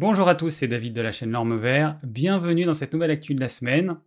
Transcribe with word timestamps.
Bonjour 0.00 0.28
à 0.28 0.36
tous, 0.36 0.50
c'est 0.50 0.68
David 0.68 0.92
de 0.92 1.00
la 1.00 1.10
chaîne 1.10 1.32
Norme 1.32 1.56
Vert. 1.56 1.98
Bienvenue 2.04 2.64
dans 2.64 2.72
cette 2.72 2.92
nouvelle 2.92 3.10
actu 3.10 3.34
de 3.34 3.40
la 3.40 3.48
semaine. 3.48 3.98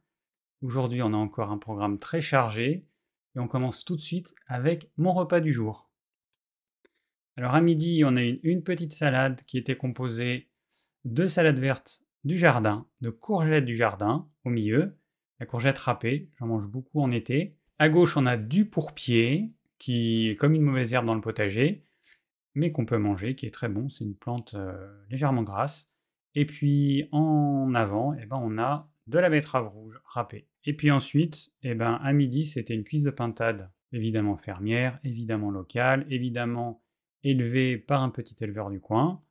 Aujourd'hui, 0.62 1.02
on 1.02 1.12
a 1.12 1.18
encore 1.18 1.52
un 1.52 1.58
programme 1.58 2.00
très 2.00 2.22
chargé 2.22 2.88
et 3.36 3.40
on 3.40 3.50
commence 3.50 3.84
tout 3.84 3.98
de 3.98 4.02
suite 4.02 4.34
avec 4.48 4.90
mon 4.96 5.12
repas 5.12 5.42
du 5.42 5.52
jour. 5.52 5.92
Alors 7.36 7.56
à 7.56 7.60
midi, 7.60 8.04
on 8.06 8.16
a 8.16 8.22
une, 8.22 8.64
petite 8.64 8.94
salade 8.94 9.42
qui 9.46 9.58
était 9.58 9.76
composée 9.76 10.48
de 11.04 11.26
salade 11.26 11.60
verte 11.60 12.04
du 12.24 12.38
jardin, 12.38 12.88
de 13.02 13.10
courgettes 13.10 13.66
du 13.66 13.76
jardin 13.76 14.30
au 14.46 14.50
milieu, 14.50 14.98
la 15.42 15.46
courgette 15.46 15.78
râpée, 15.78 16.30
j'en 16.40 16.48
mange 16.48 16.70
beaucoup 16.70 17.02
en 17.02 17.12
été. 17.12 17.54
À 17.80 17.90
gauche, 17.90 18.16
on 18.16 18.28
a 18.28 18.38
du 18.38 18.64
pourpier 18.64 19.52
qui 19.78 20.30
est 20.30 20.36
comme 20.38 20.54
une 20.54 20.62
mauvaise 20.62 20.94
herbe 20.94 21.06
dans 21.06 21.16
le 21.16 21.20
potager 21.20 21.84
mais 22.54 22.72
qu'on 22.72 22.86
peut 22.86 22.98
manger, 22.98 23.36
qui 23.36 23.46
est 23.46 23.52
très 23.52 23.70
bon. 23.70 23.90
C'est 23.90 24.04
une 24.04 24.16
plante 24.16 24.54
euh, 24.56 24.74
légèrement 25.10 25.44
grasse. 25.44 25.92
Et 26.36 26.46
puis 26.46 27.08
en 27.12 27.74
avant, 27.76 28.14
eh 28.14 28.26
ben, 28.26 28.40
on 28.42 28.58
a 28.58 28.90
de 29.08 29.20
la 29.20 29.30
betterave 29.30 29.68
rouge 29.68 30.02
râpée. 30.06 30.48
Et 30.64 30.76
puis 30.76 30.92
ensuite, 30.92 31.52
eh 31.64 31.76
ben, 31.76 32.00
à 32.02 32.14
midi, 32.14 32.46
c'était 32.46 32.76
une 32.76 32.84
cuisse 32.84 33.04
de 33.04 33.12
pintade, 33.12 33.72
évidemment 33.92 34.38
fermière, 34.38 35.00
évidemment 35.04 35.52
locale, 35.52 36.06
évidemment 36.10 36.84
élevée 37.24 37.78
par 37.78 38.04
un 38.04 38.10
petit 38.10 38.36
éleveur 38.44 38.70
du 38.70 38.80
coin, 38.80 39.24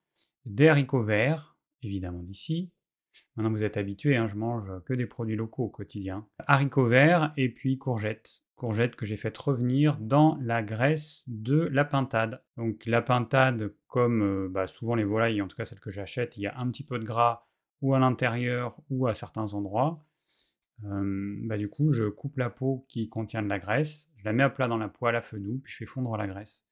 des 0.44 0.68
haricots 0.68 1.02
verts, 1.02 1.56
évidemment 1.82 2.22
d'ici, 2.22 2.72
Maintenant, 3.36 3.50
vous 3.50 3.64
êtes 3.64 3.76
habitué, 3.76 4.16
hein, 4.16 4.26
je 4.26 4.36
mange 4.36 4.72
que 4.84 4.94
des 4.94 5.06
produits 5.06 5.36
locaux 5.36 5.64
au 5.64 5.68
quotidien. 5.68 6.26
Haricots 6.46 6.86
verts 6.86 7.32
et 7.36 7.48
puis 7.48 7.78
courgettes. 7.78 8.44
Courgettes 8.56 8.96
que 8.96 9.06
j'ai 9.06 9.16
fait 9.16 9.36
revenir 9.36 9.96
dans 9.98 10.38
la 10.42 10.62
graisse 10.62 11.24
de 11.26 11.68
la 11.72 11.84
pintade. 11.84 12.42
Donc 12.56 12.84
la 12.86 13.02
pintade, 13.02 13.74
comme 13.86 14.22
euh, 14.22 14.48
bah, 14.48 14.66
souvent 14.66 14.94
les 14.94 15.04
volailles, 15.04 15.42
en 15.42 15.48
tout 15.48 15.56
cas 15.56 15.64
celles 15.64 15.80
que 15.80 15.90
j'achète, 15.90 16.36
il 16.36 16.42
y 16.42 16.46
a 16.46 16.58
un 16.58 16.70
petit 16.70 16.84
peu 16.84 16.98
de 16.98 17.04
gras 17.04 17.46
ou 17.80 17.94
à 17.94 17.98
l'intérieur 17.98 18.76
ou 18.90 19.06
à 19.06 19.14
certains 19.14 19.54
endroits. 19.54 20.04
Euh, 20.84 21.36
bah, 21.44 21.58
du 21.58 21.68
coup, 21.68 21.92
je 21.92 22.04
coupe 22.04 22.36
la 22.36 22.50
peau 22.50 22.86
qui 22.88 23.08
contient 23.08 23.42
de 23.42 23.48
la 23.48 23.58
graisse, 23.58 24.08
je 24.16 24.24
la 24.24 24.32
mets 24.32 24.42
à 24.42 24.50
plat 24.50 24.68
dans 24.68 24.78
la 24.78 24.88
poêle 24.88 25.16
à 25.16 25.22
feu 25.22 25.38
doux, 25.38 25.60
puis 25.62 25.72
je 25.72 25.78
fais 25.78 25.86
fondre 25.86 26.16
la 26.16 26.26
graisse. 26.26 26.66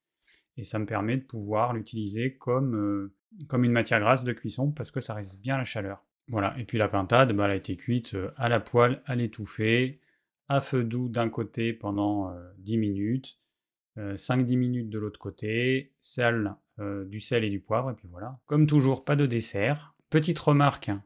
Et 0.56 0.64
ça 0.64 0.78
me 0.78 0.86
permet 0.86 1.16
de 1.16 1.24
pouvoir 1.24 1.72
l'utiliser 1.72 2.36
comme, 2.36 2.74
euh, 2.74 3.14
comme 3.48 3.64
une 3.64 3.72
matière 3.72 4.00
grasse 4.00 4.24
de 4.24 4.32
cuisson 4.32 4.72
parce 4.72 4.90
que 4.90 5.00
ça 5.00 5.14
résiste 5.14 5.40
bien 5.40 5.56
la 5.56 5.64
chaleur. 5.64 6.04
Voilà, 6.28 6.54
et 6.58 6.64
puis 6.64 6.76
la 6.76 6.88
pintade, 6.88 7.32
bah, 7.32 7.46
elle 7.46 7.52
a 7.52 7.56
été 7.56 7.74
cuite 7.74 8.14
euh, 8.14 8.30
à 8.36 8.48
la 8.48 8.60
poêle, 8.60 9.02
à 9.06 9.16
l'étouffée, 9.16 10.00
à 10.48 10.60
feu 10.60 10.84
doux 10.84 11.08
d'un 11.08 11.30
côté 11.30 11.72
pendant 11.72 12.34
10 12.58 12.74
euh, 12.74 12.78
minutes, 12.78 13.38
5-10 13.96 14.52
euh, 14.54 14.56
minutes 14.56 14.90
de 14.90 14.98
l'autre 14.98 15.18
côté, 15.18 15.92
sel, 15.98 16.54
du 17.06 17.18
sel 17.18 17.42
et 17.42 17.50
du 17.50 17.58
poivre, 17.58 17.90
et 17.90 17.94
puis 17.94 18.06
voilà. 18.08 18.38
Comme 18.46 18.68
toujours, 18.68 19.04
pas 19.04 19.16
de 19.16 19.26
dessert. 19.26 19.96
Petite 20.10 20.38
remarque, 20.38 20.90
hein, 20.90 21.02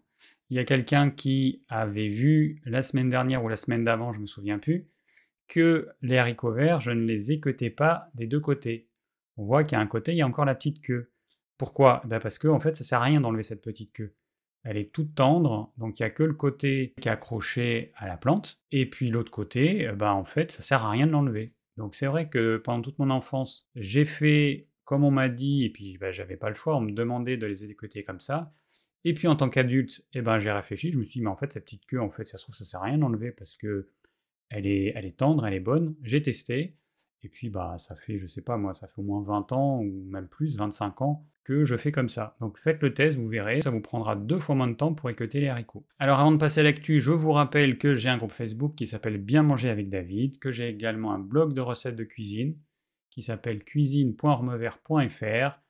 il 0.50 0.56
y 0.56 0.58
a 0.58 0.64
quelqu'un 0.64 1.10
qui 1.10 1.64
avait 1.68 2.08
vu 2.08 2.60
la 2.66 2.82
semaine 2.82 3.08
dernière 3.08 3.42
ou 3.42 3.48
la 3.48 3.56
semaine 3.56 3.82
d'avant, 3.82 4.12
je 4.12 4.20
me 4.20 4.26
souviens 4.26 4.58
plus, 4.58 4.86
que 5.48 5.88
les 6.02 6.18
haricots 6.18 6.52
verts, 6.52 6.80
je 6.80 6.90
ne 6.90 7.04
les 7.06 7.32
équeutais 7.32 7.70
pas 7.70 8.10
des 8.14 8.26
deux 8.26 8.40
côtés. 8.40 8.88
On 9.38 9.44
voit 9.44 9.64
qu'à 9.64 9.80
un 9.80 9.86
côté, 9.86 10.12
il 10.12 10.18
y 10.18 10.22
a 10.22 10.26
encore 10.26 10.44
la 10.44 10.54
petite 10.54 10.82
queue. 10.82 11.10
Pourquoi? 11.56 12.02
Bah, 12.04 12.20
Parce 12.20 12.38
que 12.38 12.48
en 12.48 12.60
fait, 12.60 12.76
ça 12.76 12.84
sert 12.84 13.00
à 13.00 13.04
rien 13.04 13.20
d'enlever 13.20 13.42
cette 13.42 13.62
petite 13.62 13.92
queue 13.92 14.14
elle 14.64 14.76
est 14.76 14.92
toute 14.92 15.14
tendre, 15.14 15.72
donc 15.76 15.98
il 15.98 16.02
n'y 16.02 16.06
a 16.06 16.10
que 16.10 16.22
le 16.22 16.34
côté 16.34 16.94
qui 17.00 17.08
est 17.08 17.12
accroché 17.12 17.92
à 17.96 18.06
la 18.06 18.16
plante, 18.16 18.60
et 18.70 18.88
puis 18.88 19.10
l'autre 19.10 19.30
côté, 19.30 19.88
euh, 19.88 19.94
bah 19.94 20.14
en 20.14 20.24
fait, 20.24 20.52
ça 20.52 20.62
sert 20.62 20.84
à 20.84 20.90
rien 20.90 21.06
de 21.06 21.12
l'enlever. 21.12 21.52
Donc 21.76 21.94
c'est 21.94 22.06
vrai 22.06 22.28
que 22.28 22.58
pendant 22.58 22.82
toute 22.82 22.98
mon 22.98 23.10
enfance, 23.10 23.68
j'ai 23.74 24.04
fait 24.04 24.68
comme 24.84 25.04
on 25.04 25.10
m'a 25.10 25.28
dit, 25.28 25.64
et 25.64 25.70
puis 25.70 25.96
bah, 25.98 26.10
j'avais 26.10 26.36
pas 26.36 26.48
le 26.48 26.54
choix, 26.54 26.76
on 26.76 26.80
me 26.80 26.92
demandait 26.92 27.36
de 27.36 27.46
les 27.46 27.64
écouter 27.64 28.02
comme 28.02 28.20
ça. 28.20 28.50
Et 29.04 29.14
puis 29.14 29.26
en 29.28 29.36
tant 29.36 29.48
qu'adulte, 29.48 30.04
eh 30.12 30.22
ben, 30.22 30.38
j'ai 30.38 30.52
réfléchi, 30.52 30.92
je 30.92 30.98
me 30.98 31.04
suis 31.04 31.20
dit, 31.20 31.24
mais 31.24 31.30
en 31.30 31.36
fait, 31.36 31.52
cette 31.52 31.64
petite 31.64 31.86
queue, 31.86 32.00
en 32.00 32.10
fait, 32.10 32.24
ça 32.26 32.38
se 32.38 32.44
trouve, 32.44 32.54
ça 32.54 32.64
sert 32.64 32.82
à 32.82 32.86
rien 32.86 32.98
d'enlever 32.98 33.32
parce 33.32 33.56
que 33.56 33.88
elle 34.48 34.66
est, 34.66 34.92
elle 34.94 35.06
est 35.06 35.16
tendre, 35.16 35.46
elle 35.46 35.54
est 35.54 35.60
bonne. 35.60 35.96
J'ai 36.02 36.22
testé, 36.22 36.76
et 37.24 37.28
puis, 37.28 37.50
bah, 37.50 37.76
ça 37.78 37.94
fait, 37.94 38.18
je 38.18 38.26
sais 38.26 38.42
pas 38.42 38.56
moi, 38.56 38.74
ça 38.74 38.88
fait 38.88 39.00
au 39.00 39.04
moins 39.04 39.22
20 39.22 39.52
ans, 39.52 39.80
ou 39.80 40.04
même 40.06 40.28
plus, 40.28 40.56
25 40.56 41.02
ans, 41.02 41.24
que 41.44 41.64
je 41.64 41.76
fais 41.76 41.92
comme 41.92 42.08
ça. 42.08 42.36
Donc 42.40 42.58
faites 42.58 42.82
le 42.82 42.94
test, 42.94 43.16
vous 43.16 43.28
verrez, 43.28 43.62
ça 43.62 43.70
vous 43.70 43.80
prendra 43.80 44.16
deux 44.16 44.38
fois 44.38 44.54
moins 44.54 44.68
de 44.68 44.74
temps 44.74 44.94
pour 44.94 45.10
écouter 45.10 45.40
les 45.40 45.48
haricots. 45.48 45.84
Alors 45.98 46.20
avant 46.20 46.32
de 46.32 46.36
passer 46.36 46.60
à 46.60 46.64
l'actu, 46.64 47.00
je 47.00 47.12
vous 47.12 47.32
rappelle 47.32 47.78
que 47.78 47.94
j'ai 47.94 48.08
un 48.08 48.16
groupe 48.16 48.32
Facebook 48.32 48.74
qui 48.74 48.86
s'appelle 48.86 49.18
Bien 49.18 49.42
manger 49.42 49.70
avec 49.70 49.88
David, 49.88 50.38
que 50.38 50.50
j'ai 50.50 50.68
également 50.68 51.12
un 51.12 51.18
blog 51.18 51.52
de 51.52 51.60
recettes 51.60 51.96
de 51.96 52.04
cuisine 52.04 52.56
qui 53.10 53.22
s'appelle 53.22 53.62
cuisine.remevert.fr 53.64 55.61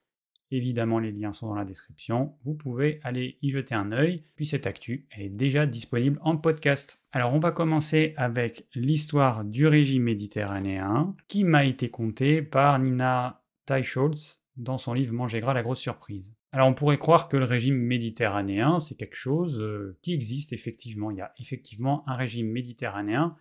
Évidemment, 0.52 0.98
les 0.98 1.12
liens 1.12 1.32
sont 1.32 1.48
dans 1.48 1.54
la 1.54 1.64
description. 1.64 2.34
Vous 2.44 2.52
pouvez 2.52 3.00
aller 3.04 3.38
y 3.40 3.48
jeter 3.48 3.74
un 3.74 3.90
œil. 3.90 4.24
Puis 4.36 4.44
cette 4.44 4.66
actu, 4.66 5.06
elle 5.10 5.22
est 5.22 5.30
déjà 5.30 5.64
disponible 5.64 6.18
en 6.20 6.36
podcast. 6.36 7.02
Alors, 7.10 7.32
on 7.32 7.38
va 7.38 7.52
commencer 7.52 8.12
avec 8.18 8.66
l'histoire 8.74 9.44
du 9.44 9.66
régime 9.66 10.02
méditerranéen 10.02 11.16
qui 11.26 11.44
m'a 11.44 11.64
été 11.64 11.88
contée 11.88 12.42
par 12.42 12.78
Nina 12.78 13.42
Teicholz 13.64 14.42
dans 14.56 14.76
son 14.76 14.92
livre 14.92 15.14
Manger 15.14 15.40
gras, 15.40 15.54
la 15.54 15.62
grosse 15.62 15.80
surprise. 15.80 16.34
Alors, 16.52 16.68
on 16.68 16.74
pourrait 16.74 16.98
croire 16.98 17.28
que 17.28 17.38
le 17.38 17.44
régime 17.44 17.76
méditerranéen, 17.76 18.78
c'est 18.78 18.94
quelque 18.94 19.16
chose 19.16 19.58
euh, 19.62 19.96
qui 20.02 20.12
existe 20.12 20.52
effectivement. 20.52 21.10
Il 21.10 21.16
y 21.16 21.22
a 21.22 21.30
effectivement 21.40 22.06
un 22.06 22.14
régime 22.14 22.50
méditerranéen 22.50 23.34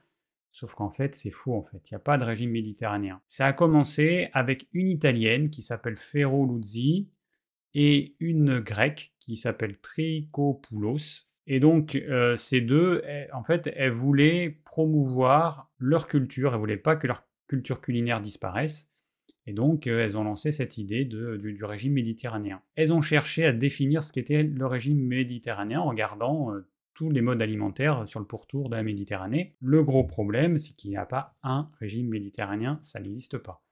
Sauf 0.51 0.75
qu'en 0.75 0.91
fait, 0.91 1.15
c'est 1.15 1.31
faux 1.31 1.55
en 1.55 1.63
fait. 1.63 1.89
Il 1.89 1.93
n'y 1.93 1.97
a 1.97 1.99
pas 1.99 2.17
de 2.17 2.23
régime 2.23 2.51
méditerranéen. 2.51 3.21
Ça 3.27 3.47
a 3.47 3.53
commencé 3.53 4.29
avec 4.33 4.67
une 4.73 4.89
italienne 4.89 5.49
qui 5.49 5.61
s'appelle 5.61 5.97
Ferro 5.97 6.45
Luzzi 6.45 7.09
et 7.73 8.15
une 8.19 8.59
grecque 8.59 9.13
qui 9.19 9.37
s'appelle 9.37 9.77
Tricopoulos. 9.79 11.27
Et 11.47 11.59
donc, 11.59 11.95
euh, 11.95 12.35
ces 12.35 12.61
deux, 12.61 13.01
en 13.33 13.43
fait, 13.43 13.71
elles 13.75 13.91
voulaient 13.91 14.59
promouvoir 14.65 15.71
leur 15.79 16.07
culture. 16.07 16.53
Elles 16.53 16.59
voulaient 16.59 16.77
pas 16.77 16.95
que 16.95 17.07
leur 17.07 17.23
culture 17.47 17.81
culinaire 17.81 18.21
disparaisse. 18.21 18.91
Et 19.45 19.53
donc, 19.53 19.87
euh, 19.87 20.03
elles 20.03 20.17
ont 20.17 20.23
lancé 20.23 20.51
cette 20.51 20.77
idée 20.77 21.05
du, 21.05 21.63
régime 21.63 21.93
méditerranéen. 21.93 22.61
Elles 22.75 22.93
ont 22.93 23.01
cherché 23.01 23.45
à 23.45 23.51
définir 23.51 24.03
ce 24.03 24.13
qu'était 24.13 24.43
le 24.43 24.65
régime 24.65 24.99
méditerranéen 24.99 25.81
en 25.81 25.89
regardant 25.89 26.53
euh, 26.53 26.67
tous 26.93 27.09
les 27.09 27.21
modes 27.21 27.41
alimentaires 27.41 28.07
sur 28.07 28.19
le 28.19 28.25
pourtour 28.25 28.69
de 28.69 28.75
la 28.75 28.83
Méditerranée. 28.83 29.55
Le 29.61 29.83
gros 29.83 30.03
problème, 30.03 30.57
c'est 30.57 30.73
qu'il 30.73 30.89
n'y 30.89 30.97
a 30.97 31.05
pas 31.05 31.35
un 31.43 31.69
régime 31.79 32.09
méditerranéen, 32.09 32.79
ça 32.81 32.99
n'existe 32.99 33.37
pas. 33.37 33.63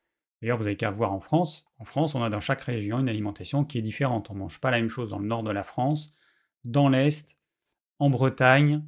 D'ailleurs, 0.42 0.58
vous 0.58 0.68
avez 0.68 0.78
qu'à 0.78 0.90
voir 0.90 1.12
en 1.12 1.20
France. 1.20 1.66
En 1.80 1.86
France, 1.86 2.16
on 2.16 2.24
a 2.24 2.30
dans 2.30 2.40
chaque 2.40 2.62
région 2.62 3.00
une 3.00 3.10
alimentation 3.10 3.66
qui 3.66 3.78
est 3.78 3.82
différente. 3.82 4.30
On 4.30 4.36
ne 4.36 4.40
mange 4.40 4.62
pas 4.62 4.72
la 4.72 4.80
même 4.80 4.90
chose 4.90 5.10
dans 5.10 5.20
le 5.20 5.28
nord 5.28 5.44
de 5.44 5.52
la 5.52 5.64
France, 5.64 6.14
dans 6.66 6.88
l'est, 6.88 7.40
en 8.00 8.10
Bretagne, 8.10 8.86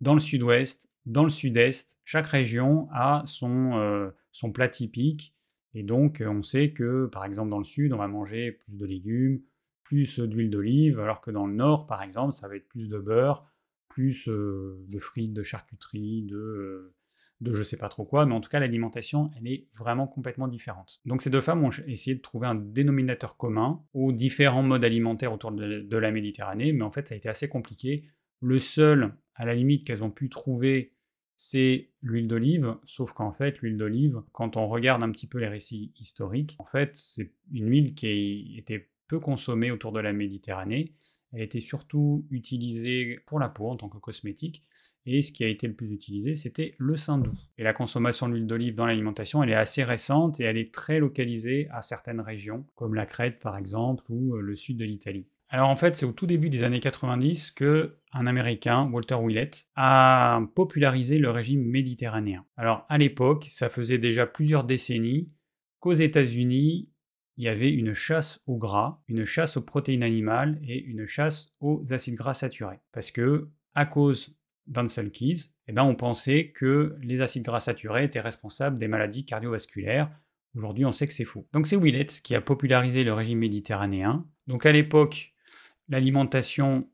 dans 0.00 0.14
le 0.14 0.20
sud-ouest, 0.20 0.88
dans 1.04 1.24
le 1.24 1.30
sud-est. 1.30 1.98
Chaque 2.04 2.26
région 2.26 2.88
a 2.92 3.22
son, 3.26 3.74
euh, 3.74 4.10
son 4.32 4.52
plat 4.52 4.68
typique. 4.68 5.34
Et 5.74 5.82
donc, 5.82 6.22
on 6.26 6.40
sait 6.40 6.72
que, 6.72 7.06
par 7.06 7.26
exemple, 7.26 7.50
dans 7.50 7.58
le 7.58 7.64
sud, 7.64 7.92
on 7.92 7.98
va 7.98 8.08
manger 8.08 8.52
plus 8.52 8.78
de 8.78 8.86
légumes, 8.86 9.42
plus 9.84 10.18
d'huile 10.18 10.50
d'olive, 10.50 10.98
alors 10.98 11.20
que 11.20 11.30
dans 11.30 11.46
le 11.46 11.54
nord, 11.54 11.86
par 11.86 12.02
exemple, 12.02 12.32
ça 12.32 12.48
va 12.48 12.56
être 12.56 12.68
plus 12.68 12.88
de 12.88 12.98
beurre, 12.98 13.46
plus 13.88 14.28
de 14.28 14.98
frites, 14.98 15.32
de 15.32 15.42
charcuterie, 15.42 16.22
de, 16.22 16.94
de 17.40 17.52
je 17.52 17.62
sais 17.62 17.76
pas 17.76 17.88
trop 17.88 18.04
quoi, 18.04 18.26
mais 18.26 18.34
en 18.34 18.40
tout 18.40 18.48
cas 18.48 18.60
l'alimentation, 18.60 19.30
elle 19.36 19.46
est 19.46 19.68
vraiment 19.76 20.06
complètement 20.06 20.48
différente. 20.48 21.00
Donc 21.04 21.22
ces 21.22 21.30
deux 21.30 21.40
femmes 21.40 21.64
ont 21.64 21.70
essayé 21.86 22.16
de 22.16 22.22
trouver 22.22 22.46
un 22.46 22.54
dénominateur 22.54 23.36
commun 23.36 23.84
aux 23.92 24.12
différents 24.12 24.62
modes 24.62 24.84
alimentaires 24.84 25.32
autour 25.32 25.52
de, 25.52 25.96
la 25.96 26.10
Méditerranée, 26.10 26.72
mais 26.72 26.82
en 26.82 26.90
fait 26.90 27.08
ça 27.08 27.14
a 27.14 27.16
été 27.16 27.28
assez 27.28 27.48
compliqué. 27.48 28.06
Le 28.40 28.58
seul, 28.58 29.14
à 29.34 29.44
la 29.44 29.54
limite, 29.54 29.86
qu'elles 29.86 30.04
ont 30.04 30.10
pu 30.10 30.28
trouver, 30.28 30.94
c'est 31.36 31.90
l'huile 32.00 32.28
d'olive, 32.28 32.76
sauf 32.84 33.12
qu'en 33.12 33.32
fait, 33.32 33.60
l'huile 33.60 33.76
d'olive, 33.76 34.22
quand 34.32 34.56
on 34.56 34.68
regarde 34.68 35.02
un 35.02 35.10
petit 35.10 35.26
peu 35.26 35.38
les 35.38 35.48
récits 35.48 35.92
historiques, 35.98 36.56
en 36.58 36.64
fait, 36.64 36.96
c'est 36.96 37.32
une 37.52 37.68
huile 37.68 37.94
qui 37.94 38.56
était 38.58 38.90
peu 39.08 39.20
consommée 39.20 39.70
autour 39.70 39.92
de 39.92 40.00
la 40.00 40.12
Méditerranée. 40.12 40.94
Elle 41.32 41.42
était 41.42 41.60
surtout 41.60 42.26
utilisée 42.30 43.18
pour 43.26 43.38
la 43.38 43.48
peau 43.48 43.68
en 43.68 43.76
tant 43.76 43.88
que 43.88 43.98
cosmétique. 43.98 44.64
Et 45.04 45.22
ce 45.22 45.32
qui 45.32 45.44
a 45.44 45.48
été 45.48 45.66
le 45.66 45.74
plus 45.74 45.92
utilisé, 45.92 46.34
c'était 46.34 46.74
le 46.78 46.96
saindoux. 46.96 47.34
Et 47.58 47.64
la 47.64 47.72
consommation 47.72 48.28
d'huile 48.28 48.46
d'olive 48.46 48.74
dans 48.74 48.86
l'alimentation, 48.86 49.42
elle 49.42 49.50
est 49.50 49.54
assez 49.54 49.84
récente 49.84 50.40
et 50.40 50.44
elle 50.44 50.56
est 50.56 50.72
très 50.72 50.98
localisée 50.98 51.68
à 51.70 51.82
certaines 51.82 52.20
régions, 52.20 52.64
comme 52.74 52.94
la 52.94 53.06
Crète 53.06 53.38
par 53.38 53.56
exemple, 53.56 54.04
ou 54.08 54.36
euh, 54.36 54.40
le 54.40 54.56
sud 54.56 54.78
de 54.78 54.84
l'Italie. 54.84 55.26
Alors 55.48 55.68
en 55.68 55.76
fait, 55.76 55.96
c'est 55.96 56.06
au 56.06 56.12
tout 56.12 56.26
début 56.26 56.50
des 56.50 56.64
années 56.64 56.80
90 56.80 57.52
que 57.52 57.98
un 58.12 58.26
Américain, 58.26 58.90
Walter 58.90 59.16
Willett, 59.20 59.68
a 59.76 60.40
popularisé 60.54 61.18
le 61.18 61.30
régime 61.30 61.62
méditerranéen. 61.62 62.44
Alors 62.56 62.84
à 62.88 62.98
l'époque, 62.98 63.46
ça 63.48 63.68
faisait 63.68 63.98
déjà 63.98 64.26
plusieurs 64.26 64.64
décennies 64.64 65.30
qu'aux 65.78 65.92
États-Unis, 65.92 66.88
il 67.36 67.44
y 67.44 67.48
avait 67.48 67.72
une 67.72 67.92
chasse 67.92 68.40
au 68.46 68.56
gras, 68.56 69.00
une 69.08 69.24
chasse 69.24 69.56
aux 69.56 69.62
protéines 69.62 70.02
animales 70.02 70.56
et 70.62 70.82
une 70.82 71.06
chasse 71.06 71.54
aux 71.60 71.82
acides 71.92 72.14
gras 72.14 72.34
saturés. 72.34 72.80
Parce 72.92 73.10
que, 73.10 73.50
à 73.74 73.84
cause 73.84 74.34
d'Ansel 74.66 75.10
Keys, 75.10 75.52
eh 75.68 75.72
ben, 75.72 75.84
on 75.84 75.94
pensait 75.94 76.50
que 76.50 76.96
les 77.02 77.20
acides 77.20 77.44
gras 77.44 77.60
saturés 77.60 78.04
étaient 78.04 78.20
responsables 78.20 78.78
des 78.78 78.88
maladies 78.88 79.24
cardiovasculaires. 79.24 80.10
Aujourd'hui, 80.54 80.84
on 80.84 80.92
sait 80.92 81.06
que 81.06 81.12
c'est 81.12 81.24
faux. 81.24 81.46
Donc 81.52 81.66
c'est 81.66 81.76
Willett 81.76 82.20
qui 82.22 82.34
a 82.34 82.40
popularisé 82.40 83.04
le 83.04 83.12
régime 83.12 83.40
méditerranéen. 83.40 84.26
Donc 84.46 84.64
à 84.64 84.72
l'époque, 84.72 85.34
l'alimentation 85.88 86.88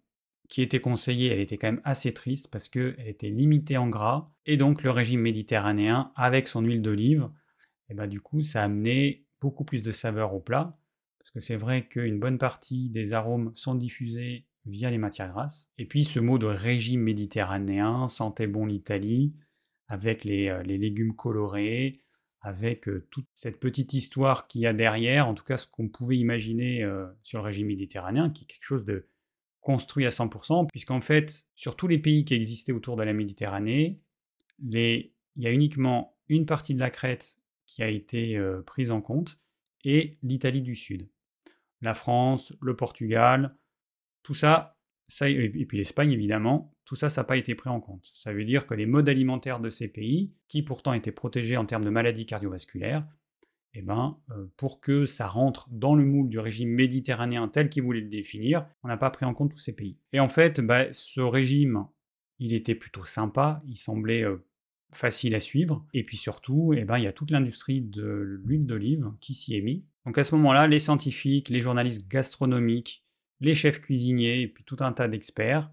qui 0.49 0.61
était 0.61 0.81
conseillée, 0.81 1.31
elle 1.33 1.41
était 1.41 1.57
quand 1.57 1.69
même 1.69 1.81
assez 1.85 2.13
triste 2.13 2.51
parce 2.51 2.69
qu'elle 2.69 2.97
était 3.07 3.31
limitée 3.31 3.77
en 3.77 3.89
gras. 3.89 4.31
Et 4.45 4.57
donc 4.57 4.83
le 4.83 4.91
régime 4.91 5.21
méditerranéen, 5.21 6.13
avec 6.17 6.49
son 6.49 6.63
huile 6.63 6.83
d'olive, 6.83 7.31
et 7.89 7.95
bah, 7.95 8.07
du 8.07 8.21
coup, 8.21 8.41
ça 8.41 8.65
amenait 8.65 9.25
beaucoup 9.43 9.65
plus 9.65 9.83
de 9.83 9.91
saveur 9.91 10.35
au 10.35 10.41
plat. 10.41 10.79
Parce 11.19 11.31
que 11.31 11.41
c'est 11.41 11.57
vrai 11.57 11.87
qu'une 11.87 12.19
bonne 12.19 12.39
partie 12.39 12.91
des 12.91 13.13
arômes 13.13 13.53
sont 13.55 13.75
diffusés 13.75 14.47
via 14.67 14.91
les 14.91 14.99
matières 14.99 15.31
grasses. 15.33 15.71
Et 15.79 15.87
puis 15.87 16.05
ce 16.05 16.21
mot 16.21 16.39
de 16.39 16.47
régime 16.47 17.03
méditerranéen 17.03 18.09
sentait 18.09 18.47
bon 18.47 18.67
l'Italie, 18.67 19.35
avec 19.89 20.25
les, 20.25 20.49
euh, 20.49 20.63
légumes 20.63 21.15
colorés, 21.15 22.01
avec 22.41 22.89
euh, 22.89 23.07
toute 23.11 23.27
cette 23.35 23.61
petite 23.61 23.93
histoire 23.93 24.47
qu'il 24.47 24.63
y 24.63 24.67
a 24.67 24.73
derrière, 24.73 25.29
en 25.29 25.35
tout 25.35 25.45
cas 25.45 25.57
ce 25.57 25.67
qu'on 25.67 25.89
pouvait 25.89 26.17
imaginer 26.17 26.83
euh, 26.83 27.07
sur 27.23 27.41
le 27.41 27.45
régime 27.45 27.69
méditerranéen, 27.69 28.31
qui 28.31 28.45
est 28.45 28.47
quelque 28.47 28.65
chose 28.65 28.85
de 28.85 29.07
construit 29.61 30.07
à 30.07 30.11
100%, 30.11 30.67
puisqu'en 30.69 31.01
fait, 31.01 31.47
sur 31.55 31.77
tous 31.77 31.87
les 31.87 31.99
pays 31.99 32.25
qui 32.25 32.35
existaient 32.35 32.73
autour 32.73 32.97
de 32.97 33.05
la 33.05 33.13
Méditerranée, 33.13 34.01
il 34.61 35.11
y 35.37 35.47
a 35.47 35.51
uniquement 35.51 36.17
une 36.29 36.47
partie 36.47 36.75
de 36.75 36.81
la 36.81 36.91
Crète 36.91 37.39
qui 37.73 37.83
a 37.83 37.89
été 37.89 38.39
prise 38.67 38.91
en 38.91 39.01
compte, 39.01 39.41
et 39.85 40.19
l'Italie 40.23 40.63
du 40.63 40.75
Sud. 40.75 41.09
La 41.81 41.95
France, 41.95 42.55
le 42.61 42.77
Portugal, 42.77 43.57
tout 44.23 44.35
ça, 44.35 44.79
ça 45.09 45.29
et 45.29 45.49
puis 45.67 45.79
l'Espagne 45.79 46.13
évidemment, 46.13 46.77
tout 46.85 46.95
ça, 46.95 47.09
ça 47.09 47.23
n'a 47.23 47.25
pas 47.25 47.37
été 47.37 47.55
pris 47.55 47.71
en 47.71 47.81
compte. 47.81 48.11
Ça 48.13 48.33
veut 48.33 48.45
dire 48.45 48.67
que 48.67 48.75
les 48.75 48.87
modes 48.87 49.09
alimentaires 49.09 49.61
de 49.61 49.71
ces 49.71 49.89
pays, 49.89 50.33
qui 50.49 50.63
pourtant 50.63 50.93
étaient 50.93 51.13
protégés 51.13 51.57
en 51.57 51.65
termes 51.65 51.85
de 51.85 51.91
maladies 51.91 52.27
cardiovasculaires, 52.27 53.07
eh 53.75 53.83
ben, 53.83 54.21
pour 54.59 54.81
que 54.81 55.07
ça 55.07 55.27
rentre 55.27 55.69
dans 55.71 55.95
le 55.95 56.05
moule 56.05 56.29
du 56.29 56.39
régime 56.39 56.71
méditerranéen 56.71 57.49
tel 57.49 57.71
qu'il 57.71 57.83
voulait 57.83 58.03
le 58.03 58.09
définir, 58.09 58.67
on 58.83 58.89
n'a 58.89 58.99
pas 58.99 59.11
pris 59.11 59.25
en 59.25 59.33
compte 59.33 59.53
tous 59.53 59.61
ces 59.61 59.75
pays. 59.75 59.99
Et 60.13 60.21
en 60.21 60.29
fait, 60.29 60.61
bah, 60.61 60.93
ce 60.93 61.21
régime, 61.21 61.87
il 62.39 62.53
était 62.53 62.75
plutôt 62.75 63.05
sympa, 63.05 63.63
il 63.65 63.77
semblait 63.77 64.25
facile 64.93 65.35
à 65.35 65.41
suivre, 65.41 65.87
et 65.95 66.05
puis 66.05 66.17
surtout, 66.17 66.75
eh 66.77 66.85
ben, 66.85 66.99
il 66.99 67.05
y 67.05 67.07
a 67.07 67.13
toute 67.13 67.31
l'industrie 67.31 67.81
de 67.81 68.03
l'huile 68.45 68.67
d'olive 68.67 69.13
qui 69.21 69.35
s'y 69.35 69.57
est 69.57 69.61
mise. 69.61 69.83
Donc 70.07 70.19
à 70.19 70.25
ce 70.25 70.35
moment-là, 70.37 70.67
les 70.67 70.81
scientifiques, 70.81 71.49
les 71.49 71.61
journalistes 71.61 72.09
gastronomiques, 72.09 73.05
les 73.41 73.55
chefs 73.55 73.81
cuisiniers, 73.81 74.43
et 74.43 74.49
puis 74.49 74.65
tout 74.65 74.77
un 74.81 74.93
tas 74.93 75.09
d'experts, 75.09 75.71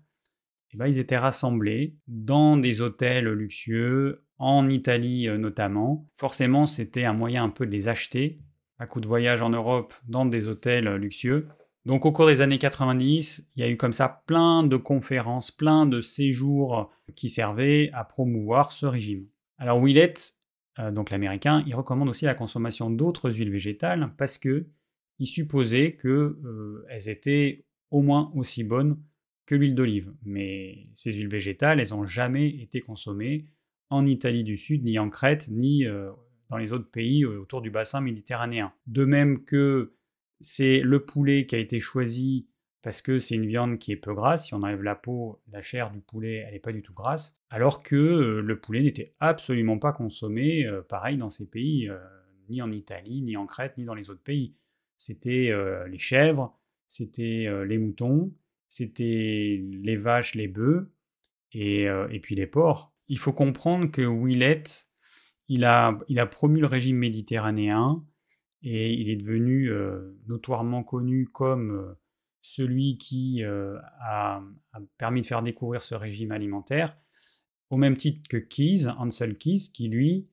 eh 0.71 0.77
ben, 0.77 0.87
ils 0.87 0.99
étaient 0.99 1.17
rassemblés 1.17 1.97
dans 2.07 2.57
des 2.57 2.81
hôtels 2.81 3.29
luxueux, 3.29 4.23
en 4.39 4.69
Italie 4.69 5.27
euh, 5.27 5.37
notamment. 5.37 6.07
Forcément, 6.15 6.65
c'était 6.65 7.03
un 7.03 7.13
moyen 7.13 7.43
un 7.43 7.49
peu 7.49 7.65
de 7.65 7.71
les 7.71 7.87
acheter 7.87 8.39
à 8.79 8.87
coup 8.87 9.01
de 9.01 9.07
voyage 9.07 9.41
en 9.41 9.49
Europe 9.49 9.93
dans 10.07 10.25
des 10.25 10.47
hôtels 10.47 10.87
euh, 10.87 10.97
luxueux. 10.97 11.49
Donc 11.85 12.05
au 12.05 12.11
cours 12.11 12.27
des 12.27 12.41
années 12.41 12.57
90, 12.57 13.47
il 13.55 13.59
y 13.59 13.63
a 13.63 13.69
eu 13.69 13.77
comme 13.77 13.93
ça 13.93 14.23
plein 14.27 14.63
de 14.63 14.77
conférences, 14.77 15.51
plein 15.51 15.85
de 15.85 16.01
séjours 16.01 16.91
qui 17.15 17.29
servaient 17.29 17.89
à 17.93 18.03
promouvoir 18.03 18.71
ce 18.71 18.85
régime. 18.85 19.27
Alors 19.57 19.81
Willett, 19.83 20.35
euh, 20.79 20.91
donc 20.91 21.09
l'américain, 21.09 21.63
il 21.65 21.75
recommande 21.75 22.09
aussi 22.09 22.25
la 22.25 22.35
consommation 22.35 22.89
d'autres 22.89 23.31
huiles 23.31 23.51
végétales 23.51 24.13
parce 24.17 24.37
que 24.37 24.67
il 25.19 25.27
supposait 25.27 25.97
qu'elles 25.97 27.09
étaient 27.09 27.65
au 27.91 28.01
moins 28.01 28.31
aussi 28.35 28.63
bonnes 28.63 28.97
que 29.45 29.55
l'huile 29.55 29.75
d'olive. 29.75 30.13
Mais 30.23 30.83
ces 30.93 31.11
huiles 31.11 31.27
végétales, 31.27 31.79
elles 31.79 31.89
n'ont 31.89 32.05
jamais 32.05 32.47
été 32.47 32.81
consommées 32.81 33.45
en 33.89 34.05
Italie 34.05 34.43
du 34.43 34.57
Sud, 34.57 34.83
ni 34.83 34.99
en 34.99 35.09
Crète, 35.09 35.49
ni 35.49 35.85
euh, 35.85 36.11
dans 36.49 36.57
les 36.57 36.71
autres 36.71 36.89
pays 36.89 37.23
euh, 37.23 37.41
autour 37.41 37.61
du 37.61 37.71
bassin 37.71 37.99
méditerranéen. 37.99 38.71
De 38.87 39.05
même 39.05 39.43
que 39.43 39.93
c'est 40.41 40.79
le 40.79 41.05
poulet 41.05 41.45
qui 41.45 41.55
a 41.55 41.59
été 41.59 41.79
choisi 41.79 42.47
parce 42.81 43.01
que 43.01 43.19
c'est 43.19 43.35
une 43.35 43.45
viande 43.45 43.77
qui 43.77 43.91
est 43.91 43.97
peu 43.97 44.13
grasse. 44.13 44.47
Si 44.47 44.53
on 44.53 44.63
enlève 44.63 44.81
la 44.81 44.95
peau, 44.95 45.41
la 45.51 45.61
chair 45.61 45.91
du 45.91 45.99
poulet, 45.99 46.43
elle 46.47 46.53
n'est 46.53 46.59
pas 46.59 46.71
du 46.71 46.81
tout 46.81 46.93
grasse. 46.93 47.37
Alors 47.49 47.83
que 47.83 47.95
euh, 47.95 48.41
le 48.41 48.59
poulet 48.59 48.81
n'était 48.81 49.13
absolument 49.19 49.77
pas 49.77 49.91
consommé, 49.91 50.65
pareil, 50.87 51.17
dans 51.17 51.29
ces 51.29 51.49
pays, 51.49 51.89
ni 52.49 52.61
en 52.61 52.71
Italie, 52.71 53.21
ni 53.21 53.35
en 53.35 53.45
Crète, 53.45 53.77
ni 53.77 53.85
dans 53.85 53.95
les 53.95 54.09
autres 54.09 54.23
pays. 54.23 54.55
C'était 54.97 55.53
les 55.87 55.97
chèvres, 55.97 56.57
c'était 56.87 57.47
les 57.65 57.77
moutons, 57.77 58.33
c'était 58.67 59.61
les 59.61 59.95
vaches, 59.95 60.35
les 60.35 60.47
bœufs, 60.47 60.91
et, 61.53 61.83
et 61.83 62.19
puis 62.19 62.35
les 62.35 62.47
porcs 62.47 62.93
il 63.09 63.17
faut 63.17 63.33
comprendre 63.33 63.91
que 63.91 64.03
Willett, 64.03 64.87
il 65.49 65.65
a, 65.65 65.99
il 66.07 66.19
a 66.19 66.27
promu 66.27 66.61
le 66.61 66.67
régime 66.67 66.97
méditerranéen 66.97 68.05
et 68.63 68.93
il 68.93 69.09
est 69.09 69.15
devenu 69.15 69.71
notoirement 70.27 70.83
connu 70.83 71.27
comme 71.27 71.95
celui 72.41 72.97
qui 72.97 73.43
a, 73.43 74.41
permis 74.97 75.21
de 75.21 75.25
faire 75.25 75.41
découvrir 75.41 75.83
ce 75.83 75.95
régime 75.95 76.31
alimentaire, 76.31 76.97
au 77.69 77.77
même 77.77 77.97
titre 77.97 78.27
que 78.27 78.37
Keyes, 78.37 78.87
Ansel 78.97 79.37
Keyes, 79.37 79.71
qui 79.73 79.87
lui, 79.87 80.27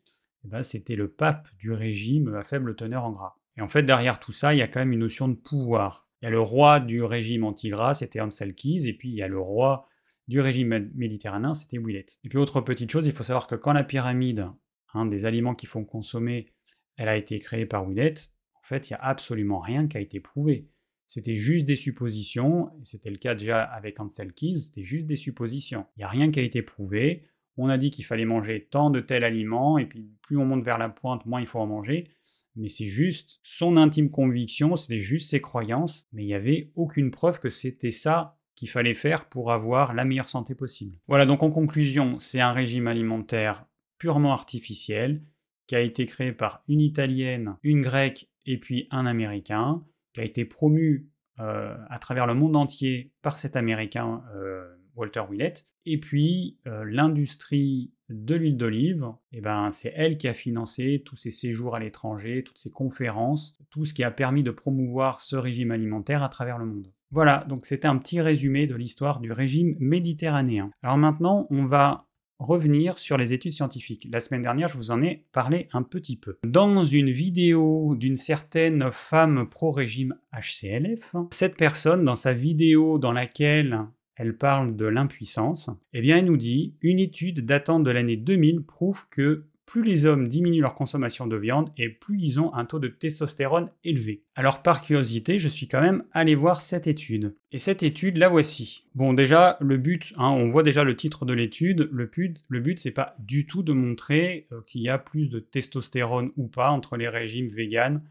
eh 0.44 0.48
ben, 0.48 0.62
c'était 0.62 0.96
le 0.96 1.08
pape 1.08 1.48
du 1.58 1.72
régime 1.72 2.34
à 2.34 2.44
faible 2.44 2.74
teneur 2.76 3.04
en 3.04 3.12
gras. 3.12 3.36
Et 3.56 3.60
en 3.60 3.68
fait, 3.68 3.82
derrière 3.82 4.18
tout 4.18 4.32
ça, 4.32 4.54
il 4.54 4.58
y 4.58 4.62
a 4.62 4.68
quand 4.68 4.80
même 4.80 4.92
une 4.92 5.00
notion 5.00 5.28
de 5.28 5.34
pouvoir. 5.34 6.08
Il 6.20 6.26
y 6.26 6.28
a 6.28 6.30
le 6.30 6.40
roi 6.40 6.80
du 6.80 7.02
régime 7.02 7.44
anti-gras, 7.44 7.94
c'était 7.94 8.20
Ansel 8.20 8.54
Keyes, 8.54 8.88
et 8.88 8.94
puis 8.94 9.10
il 9.10 9.14
y 9.14 9.22
a 9.22 9.28
le 9.28 9.40
roi 9.40 9.86
du 10.28 10.40
régime 10.40 10.90
méditerranéen, 10.94 11.54
c'était 11.54 11.78
Willett. 11.78 12.18
Et 12.24 12.28
puis 12.28 12.38
autre 12.38 12.60
petite 12.60 12.90
chose, 12.90 13.06
il 13.06 13.12
faut 13.12 13.22
savoir 13.22 13.46
que 13.46 13.54
quand 13.54 13.72
la 13.72 13.84
pyramide 13.84 14.46
hein, 14.94 15.06
des 15.06 15.24
aliments 15.24 15.54
qu'il 15.54 15.68
faut 15.68 15.84
consommer, 15.84 16.52
elle 16.96 17.08
a 17.08 17.16
été 17.16 17.38
créée 17.38 17.66
par 17.66 17.86
Willett, 17.86 18.30
en 18.54 18.62
fait, 18.62 18.90
il 18.90 18.94
n'y 18.94 18.96
a 18.96 19.04
absolument 19.04 19.60
rien 19.60 19.86
qui 19.86 19.96
a 19.96 20.00
été 20.00 20.20
prouvé. 20.20 20.68
C'était 21.06 21.36
juste 21.36 21.66
des 21.66 21.76
suppositions, 21.76 22.70
c'était 22.82 23.10
le 23.10 23.16
cas 23.16 23.34
déjà 23.34 23.62
avec 23.62 24.00
Ansel 24.00 24.32
Keys, 24.32 24.56
c'était 24.56 24.82
juste 24.82 25.06
des 25.06 25.14
suppositions. 25.14 25.86
Il 25.96 26.00
n'y 26.00 26.04
a 26.04 26.08
rien 26.08 26.30
qui 26.32 26.40
a 26.40 26.42
été 26.42 26.62
prouvé. 26.62 27.28
On 27.56 27.68
a 27.68 27.78
dit 27.78 27.90
qu'il 27.90 28.04
fallait 28.04 28.24
manger 28.24 28.66
tant 28.70 28.90
de 28.90 29.00
tels 29.00 29.24
aliments, 29.24 29.78
et 29.78 29.86
puis 29.86 30.10
plus 30.20 30.36
on 30.36 30.44
monte 30.44 30.64
vers 30.64 30.78
la 30.78 30.88
pointe, 30.88 31.24
moins 31.24 31.40
il 31.40 31.46
faut 31.46 31.60
en 31.60 31.66
manger. 31.66 32.10
Mais 32.56 32.68
c'est 32.68 32.86
juste 32.86 33.38
son 33.42 33.76
intime 33.76 34.10
conviction, 34.10 34.74
c'était 34.74 34.98
juste 34.98 35.30
ses 35.30 35.40
croyances, 35.40 36.08
mais 36.12 36.24
il 36.24 36.26
n'y 36.26 36.34
avait 36.34 36.72
aucune 36.74 37.10
preuve 37.10 37.38
que 37.38 37.50
c'était 37.50 37.90
ça 37.90 38.38
qu'il 38.56 38.68
fallait 38.68 38.94
faire 38.94 39.28
pour 39.28 39.52
avoir 39.52 39.94
la 39.94 40.04
meilleure 40.04 40.30
santé 40.30 40.54
possible. 40.54 40.98
Voilà, 41.06 41.26
donc 41.26 41.42
en 41.42 41.50
conclusion, 41.50 42.18
c'est 42.18 42.40
un 42.40 42.52
régime 42.52 42.88
alimentaire 42.88 43.66
purement 43.98 44.32
artificiel 44.32 45.22
qui 45.66 45.76
a 45.76 45.80
été 45.80 46.06
créé 46.06 46.32
par 46.32 46.62
une 46.68 46.80
Italienne, 46.80 47.56
une 47.62 47.82
Grecque 47.82 48.28
et 48.46 48.58
puis 48.58 48.86
un 48.90 49.06
Américain, 49.06 49.84
qui 50.12 50.20
a 50.20 50.24
été 50.24 50.44
promu 50.44 51.08
euh, 51.38 51.76
à 51.90 51.98
travers 51.98 52.26
le 52.26 52.34
monde 52.34 52.56
entier 52.56 53.12
par 53.22 53.36
cet 53.36 53.56
Américain 53.56 54.22
euh, 54.34 54.66
Walter 54.94 55.22
Willett. 55.30 55.66
Et 55.84 56.00
puis 56.00 56.58
euh, 56.66 56.84
l'industrie 56.86 57.92
de 58.08 58.34
l'huile 58.34 58.56
d'olive, 58.56 59.06
eh 59.32 59.40
ben, 59.40 59.70
c'est 59.72 59.92
elle 59.94 60.16
qui 60.16 60.28
a 60.28 60.34
financé 60.34 61.02
tous 61.04 61.16
ces 61.16 61.30
séjours 61.30 61.74
à 61.74 61.80
l'étranger, 61.80 62.42
toutes 62.44 62.58
ces 62.58 62.70
conférences, 62.70 63.58
tout 63.70 63.84
ce 63.84 63.92
qui 63.92 64.04
a 64.04 64.10
permis 64.10 64.42
de 64.42 64.50
promouvoir 64.50 65.20
ce 65.20 65.36
régime 65.36 65.72
alimentaire 65.72 66.22
à 66.22 66.28
travers 66.28 66.58
le 66.58 66.66
monde. 66.66 66.92
Voilà, 67.10 67.44
donc 67.48 67.66
c'était 67.66 67.88
un 67.88 67.98
petit 67.98 68.20
résumé 68.20 68.66
de 68.66 68.74
l'histoire 68.74 69.20
du 69.20 69.32
régime 69.32 69.76
méditerranéen. 69.78 70.70
Alors 70.82 70.96
maintenant, 70.96 71.46
on 71.50 71.64
va 71.64 72.05
revenir 72.38 72.98
sur 72.98 73.16
les 73.16 73.32
études 73.32 73.52
scientifiques. 73.52 74.06
La 74.10 74.20
semaine 74.20 74.42
dernière, 74.42 74.68
je 74.68 74.76
vous 74.76 74.90
en 74.90 75.02
ai 75.02 75.24
parlé 75.32 75.68
un 75.72 75.82
petit 75.82 76.16
peu. 76.16 76.38
Dans 76.46 76.84
une 76.84 77.10
vidéo 77.10 77.94
d'une 77.96 78.16
certaine 78.16 78.90
femme 78.92 79.48
pro-régime 79.48 80.14
HCLF, 80.32 81.16
cette 81.30 81.56
personne, 81.56 82.04
dans 82.04 82.16
sa 82.16 82.32
vidéo 82.32 82.98
dans 82.98 83.12
laquelle 83.12 83.86
elle 84.16 84.36
parle 84.36 84.76
de 84.76 84.86
l'impuissance, 84.86 85.70
eh 85.92 86.00
bien 86.00 86.18
elle 86.18 86.24
nous 86.24 86.36
dit 86.36 86.74
une 86.80 86.98
étude 86.98 87.44
datant 87.44 87.80
de 87.80 87.90
l'année 87.90 88.16
2000 88.16 88.62
prouve 88.62 89.06
que 89.10 89.44
plus 89.66 89.82
les 89.82 90.06
hommes 90.06 90.28
diminuent 90.28 90.62
leur 90.62 90.74
consommation 90.74 91.26
de 91.26 91.36
viande 91.36 91.70
et 91.76 91.88
plus 91.88 92.18
ils 92.20 92.40
ont 92.40 92.54
un 92.54 92.64
taux 92.64 92.78
de 92.78 92.88
testostérone 92.88 93.70
élevé. 93.84 94.22
Alors 94.36 94.62
par 94.62 94.80
curiosité, 94.80 95.38
je 95.38 95.48
suis 95.48 95.68
quand 95.68 95.80
même 95.80 96.04
allé 96.12 96.34
voir 96.34 96.62
cette 96.62 96.86
étude. 96.86 97.36
Et 97.52 97.58
cette 97.58 97.82
étude, 97.82 98.16
la 98.16 98.28
voici. 98.28 98.86
Bon 98.94 99.12
déjà, 99.12 99.56
le 99.60 99.76
but, 99.76 100.14
hein, 100.16 100.30
on 100.30 100.48
voit 100.48 100.62
déjà 100.62 100.84
le 100.84 100.96
titre 100.96 101.26
de 101.26 101.34
l'étude, 101.34 101.88
le 101.92 102.06
but, 102.06 102.44
le 102.48 102.60
but 102.60 102.78
c'est 102.78 102.92
pas 102.92 103.16
du 103.18 103.46
tout 103.46 103.62
de 103.62 103.72
montrer 103.72 104.46
euh, 104.52 104.60
qu'il 104.66 104.82
y 104.82 104.88
a 104.88 104.98
plus 104.98 105.30
de 105.30 105.40
testostérone 105.40 106.30
ou 106.36 106.46
pas 106.46 106.70
entre 106.70 106.96
les 106.96 107.08
régimes 107.08 107.48
véganes 107.48 108.02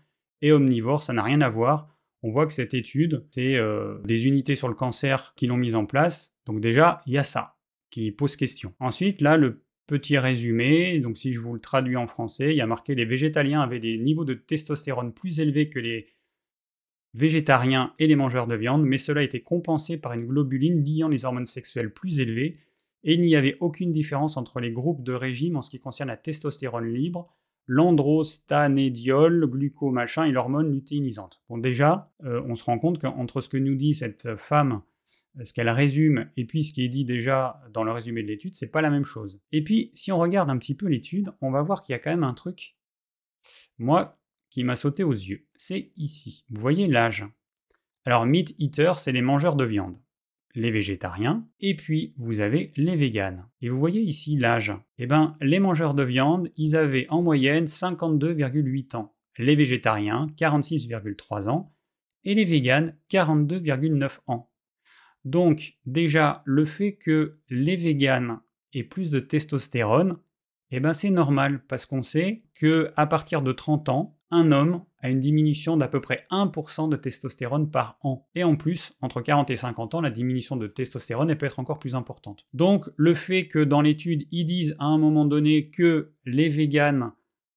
et 0.41 0.51
omnivores, 0.51 1.03
ça 1.03 1.13
n'a 1.13 1.23
rien 1.23 1.41
à 1.41 1.49
voir. 1.49 1.89
On 2.21 2.31
voit 2.31 2.47
que 2.47 2.53
cette 2.53 2.73
étude, 2.73 3.25
c'est 3.31 3.55
euh, 3.55 3.99
des 4.03 4.27
unités 4.27 4.55
sur 4.55 4.67
le 4.67 4.73
cancer 4.73 5.33
qui 5.35 5.47
l'ont 5.47 5.57
mise 5.57 5.75
en 5.75 5.85
place. 5.85 6.35
Donc 6.45 6.59
déjà, 6.59 7.01
il 7.05 7.13
y 7.13 7.17
a 7.17 7.23
ça 7.23 7.55
qui 7.91 8.11
pose 8.11 8.35
question. 8.35 8.73
Ensuite, 8.79 9.21
là, 9.21 9.37
le 9.37 9.64
Petit 9.87 10.17
résumé, 10.17 10.99
donc 10.99 11.17
si 11.17 11.31
je 11.31 11.39
vous 11.39 11.53
le 11.53 11.59
traduis 11.59 11.95
en 11.95 12.07
français, 12.07 12.51
il 12.51 12.57
y 12.57 12.61
a 12.61 12.65
marqué 12.65 12.95
les 12.95 13.05
végétaliens 13.05 13.61
avaient 13.61 13.79
des 13.79 13.97
niveaux 13.97 14.25
de 14.25 14.33
testostérone 14.33 15.13
plus 15.13 15.39
élevés 15.39 15.69
que 15.69 15.77
les 15.77 16.07
végétariens 17.13 17.93
et 17.99 18.07
les 18.07 18.15
mangeurs 18.15 18.47
de 18.47 18.55
viande, 18.55 18.83
mais 18.83 18.97
cela 18.97 19.21
était 19.21 19.41
compensé 19.41 19.97
par 19.97 20.13
une 20.13 20.25
globuline 20.25 20.83
liant 20.83 21.07
les 21.07 21.23
hormones 21.23 21.45
sexuelles 21.45 21.93
plus 21.93 22.19
élevées, 22.19 22.57
et 23.03 23.13
il 23.13 23.21
n'y 23.21 23.35
avait 23.35 23.57
aucune 23.59 23.91
différence 23.91 24.37
entre 24.37 24.59
les 24.59 24.71
groupes 24.71 25.03
de 25.03 25.13
régime 25.13 25.55
en 25.55 25.61
ce 25.61 25.69
qui 25.69 25.79
concerne 25.79 26.09
la 26.09 26.17
testostérone 26.17 26.91
libre, 26.91 27.31
l'androstanédiol, 27.67 29.45
glucomachin 29.47 30.25
et 30.25 30.31
l'hormone 30.31 30.71
lutéinisante. 30.71 31.41
Bon, 31.47 31.57
déjà, 31.57 32.11
euh, 32.23 32.41
on 32.47 32.55
se 32.55 32.63
rend 32.63 32.79
compte 32.79 32.99
qu'entre 32.99 33.41
ce 33.41 33.49
que 33.49 33.57
nous 33.57 33.75
dit 33.75 33.93
cette 33.93 34.35
femme, 34.35 34.81
ce 35.43 35.53
qu'elle 35.53 35.69
résume, 35.69 36.29
et 36.37 36.45
puis 36.45 36.63
ce 36.63 36.73
qui 36.73 36.83
est 36.83 36.89
dit 36.89 37.05
déjà 37.05 37.61
dans 37.73 37.83
le 37.83 37.91
résumé 37.91 38.23
de 38.23 38.27
l'étude, 38.27 38.55
c'est 38.55 38.71
pas 38.71 38.81
la 38.81 38.89
même 38.89 39.03
chose. 39.03 39.41
Et 39.51 39.63
puis, 39.63 39.91
si 39.93 40.11
on 40.11 40.17
regarde 40.17 40.49
un 40.49 40.57
petit 40.57 40.75
peu 40.75 40.87
l'étude, 40.87 41.31
on 41.41 41.51
va 41.51 41.61
voir 41.61 41.81
qu'il 41.81 41.93
y 41.93 41.95
a 41.95 41.99
quand 41.99 42.11
même 42.11 42.23
un 42.23 42.33
truc, 42.33 42.77
moi, 43.77 44.19
qui 44.49 44.63
m'a 44.63 44.75
sauté 44.75 45.03
aux 45.03 45.11
yeux. 45.11 45.47
C'est 45.55 45.91
ici. 45.97 46.45
Vous 46.49 46.61
voyez 46.61 46.87
l'âge. 46.87 47.25
Alors, 48.05 48.25
meat 48.25 48.55
eater, 48.59 48.99
c'est 48.99 49.11
les 49.11 49.21
mangeurs 49.21 49.55
de 49.55 49.65
viande 49.65 49.97
les 50.55 50.71
végétariens, 50.71 51.45
et 51.59 51.75
puis 51.75 52.13
vous 52.17 52.39
avez 52.39 52.71
les 52.77 52.95
véganes. 52.95 53.45
Et 53.61 53.69
vous 53.69 53.77
voyez 53.77 54.01
ici 54.01 54.37
l'âge. 54.37 54.73
Eh 54.97 55.05
bien, 55.05 55.35
les 55.41 55.59
mangeurs 55.59 55.93
de 55.93 56.03
viande, 56.03 56.47
ils 56.55 56.75
avaient 56.75 57.07
en 57.09 57.21
moyenne 57.21 57.65
52,8 57.65 58.95
ans. 58.95 59.13
Les 59.37 59.55
végétariens, 59.55 60.27
46,3 60.37 61.49
ans. 61.49 61.73
Et 62.23 62.33
les 62.35 62.45
véganes, 62.45 62.97
42,9 63.11 64.19
ans. 64.27 64.49
Donc, 65.25 65.77
déjà, 65.85 66.43
le 66.45 66.65
fait 66.65 66.95
que 66.95 67.39
les 67.49 67.75
véganes 67.75 68.39
aient 68.73 68.83
plus 68.83 69.09
de 69.09 69.19
testostérone, 69.19 70.17
eh 70.71 70.79
ben 70.79 70.93
c'est 70.93 71.09
normal 71.09 71.63
parce 71.67 71.85
qu'on 71.85 72.03
sait 72.03 72.43
que 72.53 72.91
à 72.95 73.07
partir 73.07 73.41
de 73.41 73.51
30 73.51 73.89
ans, 73.89 74.17
un 74.31 74.51
homme 74.51 74.83
a 74.99 75.09
une 75.09 75.19
diminution 75.19 75.77
d'à 75.77 75.87
peu 75.87 76.01
près 76.01 76.25
1% 76.31 76.89
de 76.89 76.95
testostérone 76.95 77.69
par 77.69 77.97
an. 78.01 78.27
Et 78.35 78.43
en 78.43 78.55
plus, 78.55 78.93
entre 79.01 79.21
40 79.21 79.49
et 79.51 79.55
50 79.55 79.95
ans, 79.95 80.01
la 80.01 80.09
diminution 80.09 80.57
de 80.57 80.67
testostérone 80.67 81.35
peut 81.35 81.45
être 81.45 81.59
encore 81.59 81.79
plus 81.79 81.95
importante. 81.95 82.45
Donc 82.53 82.89
le 82.97 83.13
fait 83.13 83.47
que 83.47 83.59
dans 83.59 83.81
l'étude, 83.81 84.25
ils 84.31 84.45
disent 84.45 84.75
à 84.79 84.85
un 84.85 84.97
moment 84.97 85.25
donné 85.25 85.69
que 85.69 86.13
les 86.25 86.49
véganes 86.49 87.11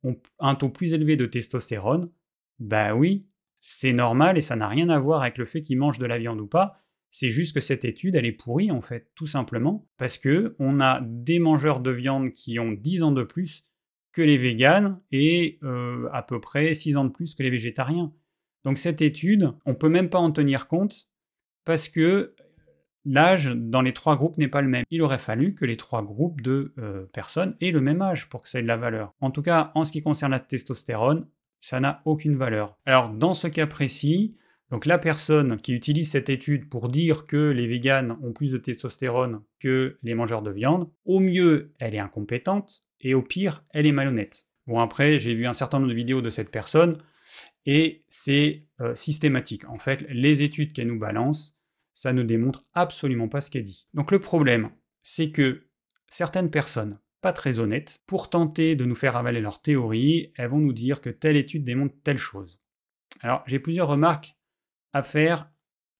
ont 0.04 0.16
un 0.38 0.54
taux 0.54 0.68
plus 0.68 0.92
élevé 0.92 1.16
de 1.16 1.26
testostérone, 1.26 2.10
bah 2.58 2.94
oui, 2.94 3.26
c'est 3.60 3.92
normal 3.92 4.38
et 4.38 4.42
ça 4.42 4.56
n'a 4.56 4.68
rien 4.68 4.88
à 4.90 4.98
voir 4.98 5.22
avec 5.22 5.38
le 5.38 5.44
fait 5.44 5.62
qu'ils 5.62 5.78
mangent 5.78 5.98
de 5.98 6.06
la 6.06 6.18
viande 6.18 6.40
ou 6.40 6.46
pas. 6.46 6.80
C'est 7.10 7.30
juste 7.30 7.54
que 7.54 7.60
cette 7.60 7.84
étude, 7.84 8.16
elle 8.16 8.26
est 8.26 8.32
pourrie 8.32 8.70
en 8.70 8.80
fait, 8.80 9.10
tout 9.14 9.26
simplement, 9.26 9.88
parce 9.96 10.18
que 10.18 10.54
on 10.58 10.80
a 10.80 11.00
des 11.02 11.38
mangeurs 11.38 11.80
de 11.80 11.90
viande 11.90 12.32
qui 12.32 12.58
ont 12.58 12.72
10 12.72 13.02
ans 13.02 13.12
de 13.12 13.24
plus 13.24 13.64
que 14.12 14.22
les 14.22 14.36
véganes 14.36 15.00
et 15.10 15.58
euh, 15.62 16.08
à 16.12 16.22
peu 16.22 16.40
près 16.40 16.74
6 16.74 16.96
ans 16.96 17.04
de 17.04 17.10
plus 17.10 17.34
que 17.34 17.42
les 17.42 17.50
végétariens. 17.50 18.12
Donc 18.64 18.78
cette 18.78 19.00
étude, 19.00 19.52
on 19.64 19.70
ne 19.70 19.76
peut 19.76 19.88
même 19.88 20.10
pas 20.10 20.18
en 20.18 20.30
tenir 20.30 20.68
compte 20.68 21.08
parce 21.64 21.88
que 21.88 22.34
l'âge 23.04 23.54
dans 23.54 23.80
les 23.80 23.92
trois 23.92 24.16
groupes 24.16 24.36
n'est 24.38 24.48
pas 24.48 24.62
le 24.62 24.68
même. 24.68 24.84
Il 24.90 25.02
aurait 25.02 25.18
fallu 25.18 25.54
que 25.54 25.64
les 25.64 25.76
trois 25.76 26.02
groupes 26.02 26.40
de 26.40 26.74
euh, 26.78 27.06
personnes 27.12 27.56
aient 27.60 27.70
le 27.70 27.80
même 27.80 28.02
âge 28.02 28.28
pour 28.28 28.42
que 28.42 28.48
ça 28.48 28.58
ait 28.58 28.62
de 28.62 28.68
la 28.68 28.76
valeur. 28.76 29.14
En 29.20 29.30
tout 29.30 29.42
cas, 29.42 29.72
en 29.74 29.84
ce 29.84 29.92
qui 29.92 30.02
concerne 30.02 30.32
la 30.32 30.40
testostérone, 30.40 31.26
ça 31.60 31.80
n'a 31.80 32.02
aucune 32.04 32.34
valeur. 32.34 32.76
Alors 32.86 33.10
dans 33.10 33.34
ce 33.34 33.48
cas 33.48 33.66
précis, 33.66 34.36
donc 34.70 34.84
la 34.84 34.98
personne 34.98 35.56
qui 35.56 35.72
utilise 35.74 36.10
cette 36.10 36.28
étude 36.28 36.68
pour 36.68 36.88
dire 36.88 37.26
que 37.26 37.50
les 37.50 37.66
véganes 37.66 38.18
ont 38.22 38.32
plus 38.32 38.50
de 38.52 38.58
testostérone 38.58 39.40
que 39.60 39.98
les 40.02 40.14
mangeurs 40.14 40.42
de 40.42 40.50
viande, 40.50 40.90
au 41.04 41.20
mieux 41.20 41.74
elle 41.78 41.94
est 41.94 42.00
incompétente, 42.00 42.82
et 43.00 43.14
au 43.14 43.22
pire 43.22 43.64
elle 43.72 43.86
est 43.86 43.92
malhonnête. 43.92 44.46
Bon 44.66 44.80
après 44.80 45.18
j'ai 45.18 45.34
vu 45.34 45.46
un 45.46 45.54
certain 45.54 45.78
nombre 45.78 45.90
de 45.90 45.96
vidéos 45.96 46.20
de 46.20 46.30
cette 46.30 46.50
personne, 46.50 46.98
et 47.64 48.04
c'est 48.08 48.66
euh, 48.80 48.94
systématique. 48.94 49.68
En 49.68 49.78
fait, 49.78 50.06
les 50.08 50.42
études 50.42 50.72
qu'elle 50.72 50.86
nous 50.86 50.98
balance, 50.98 51.58
ça 51.92 52.12
ne 52.12 52.22
démontre 52.22 52.62
absolument 52.74 53.28
pas 53.28 53.40
ce 53.40 53.50
qu'elle 53.50 53.64
dit. 53.64 53.88
Donc 53.92 54.10
le 54.10 54.20
problème, 54.20 54.70
c'est 55.02 55.30
que 55.30 55.66
certaines 56.08 56.50
personnes, 56.50 56.98
pas 57.20 57.32
très 57.32 57.58
honnêtes, 57.58 58.00
pour 58.06 58.30
tenter 58.30 58.76
de 58.76 58.84
nous 58.84 58.94
faire 58.94 59.16
avaler 59.16 59.40
leur 59.40 59.60
théorie, 59.60 60.32
elles 60.36 60.48
vont 60.48 60.58
nous 60.58 60.72
dire 60.72 61.00
que 61.00 61.10
telle 61.10 61.36
étude 61.36 61.64
démontre 61.64 61.94
telle 62.04 62.18
chose. 62.18 62.60
Alors 63.20 63.42
j'ai 63.46 63.58
plusieurs 63.58 63.88
remarques 63.88 64.37
à 64.98 65.02
faire 65.02 65.50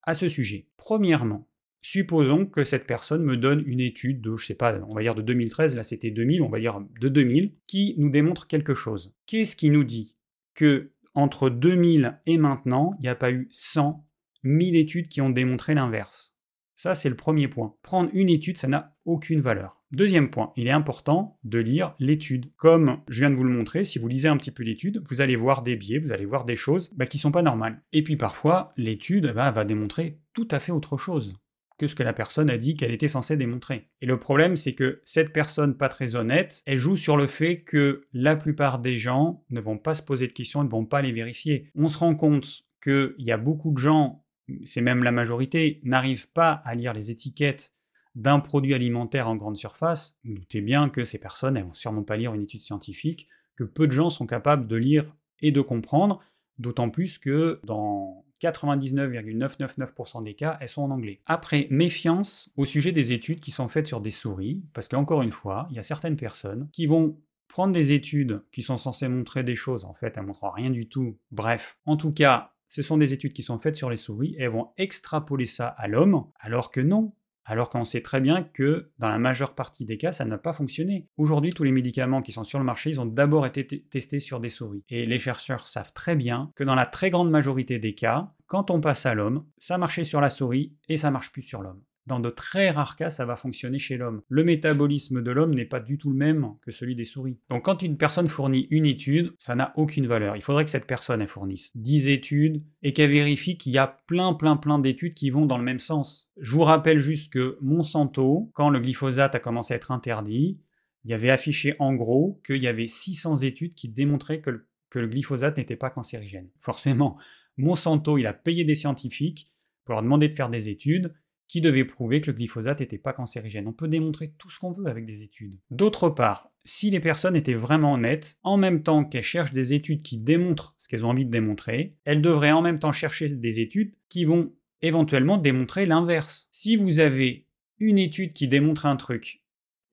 à 0.02 0.14
ce 0.14 0.28
sujet. 0.28 0.66
Premièrement, 0.76 1.48
supposons 1.82 2.46
que 2.46 2.64
cette 2.64 2.86
personne 2.86 3.22
me 3.22 3.36
donne 3.36 3.62
une 3.66 3.80
étude 3.80 4.20
de, 4.20 4.36
je 4.36 4.46
sais 4.46 4.54
pas, 4.54 4.78
on 4.88 4.94
va 4.94 5.02
dire 5.02 5.14
de 5.14 5.22
2013, 5.22 5.76
là 5.76 5.84
c'était 5.84 6.10
2000, 6.10 6.42
on 6.42 6.48
va 6.48 6.58
dire 6.58 6.80
de 7.00 7.08
2000, 7.08 7.54
qui 7.66 7.94
nous 7.98 8.10
démontre 8.10 8.46
quelque 8.46 8.74
chose. 8.74 9.14
Qu'est-ce 9.26 9.56
qui 9.56 9.70
nous 9.70 9.84
dit 9.84 10.16
que 10.54 10.92
entre 11.14 11.50
2000 11.50 12.20
et 12.26 12.38
maintenant, 12.38 12.94
il 12.98 13.02
n'y 13.02 13.08
a 13.08 13.14
pas 13.14 13.30
eu 13.30 13.48
100, 13.50 14.04
1000 14.42 14.76
études 14.76 15.08
qui 15.08 15.20
ont 15.20 15.30
démontré 15.30 15.74
l'inverse? 15.74 16.37
Ça, 16.78 16.94
c'est 16.94 17.08
le 17.08 17.16
premier 17.16 17.48
point. 17.48 17.74
Prendre 17.82 18.08
une 18.12 18.28
étude, 18.28 18.56
ça 18.56 18.68
n'a 18.68 18.94
aucune 19.04 19.40
valeur. 19.40 19.82
Deuxième 19.90 20.30
point, 20.30 20.52
il 20.54 20.68
est 20.68 20.70
important 20.70 21.40
de 21.42 21.58
lire 21.58 21.96
l'étude. 21.98 22.52
Comme 22.56 23.00
je 23.08 23.18
viens 23.18 23.30
de 23.30 23.34
vous 23.34 23.42
le 23.42 23.50
montrer, 23.50 23.82
si 23.82 23.98
vous 23.98 24.06
lisez 24.06 24.28
un 24.28 24.36
petit 24.36 24.52
peu 24.52 24.62
l'étude, 24.62 25.02
vous 25.08 25.20
allez 25.20 25.34
voir 25.34 25.64
des 25.64 25.74
biais, 25.74 25.98
vous 25.98 26.12
allez 26.12 26.24
voir 26.24 26.44
des 26.44 26.54
choses 26.54 26.92
bah, 26.94 27.06
qui 27.06 27.18
sont 27.18 27.32
pas 27.32 27.42
normales. 27.42 27.82
Et 27.92 28.04
puis 28.04 28.14
parfois, 28.14 28.70
l'étude 28.76 29.32
bah, 29.34 29.50
va 29.50 29.64
démontrer 29.64 30.20
tout 30.34 30.46
à 30.52 30.60
fait 30.60 30.70
autre 30.70 30.96
chose 30.96 31.34
que 31.78 31.88
ce 31.88 31.96
que 31.96 32.04
la 32.04 32.12
personne 32.12 32.48
a 32.48 32.58
dit 32.58 32.76
qu'elle 32.76 32.92
était 32.92 33.08
censée 33.08 33.36
démontrer. 33.36 33.88
Et 34.00 34.06
le 34.06 34.20
problème, 34.20 34.56
c'est 34.56 34.72
que 34.72 35.02
cette 35.04 35.32
personne 35.32 35.76
pas 35.76 35.88
très 35.88 36.14
honnête, 36.14 36.62
elle 36.64 36.78
joue 36.78 36.96
sur 36.96 37.16
le 37.16 37.26
fait 37.26 37.62
que 37.62 38.06
la 38.12 38.36
plupart 38.36 38.78
des 38.78 38.96
gens 38.96 39.44
ne 39.50 39.60
vont 39.60 39.78
pas 39.78 39.96
se 39.96 40.02
poser 40.02 40.28
de 40.28 40.32
questions, 40.32 40.62
ne 40.62 40.70
vont 40.70 40.86
pas 40.86 41.02
les 41.02 41.12
vérifier. 41.12 41.70
On 41.74 41.88
se 41.88 41.98
rend 41.98 42.14
compte 42.14 42.62
qu'il 42.80 43.14
y 43.18 43.32
a 43.32 43.36
beaucoup 43.36 43.72
de 43.72 43.78
gens 43.78 44.24
c'est 44.64 44.80
même 44.80 45.02
la 45.02 45.12
majorité, 45.12 45.80
n'arrivent 45.84 46.30
pas 46.30 46.52
à 46.64 46.74
lire 46.74 46.92
les 46.92 47.10
étiquettes 47.10 47.72
d'un 48.14 48.40
produit 48.40 48.74
alimentaire 48.74 49.28
en 49.28 49.36
grande 49.36 49.56
surface, 49.56 50.18
doutez 50.24 50.60
bien 50.60 50.88
que 50.88 51.04
ces 51.04 51.18
personnes, 51.18 51.56
elles 51.56 51.64
vont 51.64 51.74
sûrement 51.74 52.02
pas 52.02 52.16
lire 52.16 52.34
une 52.34 52.42
étude 52.42 52.60
scientifique, 52.60 53.28
que 53.54 53.64
peu 53.64 53.86
de 53.86 53.92
gens 53.92 54.10
sont 54.10 54.26
capables 54.26 54.66
de 54.66 54.76
lire 54.76 55.14
et 55.40 55.52
de 55.52 55.60
comprendre, 55.60 56.20
d'autant 56.58 56.90
plus 56.90 57.18
que 57.18 57.60
dans 57.64 58.24
99,999% 58.42 60.24
des 60.24 60.34
cas, 60.34 60.58
elles 60.60 60.68
sont 60.68 60.82
en 60.82 60.90
anglais. 60.90 61.20
Après, 61.26 61.66
méfiance 61.70 62.50
au 62.56 62.64
sujet 62.64 62.92
des 62.92 63.12
études 63.12 63.40
qui 63.40 63.50
sont 63.50 63.68
faites 63.68 63.86
sur 63.86 64.00
des 64.00 64.10
souris, 64.10 64.62
parce 64.72 64.88
qu'encore 64.88 65.22
une 65.22 65.32
fois, 65.32 65.66
il 65.70 65.76
y 65.76 65.80
a 65.80 65.84
certaines 65.84 66.16
personnes 66.16 66.68
qui 66.72 66.86
vont 66.86 67.20
prendre 67.48 67.72
des 67.72 67.92
études 67.92 68.42
qui 68.52 68.62
sont 68.62 68.78
censées 68.78 69.08
montrer 69.08 69.42
des 69.42 69.56
choses, 69.56 69.84
en 69.84 69.94
fait, 69.94 70.16
elles 70.16 70.26
montrent 70.26 70.52
rien 70.52 70.70
du 70.70 70.88
tout. 70.88 71.18
Bref, 71.30 71.78
en 71.86 71.96
tout 71.96 72.12
cas, 72.12 72.52
ce 72.68 72.82
sont 72.82 72.98
des 72.98 73.12
études 73.12 73.32
qui 73.32 73.42
sont 73.42 73.58
faites 73.58 73.76
sur 73.76 73.90
les 73.90 73.96
souris 73.96 74.34
et 74.38 74.42
elles 74.42 74.50
vont 74.50 74.70
extrapoler 74.76 75.46
ça 75.46 75.66
à 75.66 75.88
l'homme, 75.88 76.26
alors 76.38 76.70
que 76.70 76.80
non. 76.80 77.14
Alors 77.50 77.70
qu'on 77.70 77.86
sait 77.86 78.02
très 78.02 78.20
bien 78.20 78.42
que 78.42 78.90
dans 78.98 79.08
la 79.08 79.18
majeure 79.18 79.54
partie 79.54 79.86
des 79.86 79.96
cas, 79.96 80.12
ça 80.12 80.26
n'a 80.26 80.36
pas 80.36 80.52
fonctionné. 80.52 81.08
Aujourd'hui, 81.16 81.54
tous 81.54 81.64
les 81.64 81.72
médicaments 81.72 82.20
qui 82.20 82.30
sont 82.30 82.44
sur 82.44 82.58
le 82.58 82.64
marché, 82.66 82.90
ils 82.90 83.00
ont 83.00 83.06
d'abord 83.06 83.46
été 83.46 83.64
testés 83.64 84.20
sur 84.20 84.38
des 84.38 84.50
souris. 84.50 84.84
Et 84.90 85.06
les 85.06 85.18
chercheurs 85.18 85.66
savent 85.66 85.94
très 85.94 86.14
bien 86.14 86.52
que 86.56 86.64
dans 86.64 86.74
la 86.74 86.84
très 86.84 87.08
grande 87.08 87.30
majorité 87.30 87.78
des 87.78 87.94
cas, 87.94 88.34
quand 88.48 88.70
on 88.70 88.82
passe 88.82 89.06
à 89.06 89.14
l'homme, 89.14 89.46
ça 89.56 89.78
marchait 89.78 90.04
sur 90.04 90.20
la 90.20 90.28
souris 90.28 90.76
et 90.90 90.98
ça 90.98 91.10
marche 91.10 91.32
plus 91.32 91.40
sur 91.40 91.62
l'homme. 91.62 91.82
Dans 92.08 92.20
de 92.20 92.30
très 92.30 92.70
rares 92.70 92.96
cas, 92.96 93.10
ça 93.10 93.26
va 93.26 93.36
fonctionner 93.36 93.78
chez 93.78 93.98
l'homme. 93.98 94.22
Le 94.30 94.42
métabolisme 94.42 95.22
de 95.22 95.30
l'homme 95.30 95.54
n'est 95.54 95.66
pas 95.66 95.78
du 95.78 95.98
tout 95.98 96.08
le 96.08 96.16
même 96.16 96.54
que 96.62 96.72
celui 96.72 96.96
des 96.96 97.04
souris. 97.04 97.38
Donc 97.50 97.66
quand 97.66 97.82
une 97.82 97.98
personne 97.98 98.28
fournit 98.28 98.66
une 98.70 98.86
étude, 98.86 99.34
ça 99.36 99.54
n'a 99.54 99.74
aucune 99.76 100.06
valeur. 100.06 100.34
Il 100.34 100.40
faudrait 100.40 100.64
que 100.64 100.70
cette 100.70 100.86
personne 100.86 101.26
fournisse 101.26 101.70
10 101.76 102.08
études 102.08 102.64
et 102.82 102.94
qu'elle 102.94 103.10
vérifie 103.10 103.58
qu'il 103.58 103.72
y 103.72 103.78
a 103.78 103.98
plein 104.06 104.32
plein 104.32 104.56
plein 104.56 104.78
d'études 104.78 105.12
qui 105.12 105.28
vont 105.28 105.44
dans 105.44 105.58
le 105.58 105.64
même 105.64 105.80
sens. 105.80 106.32
Je 106.40 106.52
vous 106.52 106.62
rappelle 106.62 106.98
juste 106.98 107.30
que 107.30 107.58
Monsanto, 107.60 108.44
quand 108.54 108.70
le 108.70 108.80
glyphosate 108.80 109.34
a 109.34 109.38
commencé 109.38 109.74
à 109.74 109.76
être 109.76 109.90
interdit, 109.90 110.58
il 111.04 111.10
y 111.10 111.14
avait 111.14 111.28
affiché 111.28 111.76
en 111.78 111.92
gros 111.92 112.40
qu'il 112.46 112.62
y 112.62 112.68
avait 112.68 112.88
600 112.88 113.36
études 113.42 113.74
qui 113.74 113.90
démontraient 113.90 114.40
que 114.40 114.98
le 114.98 115.06
glyphosate 115.08 115.58
n'était 115.58 115.76
pas 115.76 115.90
cancérigène. 115.90 116.48
Forcément, 116.58 117.18
Monsanto, 117.58 118.16
il 118.16 118.26
a 118.26 118.32
payé 118.32 118.64
des 118.64 118.76
scientifiques 118.76 119.48
pour 119.84 119.92
leur 119.92 120.02
demander 120.02 120.28
de 120.28 120.34
faire 120.34 120.48
des 120.48 120.70
études, 120.70 121.14
qui 121.48 121.60
devait 121.62 121.84
prouver 121.84 122.20
que 122.20 122.30
le 122.30 122.36
glyphosate 122.36 122.80
n'était 122.80 122.98
pas 122.98 123.14
cancérigène. 123.14 123.66
On 123.66 123.72
peut 123.72 123.88
démontrer 123.88 124.34
tout 124.38 124.50
ce 124.50 124.58
qu'on 124.58 124.70
veut 124.70 124.86
avec 124.86 125.06
des 125.06 125.22
études. 125.22 125.58
D'autre 125.70 126.10
part, 126.10 126.52
si 126.64 126.90
les 126.90 127.00
personnes 127.00 127.34
étaient 127.34 127.54
vraiment 127.54 127.94
honnêtes, 127.94 128.38
en 128.42 128.58
même 128.58 128.82
temps 128.82 129.04
qu'elles 129.04 129.22
cherchent 129.22 129.54
des 129.54 129.72
études 129.72 130.02
qui 130.02 130.18
démontrent 130.18 130.74
ce 130.76 130.88
qu'elles 130.88 131.06
ont 131.06 131.10
envie 131.10 131.24
de 131.24 131.30
démontrer, 131.30 131.96
elles 132.04 132.20
devraient 132.20 132.52
en 132.52 132.62
même 132.62 132.78
temps 132.78 132.92
chercher 132.92 133.28
des 133.30 133.60
études 133.60 133.94
qui 134.10 134.26
vont 134.26 134.52
éventuellement 134.82 135.38
démontrer 135.38 135.86
l'inverse. 135.86 136.48
Si 136.52 136.76
vous 136.76 137.00
avez 137.00 137.46
une 137.80 137.98
étude 137.98 138.34
qui 138.34 138.46
démontre 138.46 138.86
un 138.86 138.96
truc 138.96 139.42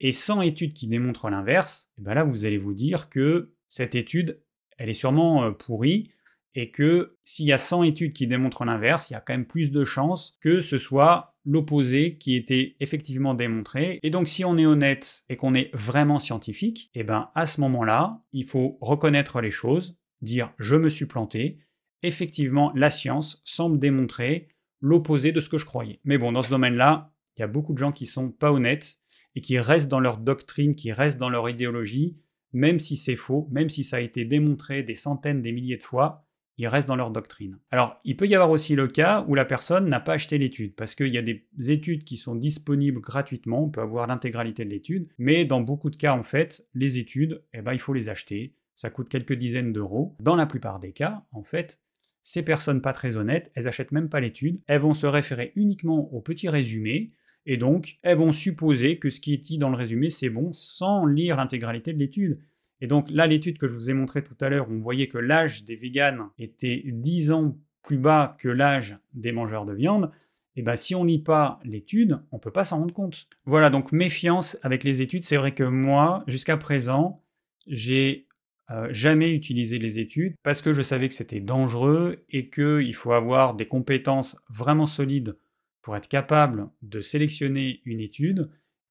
et 0.00 0.12
100 0.12 0.42
études 0.42 0.74
qui 0.74 0.86
démontrent 0.86 1.30
l'inverse, 1.30 1.90
et 1.96 2.00
eh 2.00 2.04
ben 2.04 2.14
là 2.14 2.24
vous 2.24 2.44
allez 2.44 2.58
vous 2.58 2.74
dire 2.74 3.08
que 3.08 3.54
cette 3.68 3.94
étude, 3.94 4.42
elle 4.76 4.90
est 4.90 4.94
sûrement 4.94 5.44
euh, 5.44 5.50
pourrie 5.52 6.10
et 6.56 6.70
que 6.70 7.16
s'il 7.22 7.46
y 7.46 7.52
a 7.52 7.58
100 7.58 7.84
études 7.84 8.14
qui 8.14 8.26
démontrent 8.26 8.64
l'inverse, 8.64 9.10
il 9.10 9.12
y 9.12 9.16
a 9.16 9.20
quand 9.20 9.34
même 9.34 9.46
plus 9.46 9.70
de 9.70 9.84
chances 9.84 10.38
que 10.40 10.60
ce 10.60 10.78
soit 10.78 11.34
l'opposé 11.44 12.16
qui 12.16 12.34
était 12.34 12.76
effectivement 12.80 13.34
démontré. 13.34 14.00
Et 14.02 14.10
donc 14.10 14.26
si 14.26 14.42
on 14.44 14.56
est 14.56 14.64
honnête 14.64 15.22
et 15.28 15.36
qu'on 15.36 15.54
est 15.54 15.70
vraiment 15.74 16.18
scientifique, 16.18 16.90
et 16.94 17.00
eh 17.00 17.04
ben 17.04 17.30
à 17.34 17.46
ce 17.46 17.60
moment-là, 17.60 18.22
il 18.32 18.44
faut 18.44 18.78
reconnaître 18.80 19.42
les 19.42 19.50
choses, 19.50 19.98
dire 20.22 20.52
je 20.58 20.76
me 20.76 20.88
suis 20.88 21.06
planté. 21.06 21.58
Effectivement, 22.02 22.72
la 22.74 22.88
science 22.88 23.42
semble 23.44 23.78
démontrer 23.78 24.48
l'opposé 24.80 25.32
de 25.32 25.42
ce 25.42 25.50
que 25.50 25.58
je 25.58 25.66
croyais. 25.66 26.00
Mais 26.04 26.16
bon, 26.16 26.32
dans 26.32 26.42
ce 26.42 26.50
domaine-là, 26.50 27.12
il 27.36 27.40
y 27.40 27.44
a 27.44 27.48
beaucoup 27.48 27.74
de 27.74 27.78
gens 27.78 27.92
qui 27.92 28.06
sont 28.06 28.30
pas 28.30 28.50
honnêtes 28.50 28.96
et 29.34 29.42
qui 29.42 29.58
restent 29.58 29.88
dans 29.88 30.00
leur 30.00 30.16
doctrine, 30.16 30.74
qui 30.74 30.90
restent 30.90 31.18
dans 31.18 31.28
leur 31.28 31.50
idéologie, 31.50 32.16
même 32.52 32.78
si 32.78 32.96
c'est 32.96 33.16
faux, 33.16 33.46
même 33.50 33.68
si 33.68 33.84
ça 33.84 33.96
a 33.96 34.00
été 34.00 34.24
démontré 34.24 34.82
des 34.82 34.94
centaines, 34.94 35.42
des 35.42 35.52
milliers 35.52 35.76
de 35.76 35.82
fois, 35.82 36.25
ils 36.58 36.68
restent 36.68 36.88
dans 36.88 36.96
leur 36.96 37.10
doctrine. 37.10 37.58
Alors, 37.70 37.98
il 38.04 38.16
peut 38.16 38.26
y 38.26 38.34
avoir 38.34 38.50
aussi 38.50 38.74
le 38.74 38.86
cas 38.88 39.24
où 39.28 39.34
la 39.34 39.44
personne 39.44 39.88
n'a 39.88 40.00
pas 40.00 40.14
acheté 40.14 40.38
l'étude, 40.38 40.74
parce 40.74 40.94
qu'il 40.94 41.12
y 41.12 41.18
a 41.18 41.22
des 41.22 41.46
études 41.68 42.04
qui 42.04 42.16
sont 42.16 42.34
disponibles 42.34 43.00
gratuitement, 43.00 43.64
on 43.64 43.70
peut 43.70 43.82
avoir 43.82 44.06
l'intégralité 44.06 44.64
de 44.64 44.70
l'étude, 44.70 45.08
mais 45.18 45.44
dans 45.44 45.60
beaucoup 45.60 45.90
de 45.90 45.96
cas, 45.96 46.14
en 46.14 46.22
fait, 46.22 46.66
les 46.74 46.98
études, 46.98 47.42
eh 47.52 47.62
ben, 47.62 47.72
il 47.72 47.78
faut 47.78 47.92
les 47.92 48.08
acheter, 48.08 48.54
ça 48.74 48.90
coûte 48.90 49.08
quelques 49.08 49.34
dizaines 49.34 49.72
d'euros. 49.72 50.16
Dans 50.20 50.36
la 50.36 50.46
plupart 50.46 50.78
des 50.80 50.92
cas, 50.92 51.24
en 51.32 51.42
fait, 51.42 51.80
ces 52.22 52.42
personnes 52.42 52.82
pas 52.82 52.92
très 52.92 53.16
honnêtes, 53.16 53.50
elles 53.54 53.68
achètent 53.68 53.92
même 53.92 54.08
pas 54.08 54.20
l'étude, 54.20 54.60
elles 54.66 54.80
vont 54.80 54.94
se 54.94 55.06
référer 55.06 55.52
uniquement 55.54 56.12
au 56.12 56.20
petit 56.20 56.48
résumé, 56.48 57.12
et 57.46 57.56
donc 57.56 57.98
elles 58.02 58.18
vont 58.18 58.32
supposer 58.32 58.98
que 58.98 59.10
ce 59.10 59.20
qui 59.20 59.34
est 59.34 59.38
dit 59.38 59.58
dans 59.58 59.70
le 59.70 59.76
résumé 59.76 60.10
c'est 60.10 60.30
bon 60.30 60.52
sans 60.52 61.06
lire 61.06 61.36
l'intégralité 61.36 61.92
de 61.92 61.98
l'étude. 61.98 62.40
Et 62.80 62.86
donc 62.86 63.08
là, 63.10 63.26
l'étude 63.26 63.58
que 63.58 63.68
je 63.68 63.74
vous 63.74 63.90
ai 63.90 63.94
montrée 63.94 64.22
tout 64.22 64.36
à 64.40 64.48
l'heure, 64.48 64.66
on 64.70 64.78
voyait 64.78 65.08
que 65.08 65.18
l'âge 65.18 65.64
des 65.64 65.76
véganes 65.76 66.28
était 66.38 66.82
10 66.86 67.30
ans 67.32 67.58
plus 67.82 67.98
bas 67.98 68.36
que 68.38 68.48
l'âge 68.48 68.98
des 69.14 69.32
mangeurs 69.32 69.64
de 69.64 69.72
viande. 69.72 70.10
Et 70.56 70.62
bien 70.62 70.76
si 70.76 70.94
on 70.94 71.04
lit 71.04 71.18
pas 71.18 71.60
l'étude, 71.64 72.20
on 72.32 72.38
peut 72.38 72.50
pas 72.50 72.64
s'en 72.64 72.78
rendre 72.78 72.94
compte. 72.94 73.28
Voilà, 73.44 73.70
donc 73.70 73.92
méfiance 73.92 74.58
avec 74.62 74.84
les 74.84 75.02
études. 75.02 75.22
C'est 75.22 75.36
vrai 75.36 75.54
que 75.54 75.64
moi, 75.64 76.24
jusqu'à 76.26 76.56
présent, 76.56 77.22
j'ai 77.66 78.26
euh, 78.70 78.88
jamais 78.90 79.32
utilisé 79.32 79.78
les 79.78 79.98
études 79.98 80.34
parce 80.42 80.62
que 80.62 80.72
je 80.72 80.82
savais 80.82 81.08
que 81.08 81.14
c'était 81.14 81.40
dangereux 81.40 82.24
et 82.30 82.50
qu'il 82.50 82.94
faut 82.94 83.12
avoir 83.12 83.54
des 83.54 83.66
compétences 83.66 84.36
vraiment 84.48 84.86
solides 84.86 85.38
pour 85.82 85.96
être 85.96 86.08
capable 86.08 86.68
de 86.82 87.00
sélectionner 87.00 87.80
une 87.84 88.00
étude 88.00 88.50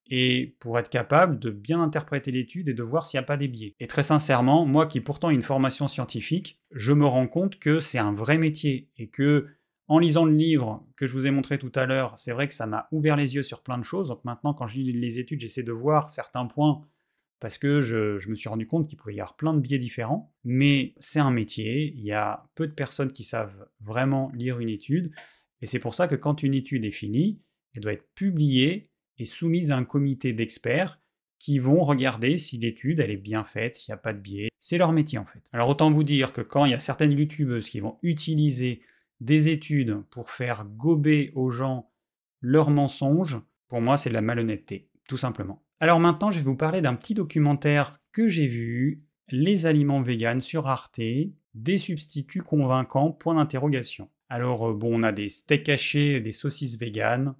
et 0.10 0.56
pour 0.60 0.78
être 0.78 0.90
capable 0.90 1.40
de 1.40 1.50
bien 1.50 1.82
interpréter 1.82 2.32
l'étude 2.32 2.70
et 2.70 2.74
de 2.74 2.84
voir 2.84 3.06
s'il 3.06 3.18
n'y 3.18 3.24
a 3.24 3.28
pas 3.28 3.38
des 3.38 3.48
biais. 3.48 3.76
Et 3.80 3.88
très 3.88 4.04
sincèrement, 4.04 4.66
moi 4.66 4.86
qui 4.86 5.02
pourtant 5.02 5.30
ai 5.30 5.34
une 5.34 5.42
formation 5.42 5.88
scientifique, 5.88 6.60
je 6.72 6.94
me 6.94 7.06
rends 7.06 7.28
compte 7.28 7.60
que 7.60 7.80
c'est 7.80 7.98
un 7.98 8.14
vrai 8.14 8.38
métier 8.38 8.90
et 8.98 9.10
que 9.10 9.48
en 9.88 10.00
lisant 10.00 10.26
le 10.26 10.34
livre 10.36 10.84
que 10.96 11.06
je 11.06 11.14
vous 11.14 11.28
ai 11.28 11.32
montré 11.32 11.60
tout 11.60 11.72
à 11.76 11.86
l'heure, 11.86 12.18
c'est 12.18 12.32
vrai 12.32 12.48
que 12.48 12.54
ça 12.54 12.66
m'a 12.66 12.88
ouvert 12.92 13.16
les 13.16 13.36
yeux 13.36 13.44
sur 13.44 13.62
plein 13.62 13.78
de 13.78 13.84
choses. 13.84 14.08
Donc 14.08 14.24
maintenant, 14.26 14.54
quand 14.54 14.68
je 14.68 14.80
lis 14.80 14.92
les 14.94 15.20
études, 15.20 15.42
j'essaie 15.42 15.64
de 15.64 15.72
voir 15.72 16.10
certains 16.10 16.46
points 16.46 16.82
parce 17.40 17.60
que 17.60 17.82
je, 17.82 18.18
je 18.18 18.30
me 18.30 18.36
suis 18.36 18.50
rendu 18.50 18.66
compte 18.66 18.88
qu'il 18.88 18.98
pouvait 18.98 19.14
y 19.14 19.20
avoir 19.20 19.36
plein 19.36 19.54
de 19.54 19.60
biais 19.60 19.78
différents. 19.78 20.34
Mais 20.44 20.96
c'est 21.00 21.20
un 21.20 21.30
métier, 21.30 21.94
il 21.96 22.04
y 22.04 22.14
a 22.14 22.48
peu 22.56 22.66
de 22.66 22.74
personnes 22.74 23.12
qui 23.12 23.24
savent 23.24 23.68
vraiment 23.80 24.32
lire 24.34 24.60
une 24.60 24.70
étude. 24.70 25.12
Et 25.62 25.68
c'est 25.68 25.80
pour 25.80 25.94
ça 25.94 26.08
que 26.08 26.16
quand 26.16 26.42
une 26.42 26.56
étude 26.56 26.86
est 26.86 26.92
finie, 26.92 27.42
elle 27.74 27.82
doit 27.82 27.94
être 27.94 28.08
publiée 28.16 28.90
est 29.18 29.26
soumise 29.26 29.72
à 29.72 29.78
un 29.78 29.86
comité 29.86 30.34
d'experts 30.34 31.00
qui 31.40 31.60
vont 31.60 31.84
regarder 31.84 32.38
si 32.38 32.58
l'étude 32.58 33.00
elle 33.00 33.12
est 33.12 33.18
bien 33.18 33.44
faite, 33.44 33.76
s'il 33.76 33.92
n'y 33.92 33.96
a 33.96 34.02
pas 34.02 34.14
de 34.14 34.20
biais. 34.20 34.50
C'est 34.58 34.78
leur 34.78 34.92
métier 34.92 35.20
en 35.20 35.26
fait. 35.26 35.44
Alors 35.54 35.70
autant 35.70 35.92
vous 35.92 36.04
dire 36.04 36.34
que 36.34 36.42
quand 36.42 36.66
il 36.66 36.72
y 36.72 36.76
a 36.76 36.80
certaines 36.80 37.12
youtubeuses 37.12 37.70
qui 37.70 37.80
vont 37.80 37.98
utiliser 38.02 38.82
des 39.20 39.50
études 39.50 40.02
pour 40.10 40.30
faire 40.30 40.66
gober 40.66 41.32
aux 41.36 41.50
gens 41.50 41.92
leurs 42.42 42.70
mensonges, 42.70 43.40
pour 43.68 43.82
moi 43.82 43.98
c'est 43.98 44.10
de 44.10 44.16
la 44.16 44.22
malhonnêteté, 44.22 44.90
tout 45.08 45.18
simplement. 45.18 45.64
Alors 45.80 46.00
maintenant 46.00 46.32
je 46.32 46.40
vais 46.40 46.46
vous 46.46 46.56
parler 46.56 46.82
d'un 46.82 46.96
petit 46.96 47.14
documentaire 47.14 48.00
que 48.12 48.28
j'ai 48.28 48.48
vu, 48.48 49.04
Les 49.30 49.66
aliments 49.66 50.02
véganes 50.02 50.42
sur 50.42 50.68
Arte, 50.68 51.02
des 51.56 51.78
substituts 51.78 52.44
convaincants, 52.44 53.12
point 53.12 53.36
d'interrogation. 53.36 54.10
Alors 54.30 54.70
euh, 54.70 54.74
bon, 54.74 55.00
on 55.00 55.04
a 55.04 55.12
des 55.12 55.30
steaks 55.30 55.70
hachés, 55.70 56.20
des 56.20 56.32
saucisses 56.32 56.78
véganes, 56.78 57.36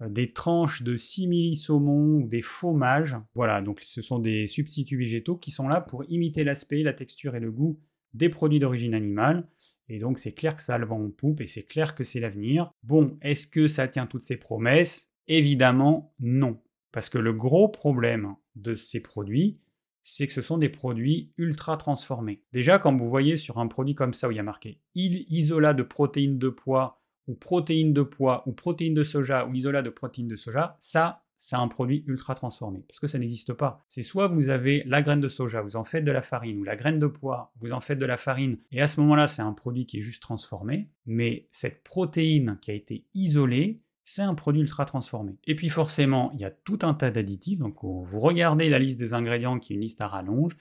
des 0.00 0.32
tranches 0.32 0.82
de 0.82 0.96
simili-saumon 0.96 2.22
ou 2.22 2.28
des 2.28 2.42
fromages. 2.42 3.16
Voilà, 3.34 3.62
donc 3.62 3.80
ce 3.80 4.02
sont 4.02 4.18
des 4.18 4.46
substituts 4.46 4.98
végétaux 4.98 5.36
qui 5.36 5.50
sont 5.50 5.68
là 5.68 5.80
pour 5.80 6.04
imiter 6.08 6.44
l'aspect, 6.44 6.82
la 6.82 6.92
texture 6.92 7.34
et 7.34 7.40
le 7.40 7.50
goût 7.50 7.80
des 8.14 8.28
produits 8.28 8.58
d'origine 8.58 8.94
animale. 8.94 9.46
Et 9.88 9.98
donc 9.98 10.18
c'est 10.18 10.32
clair 10.32 10.56
que 10.56 10.62
ça 10.62 10.78
le 10.78 10.86
vent 10.86 11.02
en 11.02 11.10
poupe 11.10 11.40
et 11.40 11.46
c'est 11.46 11.62
clair 11.62 11.94
que 11.94 12.04
c'est 12.04 12.20
l'avenir. 12.20 12.72
Bon, 12.82 13.16
est-ce 13.22 13.46
que 13.46 13.68
ça 13.68 13.88
tient 13.88 14.06
toutes 14.06 14.22
ces 14.22 14.36
promesses? 14.36 15.10
Évidemment 15.28 16.14
non. 16.18 16.60
Parce 16.92 17.08
que 17.08 17.18
le 17.18 17.32
gros 17.32 17.68
problème 17.68 18.34
de 18.54 18.74
ces 18.74 19.00
produits, 19.00 19.60
c'est 20.02 20.26
que 20.26 20.32
ce 20.32 20.40
sont 20.40 20.56
des 20.56 20.68
produits 20.68 21.32
ultra 21.36 21.76
transformés. 21.76 22.42
Déjà, 22.52 22.78
quand 22.78 22.96
vous 22.96 23.10
voyez 23.10 23.36
sur 23.36 23.58
un 23.58 23.66
produit 23.66 23.94
comme 23.94 24.14
ça 24.14 24.28
où 24.28 24.30
il 24.30 24.36
y 24.36 24.40
a 24.40 24.44
marqué 24.44 24.80
isolat 24.94 25.74
de 25.74 25.82
protéines 25.82 26.38
de 26.38 26.48
poids 26.48 27.02
ou 27.26 27.34
protéines 27.34 27.92
de 27.92 28.02
pois, 28.02 28.42
ou 28.46 28.52
protéines 28.52 28.94
de 28.94 29.04
soja, 29.04 29.46
ou 29.46 29.54
isolat 29.54 29.82
de 29.82 29.90
protéines 29.90 30.28
de 30.28 30.36
soja, 30.36 30.76
ça, 30.78 31.22
c'est 31.36 31.56
un 31.56 31.68
produit 31.68 32.02
ultra 32.06 32.34
transformé, 32.34 32.84
parce 32.88 32.98
que 32.98 33.06
ça 33.06 33.18
n'existe 33.18 33.52
pas. 33.52 33.84
C'est 33.88 34.02
soit 34.02 34.28
vous 34.28 34.48
avez 34.48 34.82
la 34.86 35.02
graine 35.02 35.20
de 35.20 35.28
soja, 35.28 35.60
vous 35.60 35.76
en 35.76 35.84
faites 35.84 36.04
de 36.04 36.12
la 36.12 36.22
farine, 36.22 36.58
ou 36.58 36.64
la 36.64 36.76
graine 36.76 36.98
de 36.98 37.06
pois, 37.06 37.52
vous 37.60 37.72
en 37.72 37.80
faites 37.80 37.98
de 37.98 38.06
la 38.06 38.16
farine, 38.16 38.58
et 38.70 38.80
à 38.80 38.88
ce 38.88 39.00
moment-là, 39.00 39.28
c'est 39.28 39.42
un 39.42 39.52
produit 39.52 39.86
qui 39.86 39.98
est 39.98 40.02
juste 40.02 40.22
transformé, 40.22 40.90
mais 41.04 41.48
cette 41.50 41.82
protéine 41.82 42.58
qui 42.62 42.70
a 42.70 42.74
été 42.74 43.06
isolée, 43.14 43.82
c'est 44.02 44.22
un 44.22 44.34
produit 44.34 44.62
ultra 44.62 44.84
transformé. 44.84 45.36
Et 45.46 45.56
puis 45.56 45.68
forcément, 45.68 46.30
il 46.34 46.40
y 46.40 46.44
a 46.44 46.50
tout 46.50 46.78
un 46.82 46.94
tas 46.94 47.10
d'additifs, 47.10 47.58
donc 47.58 47.82
vous 47.82 48.20
regardez 48.20 48.70
la 48.70 48.78
liste 48.78 48.98
des 48.98 49.14
ingrédients 49.14 49.58
qui 49.58 49.72
est 49.72 49.76
une 49.76 49.82
liste 49.82 50.00
à 50.00 50.08
rallonge, 50.08 50.56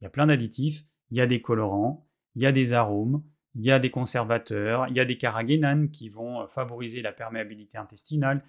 il 0.00 0.04
y 0.04 0.06
a 0.06 0.10
plein 0.10 0.26
d'additifs, 0.26 0.84
il 1.10 1.16
y 1.16 1.20
a 1.20 1.26
des 1.26 1.42
colorants, 1.42 2.06
il 2.34 2.42
y 2.42 2.46
a 2.46 2.52
des 2.52 2.72
arômes, 2.72 3.22
il 3.54 3.62
y 3.62 3.70
a 3.70 3.78
des 3.78 3.90
conservateurs, 3.90 4.86
il 4.88 4.96
y 4.96 5.00
a 5.00 5.04
des 5.04 5.16
carragénanes 5.16 5.90
qui 5.90 6.08
vont 6.08 6.42
euh, 6.42 6.46
favoriser 6.46 7.02
la 7.02 7.12
perméabilité 7.12 7.78
intestinale, 7.78 8.44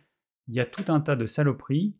il 0.47 0.55
y 0.55 0.59
a 0.59 0.65
tout 0.65 0.91
un 0.91 0.99
tas 0.99 1.15
de 1.15 1.25
saloperies 1.25 1.95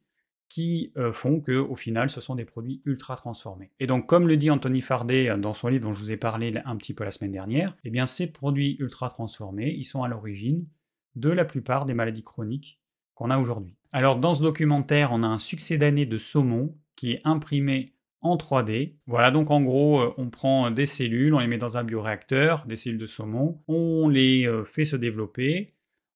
qui 0.50 0.92
euh, 0.98 1.14
font 1.14 1.40
que, 1.40 1.54
au 1.54 1.76
final, 1.76 2.10
ce 2.10 2.20
sont 2.20 2.36
des 2.36 2.44
produits 2.44 2.82
ultra 2.84 3.16
transformés. 3.16 3.72
Et 3.80 3.88
donc, 3.88 4.08
comme 4.08 4.28
le 4.28 4.36
dit 4.36 4.52
Anthony 4.52 4.82
Fardet 4.82 5.30
euh, 5.30 5.38
dans 5.38 5.54
son 5.54 5.70
livre 5.70 5.84
dont 5.84 5.94
je 5.94 6.02
vous 6.02 6.12
ai 6.12 6.18
parlé 6.18 6.54
un 6.66 6.76
petit 6.76 6.94
peu 6.94 7.06
la 7.06 7.12
semaine 7.12 7.32
dernière, 7.32 7.76
eh 7.86 7.90
bien, 7.90 8.06
ces 8.06 8.28
produits 8.28 8.76
ultra 8.80 9.10
transformés, 9.10 9.74
ils 9.78 9.86
sont 9.86 10.04
à 10.04 10.10
l'origine 10.10 10.68
de 11.16 11.30
la 11.30 11.46
plupart 11.46 11.86
des 11.86 11.94
maladies 11.94 12.24
chroniques 12.24 12.82
qu'on 13.16 13.30
a 13.30 13.38
aujourd'hui. 13.38 13.78
Alors, 13.94 14.18
dans 14.18 14.34
ce 14.34 14.44
documentaire, 14.44 15.12
on 15.14 15.24
a 15.24 15.28
un 15.28 15.40
succès 15.40 15.78
d'année 15.78 16.06
de 16.06 16.18
saumon 16.18 16.76
qui 16.98 17.14
est 17.14 17.22
imprimé 17.24 17.96
en 18.22 18.38
3D. 18.38 18.96
Voilà, 19.08 19.32
donc 19.32 19.52
en 19.52 19.62
gros, 19.62 20.00
euh, 20.00 20.14
on 20.18 20.30
prend 20.30 20.72
des 20.72 20.86
cellules, 20.86 21.34
on 21.34 21.40
les 21.40 21.48
met 21.48 21.58
dans 21.58 21.78
un 21.78 21.84
bioréacteur, 21.84 22.66
des 22.66 22.78
cellules 22.78 23.00
de 23.00 23.06
saumon, 23.06 23.58
on 23.68 24.10
les 24.10 24.48
euh, 24.48 24.64
fait 24.64 24.86
se 24.86 24.96
développer. 24.96 25.74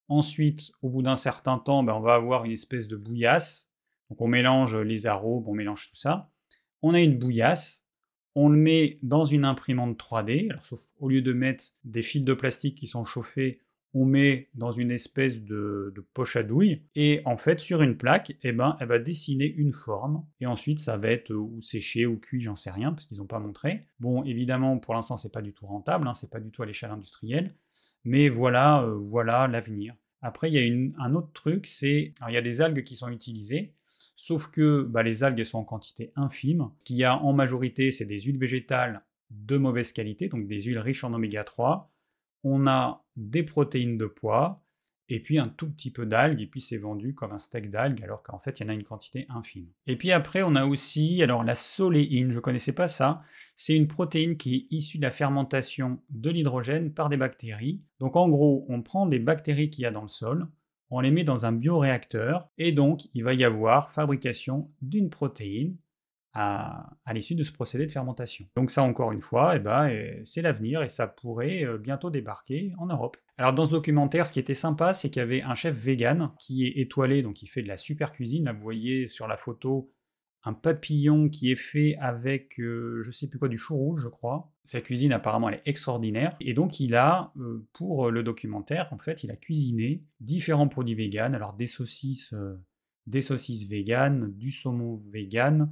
Ensuite, 0.08 0.72
au 0.82 0.90
bout 0.90 1.02
d'un 1.02 1.16
certain 1.16 1.58
temps, 1.58 1.84
ben, 1.84 1.94
on 1.94 2.02
va 2.02 2.14
avoir 2.14 2.46
une 2.46 2.52
espèce 2.52 2.88
de 2.88 2.96
bouillasse. 2.96 3.72
Donc 4.10 4.22
on 4.22 4.28
mélange 4.28 4.76
les 4.76 5.08
arômes, 5.08 5.48
on 5.48 5.54
mélange 5.54 5.90
tout 5.90 5.96
ça. 5.96 6.30
On 6.84 6.94
a 6.94 7.00
une 7.00 7.18
bouillasse, 7.18 7.86
on 8.36 8.50
le 8.50 8.58
met 8.58 9.00
dans 9.02 9.26
une 9.26 9.46
imprimante 9.46 9.98
3D. 9.98 10.52
Alors, 10.52 10.66
sauf 10.66 10.80
au 11.00 11.10
lieu 11.10 11.22
de 11.22 11.34
mettre 11.34 11.64
des 11.84 12.04
fils 12.04 12.24
de 12.24 12.34
plastique 12.34 12.76
qui 12.76 12.86
sont 12.86 13.04
chauffés, 13.04 13.62
on 13.96 14.04
met 14.04 14.50
dans 14.54 14.74
une 14.74 14.92
espèce 14.92 15.42
de, 15.42 15.94
poche 16.14 16.36
à 16.36 16.44
douille, 16.44 16.84
et 16.96 17.22
en 17.24 17.38
fait, 17.38 17.62
sur 17.62 17.82
une 17.82 17.98
plaque, 17.98 18.36
eh 18.44 18.52
ben, 18.52 18.76
elle 18.82 18.90
va 18.90 19.00
dessiner 19.00 19.46
une 19.46 19.72
forme, 19.72 20.26
et 20.42 20.46
ensuite, 20.46 20.80
ça 20.80 20.98
va 20.98 21.08
être 21.08 21.34
ou 21.34 21.62
séché 21.62 22.06
ou 22.06 22.18
cuit, 22.18 22.42
j'en 22.42 22.58
sais 22.58 22.72
rien, 22.72 22.92
parce 22.92 23.08
qu'ils 23.08 23.20
n'ont 23.20 23.26
pas 23.26 23.40
montré. 23.40 23.88
Bon, 24.02 24.24
évidemment, 24.26 24.78
pour 24.80 24.94
l'instant, 24.94 25.16
c'est 25.16 25.32
pas 25.32 25.42
du 25.42 25.54
tout 25.54 25.66
rentable, 25.66 26.10
hein, 26.10 26.14
c'est 26.14 26.30
pas 26.30 26.42
du 26.42 26.52
tout 26.52 26.62
à 26.62 26.66
l'échelle 26.66 26.92
industrielle, 26.92 27.56
mais 28.04 28.28
voilà, 28.28 28.84
euh, 28.84 28.96
voilà 28.96 29.48
l'avenir. 29.48 29.96
Après, 30.22 30.52
il 30.52 30.54
y 30.56 30.60
a 30.60 31.04
un 31.04 31.16
autre 31.16 31.32
truc, 31.32 31.66
c'est, 31.66 32.14
il 32.28 32.34
y 32.34 32.38
a 32.38 32.42
des 32.42 32.60
algues 32.60 32.84
qui 32.84 32.98
sont 32.98 33.10
utilisées, 33.10 33.76
sauf 34.18 34.48
que 34.48 34.84
bah, 34.84 35.04
les 35.04 35.24
algues 35.24 35.46
sont 35.46 35.60
en 35.60 35.64
quantité 35.64 36.12
infime. 36.18 36.70
Ce 36.80 36.86
qu'il 36.86 36.98
y 36.98 37.06
a 37.06 37.18
en 37.24 37.32
majorité, 37.32 37.92
c'est 37.92 38.06
des 38.06 38.20
huiles 38.20 38.40
végétales 38.40 39.06
de 39.30 39.58
mauvaise 39.58 39.94
qualité, 39.94 40.28
donc 40.28 40.48
des 40.48 40.64
huiles 40.64 40.80
riches 40.80 41.06
en 41.06 41.14
oméga 41.14 41.46
3, 41.46 41.90
on 42.44 42.68
a 42.68 43.05
des 43.16 43.44
protéines 43.44 43.98
de 43.98 44.06
pois, 44.06 44.62
et 45.08 45.22
puis 45.22 45.38
un 45.38 45.48
tout 45.48 45.70
petit 45.70 45.92
peu 45.92 46.06
d'algues, 46.06 46.42
et 46.42 46.48
puis 46.48 46.62
c'est 46.62 46.78
vendu 46.78 47.14
comme 47.14 47.32
un 47.32 47.38
steak 47.38 47.70
d'algues, 47.70 48.04
alors 48.04 48.24
qu'en 48.24 48.40
fait 48.40 48.60
il 48.60 48.64
y 48.64 48.66
en 48.66 48.70
a 48.70 48.74
une 48.74 48.84
quantité 48.84 49.26
infime. 49.30 49.68
Et 49.86 49.98
puis 49.98 50.12
après 50.12 50.42
on 50.42 50.56
a 50.56 50.66
aussi, 50.66 51.22
alors 51.22 51.44
la 51.44 51.56
soléine, 51.56 52.32
je 52.32 52.38
ne 52.38 52.42
connaissais 52.42 52.74
pas 52.74 52.88
ça, 52.88 53.22
c'est 53.56 53.76
une 53.76 53.88
protéine 53.88 54.38
qui 54.38 54.56
est 54.56 54.76
issue 54.76 54.98
de 54.98 55.04
la 55.04 55.12
fermentation 55.12 56.02
de 56.10 56.32
l'hydrogène 56.32 56.92
par 56.92 57.10
des 57.10 57.18
bactéries. 57.18 57.84
Donc 58.00 58.16
en 58.16 58.28
gros, 58.30 58.66
on 58.68 58.82
prend 58.82 59.06
des 59.06 59.20
bactéries 59.20 59.70
qu'il 59.70 59.84
y 59.84 59.88
a 59.88 59.92
dans 59.92 60.02
le 60.02 60.08
sol, 60.08 60.48
on 60.90 61.00
les 61.00 61.12
met 61.12 61.24
dans 61.24 61.46
un 61.46 61.52
bioréacteur, 61.52 62.50
et 62.58 62.72
donc 62.72 63.02
il 63.14 63.24
va 63.24 63.34
y 63.34 63.44
avoir 63.44 63.92
fabrication 63.92 64.72
d'une 64.82 65.10
protéine 65.10 65.78
à, 66.36 67.14
l'issue 67.14 67.34
de 67.34 67.44
ce 67.44 67.54
procédé 67.54 67.86
de 67.86 67.92
fermentation. 67.92 68.46
Donc 68.58 68.70
ça, 68.70 68.84
encore 68.84 69.14
une 69.14 69.22
fois, 69.22 69.56
eh 69.56 69.60
ben, 69.60 69.88
eh, 69.88 70.22
c'est 70.26 70.42
l'avenir 70.42 70.84
et 70.84 70.90
ça 70.90 71.08
pourrait 71.08 71.64
euh, 71.64 71.78
bientôt 71.78 72.10
débarquer 72.10 72.74
en 72.78 72.88
Europe. 72.88 73.16
Alors 73.38 73.54
dans 73.54 73.66
ce 73.66 73.72
documentaire, 73.72 74.28
ce 74.28 74.34
qui 74.34 74.40
était 74.40 74.54
sympa, 74.54 74.94
c'est 74.94 75.10
qu'il 75.10 75.22
y 75.22 75.24
avait 75.24 75.42
un 75.42 75.56
chef 75.56 75.76
vegan 75.76 76.32
qui 76.38 76.68
est 76.68 76.78
étoilé, 76.82 77.22
donc 77.24 77.42
il 77.42 77.48
fait 77.48 77.62
de 77.62 77.70
la 77.70 77.78
super 77.78 78.12
cuisine. 78.12 78.46
Là, 78.46 78.54
vous 78.54 78.62
voyez 78.62 79.08
sur 79.08 79.28
la 79.28 79.38
photo 79.38 79.94
un 80.44 80.54
papillon 80.54 81.30
qui 81.30 81.52
est 81.52 81.56
fait 81.56 81.96
avec, 82.00 82.60
euh, 82.60 83.02
je 83.02 83.12
sais 83.12 83.28
plus 83.28 83.40
quoi, 83.40 83.48
du 83.48 83.58
chou 83.58 83.76
rouge, 83.76 84.02
je 84.04 84.10
crois. 84.10 84.52
Sa 84.64 84.82
cuisine, 84.82 85.14
apparemment, 85.14 85.50
elle 85.50 85.56
est 85.56 85.68
extraordinaire. 85.68 86.36
Et 86.40 86.54
donc, 86.54 86.80
il 86.80 86.96
a, 86.96 87.32
euh, 87.40 87.66
pour 87.74 88.12
le 88.12 88.22
documentaire, 88.22 88.90
en 88.92 89.00
fait, 89.00 89.24
il 89.24 89.32
a 89.32 89.38
cuisiné 89.38 90.04
différents 90.20 90.68
produits 90.68 90.94
véganes. 90.94 91.34
Alors, 91.34 91.54
des 91.54 91.66
saucisses, 91.66 92.36
des 93.08 93.22
saucisses 93.22 93.68
véganes, 93.68 94.34
du 94.34 94.52
saumon 94.52 94.98
vegan, 95.12 95.72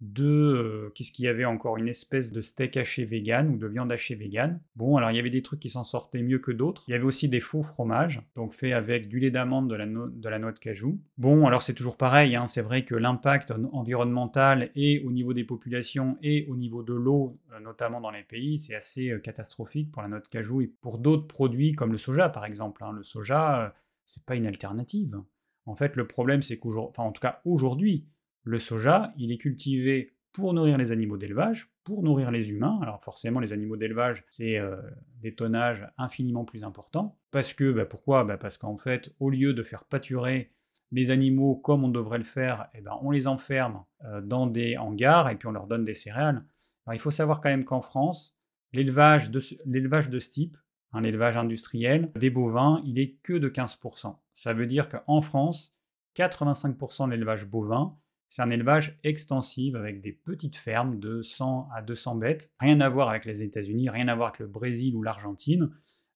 de 0.00 0.24
euh, 0.24 0.90
qu'est-ce 0.94 1.12
qu'il 1.12 1.26
y 1.26 1.28
avait 1.28 1.44
encore? 1.44 1.76
Une 1.76 1.88
espèce 1.88 2.32
de 2.32 2.40
steak 2.40 2.76
haché 2.76 3.04
vegan 3.04 3.48
ou 3.50 3.56
de 3.56 3.66
viande 3.66 3.92
hachée 3.92 4.14
vegan. 4.14 4.60
Bon, 4.76 4.96
alors 4.96 5.10
il 5.10 5.16
y 5.16 5.20
avait 5.20 5.30
des 5.30 5.42
trucs 5.42 5.60
qui 5.60 5.68
s'en 5.68 5.84
sortaient 5.84 6.22
mieux 6.22 6.38
que 6.38 6.52
d'autres. 6.52 6.84
Il 6.88 6.92
y 6.92 6.94
avait 6.94 7.04
aussi 7.04 7.28
des 7.28 7.40
faux 7.40 7.62
fromages, 7.62 8.22
donc 8.34 8.54
faits 8.54 8.72
avec 8.72 9.08
du 9.08 9.18
lait 9.18 9.30
d'amande, 9.30 9.68
de 9.68 9.74
la, 9.74 9.86
de 9.86 10.38
noix 10.38 10.52
de 10.52 10.58
cajou. 10.58 10.92
Bon, 11.18 11.46
alors 11.46 11.62
c'est 11.62 11.74
toujours 11.74 11.96
pareil, 11.96 12.34
hein, 12.34 12.46
c'est 12.46 12.62
vrai 12.62 12.84
que 12.84 12.94
l'impact 12.94 13.52
environnemental 13.72 14.70
et 14.74 15.02
au 15.04 15.12
niveau 15.12 15.34
des 15.34 15.44
populations 15.44 16.16
et 16.22 16.46
au 16.48 16.56
niveau 16.56 16.82
de 16.82 16.94
l'eau, 16.94 17.38
euh, 17.52 17.60
notamment 17.60 18.00
dans 18.00 18.10
les 18.10 18.22
pays, 18.22 18.58
c'est 18.58 18.74
assez 18.74 19.10
euh, 19.10 19.18
catastrophique 19.18 19.92
pour 19.92 20.02
la 20.02 20.08
noix 20.08 20.20
de 20.20 20.28
cajou 20.28 20.62
et 20.62 20.66
pour 20.80 20.98
d'autres 20.98 21.26
produits 21.26 21.72
comme 21.72 21.92
le 21.92 21.98
soja 21.98 22.30
par 22.30 22.46
exemple. 22.46 22.82
Hein. 22.84 22.92
Le 22.92 23.02
soja, 23.02 23.74
c'est 24.06 24.24
pas 24.24 24.36
une 24.36 24.46
alternative. 24.46 25.20
En 25.66 25.74
fait, 25.74 25.94
le 25.96 26.06
problème 26.06 26.40
c'est 26.40 26.58
qu'aujourd'hui, 26.58 26.90
enfin 26.96 27.08
en 27.08 27.12
tout 27.12 27.20
cas 27.20 27.42
aujourd'hui, 27.44 28.06
le 28.42 28.58
soja, 28.58 29.12
il 29.16 29.32
est 29.32 29.38
cultivé 29.38 30.14
pour 30.32 30.54
nourrir 30.54 30.78
les 30.78 30.92
animaux 30.92 31.16
d'élevage, 31.16 31.72
pour 31.84 32.02
nourrir 32.02 32.30
les 32.30 32.50
humains. 32.50 32.78
Alors 32.82 33.02
forcément, 33.02 33.40
les 33.40 33.52
animaux 33.52 33.76
d'élevage, 33.76 34.24
c'est 34.30 34.58
euh, 34.58 34.76
des 35.20 35.34
tonnages 35.34 35.86
infiniment 35.98 36.44
plus 36.44 36.64
importants. 36.64 37.18
Parce 37.30 37.52
que, 37.52 37.72
bah, 37.72 37.84
pourquoi? 37.84 38.24
Bah, 38.24 38.38
Parce 38.38 38.58
qu'en 38.58 38.76
fait, 38.76 39.12
au 39.18 39.30
lieu 39.30 39.54
de 39.54 39.62
faire 39.62 39.84
pâturer 39.84 40.52
les 40.92 41.10
animaux 41.10 41.56
comme 41.56 41.84
on 41.84 41.88
devrait 41.88 42.18
le 42.18 42.24
faire, 42.24 42.68
eh 42.74 42.80
ben, 42.80 42.96
on 43.02 43.10
les 43.10 43.26
enferme 43.26 43.84
euh, 44.04 44.20
dans 44.20 44.46
des 44.46 44.76
hangars 44.76 45.30
et 45.30 45.36
puis 45.36 45.48
on 45.48 45.52
leur 45.52 45.66
donne 45.66 45.84
des 45.84 45.94
céréales. 45.94 46.44
Alors 46.86 46.94
il 46.94 47.00
faut 47.00 47.10
savoir 47.10 47.40
quand 47.40 47.50
même 47.50 47.64
qu'en 47.64 47.80
France, 47.80 48.38
l'élevage 48.72 49.30
de, 49.30 49.38
de 49.38 50.18
ce 50.18 50.30
type, 50.30 50.56
un 50.92 51.04
élevage 51.04 51.36
industriel, 51.36 52.10
des 52.16 52.30
bovins, 52.30 52.82
il 52.84 52.98
est 52.98 53.16
que 53.22 53.34
de 53.34 53.48
15%. 53.48 54.16
Ça 54.32 54.52
veut 54.52 54.66
dire 54.66 54.88
qu'en 54.88 55.20
France, 55.20 55.76
85% 56.16 57.06
de 57.06 57.10
l'élevage 57.12 57.46
bovin, 57.46 57.96
c'est 58.30 58.42
un 58.42 58.50
élevage 58.50 58.96
extensif 59.02 59.74
avec 59.74 60.00
des 60.00 60.12
petites 60.12 60.54
fermes 60.54 61.00
de 61.00 61.20
100 61.20 61.68
à 61.74 61.82
200 61.82 62.14
bêtes. 62.14 62.52
Rien 62.60 62.80
à 62.80 62.88
voir 62.88 63.08
avec 63.08 63.24
les 63.24 63.42
États-Unis, 63.42 63.90
rien 63.90 64.06
à 64.06 64.14
voir 64.14 64.28
avec 64.28 64.38
le 64.38 64.46
Brésil 64.46 64.94
ou 64.94 65.02
l'Argentine. 65.02 65.68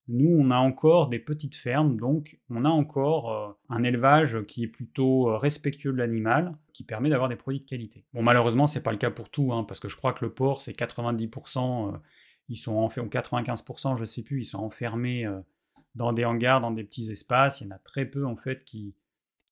Nous, 0.07 0.29
on 0.29 0.49
a 0.49 0.55
encore 0.55 1.09
des 1.09 1.19
petites 1.19 1.55
fermes, 1.55 1.97
donc 1.97 2.39
on 2.49 2.63
a 2.63 2.69
encore 2.69 3.33
euh, 3.33 3.51
un 3.67 3.83
élevage 3.83 4.45
qui 4.47 4.63
est 4.63 4.67
plutôt 4.67 5.29
euh, 5.29 5.35
respectueux 5.35 5.91
de 5.91 5.97
l'animal, 5.97 6.57
qui 6.71 6.85
permet 6.85 7.09
d'avoir 7.09 7.27
des 7.27 7.35
produits 7.35 7.59
de 7.59 7.65
qualité. 7.65 8.05
Bon, 8.13 8.23
malheureusement, 8.23 8.65
c'est 8.65 8.83
pas 8.83 8.91
le 8.91 8.97
cas 8.97 9.11
pour 9.11 9.29
tout, 9.29 9.51
hein, 9.51 9.65
parce 9.65 9.81
que 9.81 9.89
je 9.89 9.97
crois 9.97 10.13
que 10.13 10.23
le 10.23 10.33
porc, 10.33 10.61
c'est 10.61 10.71
90%, 10.71 11.95
euh, 11.95 11.97
ils 12.47 12.55
sont 12.55 12.81
ou 12.81 12.87
95%, 12.87 13.97
je 13.97 14.05
sais 14.05 14.21
plus, 14.23 14.41
ils 14.41 14.45
sont 14.45 14.59
enfermés 14.59 15.27
dans 15.95 16.13
des 16.13 16.23
hangars, 16.23 16.61
dans 16.61 16.71
des 16.71 16.83
petits 16.85 17.11
espaces. 17.11 17.59
Il 17.59 17.65
y 17.65 17.67
en 17.67 17.75
a 17.75 17.79
très 17.79 18.05
peu, 18.05 18.25
en 18.25 18.37
fait, 18.37 18.63
qui, 18.63 18.93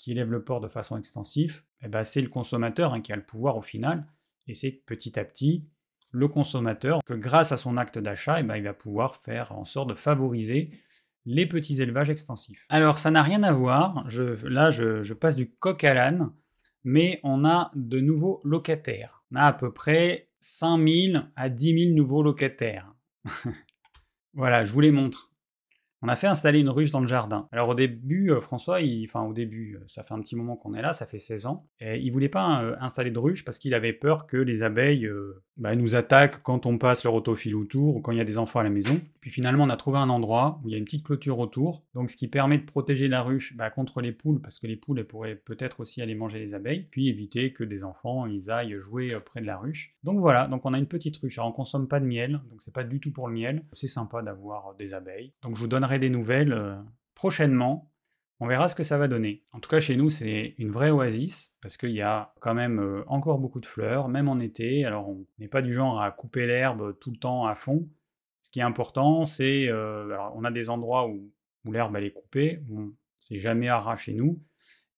qui 0.04 0.12
élève 0.12 0.32
le 0.32 0.44
porc 0.44 0.60
de 0.60 0.68
façon 0.68 0.98
extensive, 0.98 1.64
eh 1.82 1.88
ben, 1.88 2.04
c'est 2.04 2.22
le 2.22 2.28
consommateur 2.28 2.94
hein, 2.94 3.00
qui 3.00 3.14
a 3.14 3.16
le 3.16 3.26
pouvoir 3.26 3.56
au 3.56 3.62
final, 3.62 4.06
et 4.48 4.54
c'est 4.54 4.72
petit 4.72 5.18
à 5.18 5.24
petit 5.24 5.66
le 6.12 6.28
consommateur 6.28 7.02
que 7.06 7.14
grâce 7.14 7.54
à 7.54 7.58
son 7.58 7.78
acte 7.78 7.98
d'achat, 7.98 8.42
eh 8.42 8.44
ben, 8.44 8.58
il 8.58 8.64
va 8.64 8.74
pouvoir 8.74 9.16
faire 9.16 9.54
en 9.54 9.64
sorte 9.64 9.90
de 9.90 9.94
favoriser 9.94 10.72
les 11.26 11.46
petits 11.46 11.82
élevages 11.82 12.10
extensifs. 12.10 12.66
Alors 12.68 12.98
ça 12.98 13.12
n'a 13.12 13.24
rien 13.24 13.44
à 13.44 13.54
voir, 13.54 14.06
là 14.44 14.72
je, 14.72 15.14
passe 15.14 15.38
du 15.38 15.50
coq 15.50 15.82
à 15.86 15.94
l'âne, 15.94 16.34
mais 16.84 17.22
on 17.24 17.46
a 17.46 17.72
de 17.74 18.02
nouveaux 18.02 18.42
locataires. 18.44 19.24
On 19.32 19.38
a 19.38 19.44
à 19.44 19.54
peu 19.54 19.72
près 19.72 20.28
5000 20.42 21.32
à 21.38 21.48
10 21.48 21.86
000 21.86 21.96
nouveaux 21.96 22.24
locataires. 22.24 22.94
voilà, 24.34 24.66
je 24.66 24.74
vous 24.74 24.82
les 24.82 24.92
montre. 24.92 25.33
On 26.06 26.10
a 26.10 26.18
fait 26.18 26.28
installer 26.28 26.60
une 26.60 26.70
ruche 26.70 26.92
dans 26.92 27.00
le 27.00 27.08
jardin. 27.08 27.48
Alors 27.54 27.70
au 27.70 27.76
début, 27.76 28.30
euh, 28.30 28.42
François, 28.42 28.80
enfin 29.06 29.24
au 29.24 29.32
début, 29.32 29.78
euh, 29.78 29.84
ça 29.88 30.04
fait 30.04 30.14
un 30.14 30.20
petit 30.20 30.36
moment 30.36 30.58
qu'on 30.58 30.74
est 30.74 30.82
là, 30.82 30.92
ça 30.92 31.06
fait 31.06 31.18
16 31.18 31.46
ans, 31.46 31.70
et 31.80 31.98
il 31.98 32.12
voulait 32.12 32.28
pas 32.28 32.62
euh, 32.62 32.76
installer 32.82 33.10
de 33.10 33.20
ruche 33.20 33.46
parce 33.46 33.58
qu'il 33.58 33.74
avait 33.74 33.94
peur 33.94 34.28
que 34.28 34.36
les 34.36 34.64
abeilles 34.64 35.10
bah, 35.56 35.78
nous 35.78 35.96
attaquent 35.96 36.42
quand 36.44 36.66
on 36.66 36.78
passe 36.78 37.06
leur 37.06 37.14
autofil 37.14 37.56
autour 37.56 37.96
ou 37.96 38.02
quand 38.02 38.12
il 38.12 38.18
y 38.18 38.22
a 38.22 38.26
des 38.26 38.38
enfants 38.38 38.60
à 38.60 38.64
la 38.64 38.70
maison. 38.70 39.00
Puis 39.22 39.32
finalement, 39.32 39.64
on 39.64 39.70
a 39.70 39.78
trouvé 39.78 39.98
un 39.98 40.10
endroit 40.10 40.60
où 40.62 40.68
il 40.68 40.74
y 40.74 40.76
a 40.76 40.78
une 40.78 40.84
petite 40.84 41.06
clôture 41.06 41.40
autour, 41.40 41.86
donc 41.94 42.10
ce 42.10 42.18
qui 42.18 42.28
permet 42.28 42.58
de 42.58 42.66
protéger 42.66 43.08
la 43.08 43.22
ruche 43.22 43.56
bah, 43.56 43.70
contre 43.70 44.02
les 44.02 44.12
poules, 44.12 44.42
parce 44.42 44.60
que 44.60 44.68
les 44.68 44.76
poules 44.76 45.00
elles 45.00 45.08
pourraient 45.08 45.38
peut-être 45.38 45.80
aussi 45.80 46.02
aller 46.02 46.16
manger 46.16 46.40
les 46.40 46.54
abeilles, 46.54 46.86
puis 46.92 47.08
éviter 47.08 47.54
que 47.54 47.64
des 47.64 47.86
enfants 47.86 48.26
ils 48.26 48.52
aillent 48.52 48.78
jouer 48.78 49.18
près 49.26 49.40
de 49.40 49.46
la 49.46 49.56
ruche. 49.56 49.96
Donc 50.04 50.20
voilà, 50.20 50.48
donc 50.48 50.66
on 50.66 50.74
a 50.74 50.78
une 50.78 50.88
petite 50.88 51.16
ruche. 51.16 51.38
Alors 51.38 51.52
on 51.52 51.54
consomme 51.54 51.88
pas 51.88 52.02
de 52.02 52.06
miel, 52.06 52.42
donc 52.50 52.62
c'est 52.62 52.74
pas 52.74 52.84
du 52.84 53.00
tout 53.00 53.14
pour 53.14 53.30
le 53.30 53.34
miel. 53.34 53.64
C'est 53.72 53.88
sympa 53.88 54.22
d'avoir 54.22 54.76
des 54.76 54.94
abeilles. 54.94 55.32
Donc 55.44 55.56
je 55.56 55.62
vous 55.62 55.68
donnerai 55.68 55.93
des 56.00 56.10
nouvelles 56.10 56.54
euh, 56.54 56.76
prochainement. 57.16 57.92
On 58.40 58.48
verra 58.48 58.68
ce 58.68 58.76
que 58.76 58.84
ça 58.84 58.98
va 58.98 59.08
donner. 59.08 59.46
En 59.52 59.60
tout 59.60 59.70
cas, 59.70 59.80
chez 59.80 59.96
nous, 59.96 60.10
c'est 60.10 60.56
une 60.58 60.72
vraie 60.72 60.90
oasis, 60.90 61.54
parce 61.62 61.78
qu'il 61.78 61.92
y 61.92 62.02
a 62.02 62.34
quand 62.42 62.54
même 62.54 62.80
euh, 62.80 63.04
encore 63.08 63.40
beaucoup 63.40 63.60
de 63.60 63.66
fleurs, 63.66 64.10
même 64.10 64.28
en 64.28 64.40
été. 64.40 64.86
Alors, 64.86 65.10
on 65.10 65.26
n'est 65.40 65.48
pas 65.48 65.62
du 65.62 65.74
genre 65.74 66.02
à 66.02 66.12
couper 66.12 66.46
l'herbe 66.46 66.98
tout 67.00 67.12
le 67.12 67.18
temps 67.18 67.46
à 67.46 67.56
fond. 67.56 67.88
Ce 68.42 68.52
qui 68.52 68.60
est 68.60 68.64
important, 68.64 69.26
c'est... 69.26 69.70
Euh, 69.70 70.18
on 70.36 70.44
a 70.44 70.52
des 70.52 70.70
endroits 70.70 71.08
où, 71.08 71.32
l'herbe, 71.72 71.96
elle 71.96 72.04
est 72.04 72.12
coupée. 72.12 72.62
C'est 73.20 73.38
jamais 73.38 73.72
rare 73.72 73.98
chez 73.98 74.14
nous. 74.14 74.42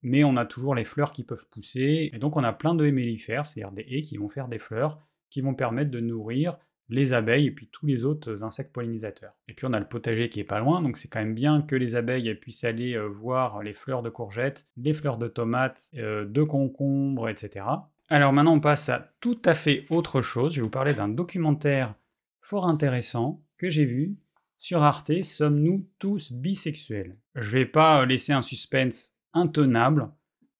Mais 0.02 0.24
on 0.24 0.38
a 0.38 0.46
toujours 0.46 0.74
les 0.74 0.84
fleurs 0.84 1.12
qui 1.12 1.24
peuvent 1.24 1.48
pousser. 1.50 2.10
Et 2.14 2.18
donc, 2.18 2.38
on 2.38 2.44
a 2.44 2.54
plein 2.54 2.74
de 2.74 2.86
hémélifères, 2.86 3.46
c'est-à-dire 3.46 3.72
des 3.72 3.86
haies 3.88 4.02
qui 4.02 4.18
vont 4.18 4.30
faire 4.30 4.48
des 4.48 4.60
fleurs, 4.60 5.00
qui 5.30 5.42
vont 5.42 5.54
permettre 5.54 5.92
de 5.92 6.00
nourrir 6.00 6.58
les 6.90 7.14
abeilles 7.14 7.48
et 7.48 7.52
puis 7.52 7.68
tous 7.68 7.86
les 7.86 8.06
autres 8.06 8.44
insectes 8.44 8.72
pollinisateurs. 8.72 9.38
Et 9.48 9.54
puis 9.54 9.66
on 9.66 9.74
a 9.74 9.80
le 9.80 9.88
potager 9.88 10.30
qui 10.30 10.40
est 10.40 10.46
pas 10.46 10.60
loin, 10.60 10.82
donc 10.82 10.98
c'est 10.98 11.08
quand 11.08 11.20
même 11.20 11.34
bien 11.34 11.62
que 11.62 11.76
les 11.76 11.96
abeilles 11.96 12.34
puissent 12.36 12.64
aller 12.64 12.96
euh, 12.96 13.08
voir 13.08 13.64
les 13.64 13.74
fleurs 13.74 14.04
de 14.04 14.10
courgettes, 14.10 14.68
les 14.78 14.94
fleurs 14.94 15.18
de 15.18 15.28
tomates, 15.28 15.90
euh, 15.96 16.26
de 16.26 16.44
concombres, 16.44 17.30
etc. 17.30 17.66
Alors 18.10 18.34
maintenant 18.34 18.54
on 18.54 18.60
passe 18.60 18.90
à 18.90 19.14
tout 19.20 19.42
à 19.46 19.56
fait 19.56 19.86
autre 19.90 20.22
chose. 20.22 20.54
Je 20.54 20.62
vais 20.62 20.64
vous 20.64 20.70
parler 20.70 20.94
d'un 20.94 21.10
documentaire 21.10 21.96
fort 22.40 22.68
intéressant 22.68 23.44
que 23.58 23.70
j'ai 23.70 23.86
vu 23.86 24.18
sur 24.58 24.84
Arte. 24.84 25.24
Sommes-nous 25.24 25.88
tous 25.98 26.32
bisexuels? 26.32 27.18
Je 27.34 27.58
vais 27.58 27.66
pas 27.66 28.06
laisser 28.06 28.34
un 28.34 28.44
suspense 28.44 29.16
intenable. 29.34 30.12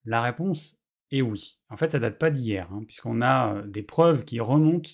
La 0.04 0.22
réponse 0.22 0.78
est 1.10 1.22
oui. 1.22 1.58
En 1.68 1.76
fait, 1.76 1.90
ça 1.92 1.98
date 1.98 2.18
pas 2.18 2.30
d'hier, 2.30 2.68
hein, 2.72 2.82
puisqu'on 2.84 3.22
a 3.22 3.54
euh, 3.54 3.66
des 3.66 3.82
preuves 3.82 4.24
qui 4.24 4.40
remontent 4.40 4.90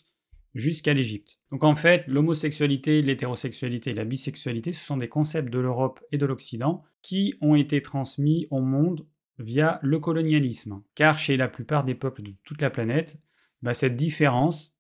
jusqu'à 0.55 0.95
l'Égypte. 0.95 1.39
Donc 1.51 1.65
en 1.65 1.75
fait, 1.75 2.05
l'homosexualité, 2.07 3.03
l'hétérosexualité 3.03 3.91
et 3.91 3.95
la 3.95 4.05
bisexualité, 4.05 4.73
ce 4.73 4.85
sont 4.85 4.97
des 4.97 5.09
concepts 5.09 5.51
de 5.51 5.59
l'Europe 5.59 6.01
et 6.13 6.19
de 6.19 6.27
l'Occident 6.27 6.83
qui 7.01 7.35
ont 7.41 7.55
été 7.55 7.81
transmis 7.83 8.47
au 8.51 8.61
monde 8.61 9.07
via 9.39 9.79
le 9.83 9.99
colonialisme. 9.99 10.83
Car 10.95 11.19
chez 11.19 11.37
la 11.37 11.49
plupart 11.49 11.85
des 11.85 11.95
peuples 11.95 12.23
de 12.23 12.35
toute 12.45 12.61
la 12.61 12.71
planète, 12.71 13.19
bah, 13.63 13.75
cette 13.75 13.97
différence, 13.97 14.77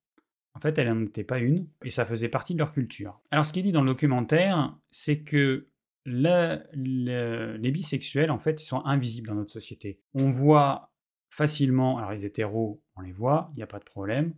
en 0.54 0.60
fait, 0.60 0.76
elle 0.78 0.88
n'en 0.88 1.04
était 1.04 1.24
pas 1.24 1.38
une, 1.38 1.68
et 1.84 1.90
ça 1.90 2.04
faisait 2.04 2.28
partie 2.28 2.52
de 2.52 2.58
leur 2.58 2.72
culture. 2.72 3.20
Alors 3.30 3.46
ce 3.46 3.52
qui 3.52 3.60
est 3.60 3.62
dit 3.62 3.72
dans 3.72 3.82
le 3.82 3.92
documentaire, 3.92 4.76
c'est 4.90 5.22
que 5.22 5.68
les 6.04 7.70
bisexuels, 7.72 8.30
en 8.30 8.38
fait, 8.38 8.60
ils 8.60 8.66
sont 8.66 8.84
invisibles 8.84 9.28
dans 9.28 9.36
notre 9.36 9.52
société. 9.52 10.00
On 10.14 10.30
voit 10.30 10.92
facilement, 11.30 11.96
alors 11.96 12.10
les 12.10 12.26
hétéros, 12.26 12.82
on 12.96 13.00
les 13.00 13.12
voit, 13.12 13.50
il 13.54 13.56
n'y 13.56 13.62
a 13.62 13.68
pas 13.68 13.78
de 13.78 13.84
problème. 13.84 14.34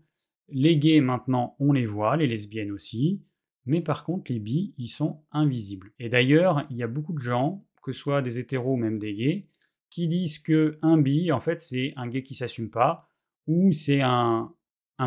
Les 0.49 0.77
gays, 0.77 1.01
maintenant, 1.01 1.57
on 1.59 1.73
les 1.73 1.87
voit, 1.87 2.17
les 2.17 2.27
lesbiennes 2.27 2.73
aussi, 2.73 3.23
mais 3.67 3.81
par 3.81 4.05
contre, 4.05 4.31
les 4.31 4.39
bi, 4.39 4.75
ils 4.79 4.89
sont 4.89 5.23
invisibles. 5.33 5.93
Et 5.99 6.09
d'ailleurs, 6.09 6.67
il 6.71 6.77
y 6.77 6.83
a 6.83 6.89
beaucoup 6.89 7.15
de 7.15 7.19
gens, 7.19 7.65
que 7.83 7.93
ce 7.93 8.01
soit 8.01 8.23
des 8.23 8.39
hétéros 8.39 8.75
ou 8.75 8.77
même 8.77 8.99
des 8.99 9.15
gays, 9.15 9.47
qui 9.91 10.09
disent 10.09 10.39
que 10.39 10.79
un 10.83 10.99
bi, 10.99 11.33
en 11.33 11.41
fait, 11.41 11.61
c'est 11.61 11.93
un 11.97 12.09
gay 12.09 12.23
qui 12.23 12.35
s'assume 12.35 12.71
pas, 12.71 13.09
ou 13.47 13.73
c'est 13.73 14.01
un, 14.01 14.53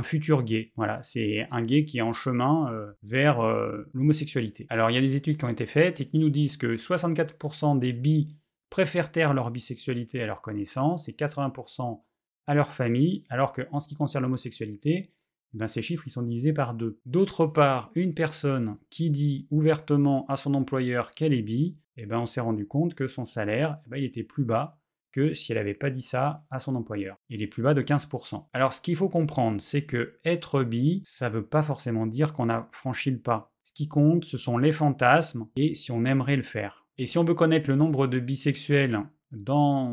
futur 0.03 0.43
gay. 0.43 0.71
Voilà, 0.75 1.01
c'est 1.01 1.47
un 1.51 1.61
gay 1.63 1.83
qui 1.83 1.97
est 1.97 2.01
en 2.01 2.13
chemin 2.13 2.71
euh, 2.71 2.91
vers 3.03 3.41
euh, 3.41 3.83
l'homosexualité. 3.93 4.65
Alors, 4.69 4.89
il 4.91 4.93
y 4.93 4.97
a 4.97 5.01
des 5.01 5.15
études 5.15 5.37
qui 5.37 5.45
ont 5.45 5.49
été 5.49 5.65
faites 5.65 6.01
et 6.01 6.05
qui 6.05 6.19
nous 6.19 6.29
disent 6.29 6.57
que 6.57 6.75
64% 6.75 7.79
des 7.79 7.93
bi 7.93 8.37
préfèrent 8.69 9.11
taire 9.11 9.33
leur 9.33 9.49
bisexualité 9.49 10.21
à 10.21 10.27
leur 10.27 10.41
connaissance 10.41 11.09
et 11.09 11.13
80% 11.13 12.03
à 12.47 12.53
leur 12.53 12.71
famille, 12.73 13.25
alors 13.29 13.53
qu'en 13.53 13.79
ce 13.79 13.87
qui 13.87 13.95
concerne 13.95 14.23
l'homosexualité, 14.23 15.13
ben, 15.53 15.67
ces 15.67 15.81
chiffres 15.81 16.03
ils 16.07 16.11
sont 16.11 16.23
divisés 16.23 16.53
par 16.53 16.73
deux. 16.73 16.99
D'autre 17.05 17.45
part, 17.45 17.91
une 17.95 18.13
personne 18.13 18.77
qui 18.89 19.09
dit 19.09 19.47
ouvertement 19.49 20.25
à 20.27 20.37
son 20.37 20.53
employeur 20.53 21.11
qu'elle 21.11 21.33
est 21.33 21.41
bi, 21.41 21.77
eh 21.97 22.05
ben, 22.05 22.19
on 22.19 22.25
s'est 22.25 22.41
rendu 22.41 22.67
compte 22.67 22.93
que 22.93 23.07
son 23.07 23.25
salaire 23.25 23.79
eh 23.85 23.89
ben, 23.89 23.97
il 23.97 24.03
était 24.03 24.23
plus 24.23 24.45
bas 24.45 24.79
que 25.11 25.33
si 25.33 25.51
elle 25.51 25.57
n'avait 25.57 25.73
pas 25.73 25.89
dit 25.89 26.01
ça 26.01 26.45
à 26.51 26.59
son 26.59 26.75
employeur. 26.75 27.17
Il 27.29 27.41
est 27.41 27.47
plus 27.47 27.63
bas 27.63 27.73
de 27.73 27.81
15%. 27.81 28.45
Alors 28.53 28.73
ce 28.73 28.81
qu'il 28.81 28.95
faut 28.95 29.09
comprendre, 29.09 29.61
c'est 29.61 29.83
que 29.83 30.19
être 30.25 30.63
bi, 30.63 31.01
ça 31.05 31.29
ne 31.29 31.35
veut 31.35 31.45
pas 31.45 31.63
forcément 31.63 32.05
dire 32.05 32.33
qu'on 32.33 32.49
a 32.49 32.67
franchi 32.71 33.11
le 33.11 33.19
pas. 33.19 33.51
Ce 33.63 33.73
qui 33.73 33.87
compte, 33.87 34.25
ce 34.25 34.37
sont 34.37 34.57
les 34.57 34.71
fantasmes 34.71 35.47
et 35.55 35.75
si 35.75 35.91
on 35.91 36.05
aimerait 36.05 36.35
le 36.35 36.43
faire. 36.43 36.85
Et 36.97 37.05
si 37.05 37.17
on 37.17 37.23
veut 37.23 37.33
connaître 37.33 37.69
le 37.69 37.75
nombre 37.75 38.07
de 38.07 38.19
bisexuels 38.19 39.01
dans, 39.31 39.91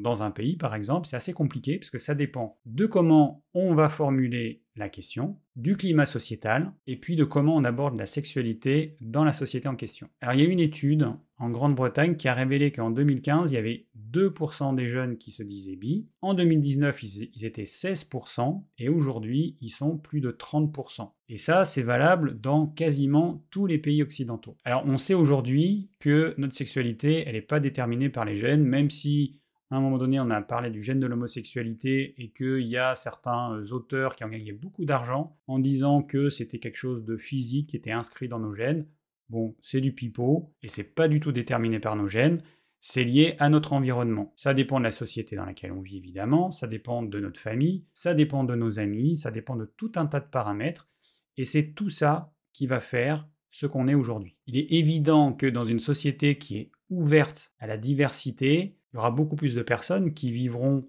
dans 0.00 0.22
un 0.22 0.30
pays, 0.30 0.56
par 0.56 0.74
exemple, 0.74 1.06
c'est 1.06 1.16
assez 1.16 1.32
compliqué 1.32 1.78
parce 1.78 1.90
que 1.90 1.98
ça 1.98 2.14
dépend 2.14 2.58
de 2.66 2.86
comment 2.86 3.41
on 3.54 3.74
va 3.74 3.88
formuler 3.88 4.62
la 4.76 4.88
question, 4.88 5.38
du 5.54 5.76
climat 5.76 6.06
sociétal, 6.06 6.72
et 6.86 6.96
puis 6.96 7.14
de 7.14 7.24
comment 7.24 7.56
on 7.56 7.64
aborde 7.64 7.98
la 7.98 8.06
sexualité 8.06 8.96
dans 9.02 9.24
la 9.24 9.34
société 9.34 9.68
en 9.68 9.76
question. 9.76 10.08
Alors 10.22 10.34
il 10.34 10.42
y 10.42 10.46
a 10.46 10.50
une 10.50 10.60
étude 10.60 11.08
en 11.36 11.50
Grande-Bretagne 11.50 12.16
qui 12.16 12.28
a 12.28 12.34
révélé 12.34 12.72
qu'en 12.72 12.90
2015, 12.90 13.50
il 13.50 13.54
y 13.54 13.58
avait 13.58 13.86
2% 14.12 14.74
des 14.74 14.88
jeunes 14.88 15.18
qui 15.18 15.30
se 15.30 15.42
disaient 15.42 15.76
bi. 15.76 16.06
En 16.22 16.34
2019, 16.34 17.02
ils 17.02 17.44
étaient 17.44 17.64
16%, 17.64 18.64
et 18.78 18.88
aujourd'hui, 18.88 19.56
ils 19.60 19.70
sont 19.70 19.98
plus 19.98 20.20
de 20.20 20.30
30%. 20.30 21.10
Et 21.28 21.36
ça, 21.36 21.64
c'est 21.64 21.82
valable 21.82 22.40
dans 22.40 22.66
quasiment 22.66 23.44
tous 23.50 23.66
les 23.66 23.78
pays 23.78 24.02
occidentaux. 24.02 24.56
Alors 24.64 24.84
on 24.86 24.96
sait 24.96 25.14
aujourd'hui 25.14 25.90
que 25.98 26.34
notre 26.38 26.54
sexualité, 26.54 27.24
elle 27.26 27.34
n'est 27.34 27.42
pas 27.42 27.60
déterminée 27.60 28.08
par 28.08 28.24
les 28.24 28.36
gènes, 28.36 28.64
même 28.64 28.90
si 28.90 29.41
à 29.72 29.78
un 29.78 29.80
moment 29.80 29.96
donné, 29.96 30.20
on 30.20 30.28
a 30.28 30.42
parlé 30.42 30.68
du 30.68 30.82
gène 30.82 31.00
de 31.00 31.06
l'homosexualité 31.06 32.14
et 32.22 32.30
qu'il 32.30 32.66
y 32.66 32.76
a 32.76 32.94
certains 32.94 33.54
euh, 33.54 33.72
auteurs 33.72 34.16
qui 34.16 34.24
ont 34.24 34.28
gagné 34.28 34.52
beaucoup 34.52 34.84
d'argent 34.84 35.38
en 35.46 35.58
disant 35.58 36.02
que 36.02 36.28
c'était 36.28 36.58
quelque 36.58 36.76
chose 36.76 37.04
de 37.04 37.16
physique 37.16 37.70
qui 37.70 37.76
était 37.76 37.90
inscrit 37.90 38.28
dans 38.28 38.38
nos 38.38 38.52
gènes. 38.52 38.86
Bon, 39.30 39.56
c'est 39.62 39.80
du 39.80 39.94
pipeau 39.94 40.50
et 40.62 40.68
c'est 40.68 40.84
pas 40.84 41.08
du 41.08 41.20
tout 41.20 41.32
déterminé 41.32 41.80
par 41.80 41.96
nos 41.96 42.06
gènes. 42.06 42.42
C'est 42.82 43.02
lié 43.02 43.34
à 43.38 43.48
notre 43.48 43.72
environnement. 43.72 44.34
Ça 44.36 44.52
dépend 44.52 44.78
de 44.78 44.84
la 44.84 44.90
société 44.90 45.36
dans 45.36 45.46
laquelle 45.46 45.72
on 45.72 45.80
vit 45.80 45.96
évidemment, 45.96 46.50
ça 46.50 46.66
dépend 46.66 47.02
de 47.02 47.18
notre 47.18 47.40
famille, 47.40 47.86
ça 47.94 48.12
dépend 48.12 48.44
de 48.44 48.54
nos 48.54 48.78
amis, 48.78 49.16
ça 49.16 49.30
dépend 49.30 49.56
de 49.56 49.64
tout 49.64 49.92
un 49.94 50.04
tas 50.04 50.20
de 50.20 50.28
paramètres. 50.28 50.90
Et 51.38 51.46
c'est 51.46 51.72
tout 51.72 51.88
ça 51.88 52.34
qui 52.52 52.66
va 52.66 52.80
faire 52.80 53.26
ce 53.48 53.64
qu'on 53.64 53.88
est 53.88 53.94
aujourd'hui. 53.94 54.36
Il 54.46 54.58
est 54.58 54.70
évident 54.72 55.32
que 55.32 55.46
dans 55.46 55.64
une 55.64 55.78
société 55.78 56.36
qui 56.36 56.58
est 56.58 56.70
ouverte 56.90 57.54
à 57.58 57.66
la 57.66 57.78
diversité, 57.78 58.76
il 58.92 58.96
y 58.96 58.98
aura 58.98 59.10
beaucoup 59.10 59.36
plus 59.36 59.54
de 59.54 59.62
personnes 59.62 60.14
qui 60.14 60.32
vivront 60.32 60.88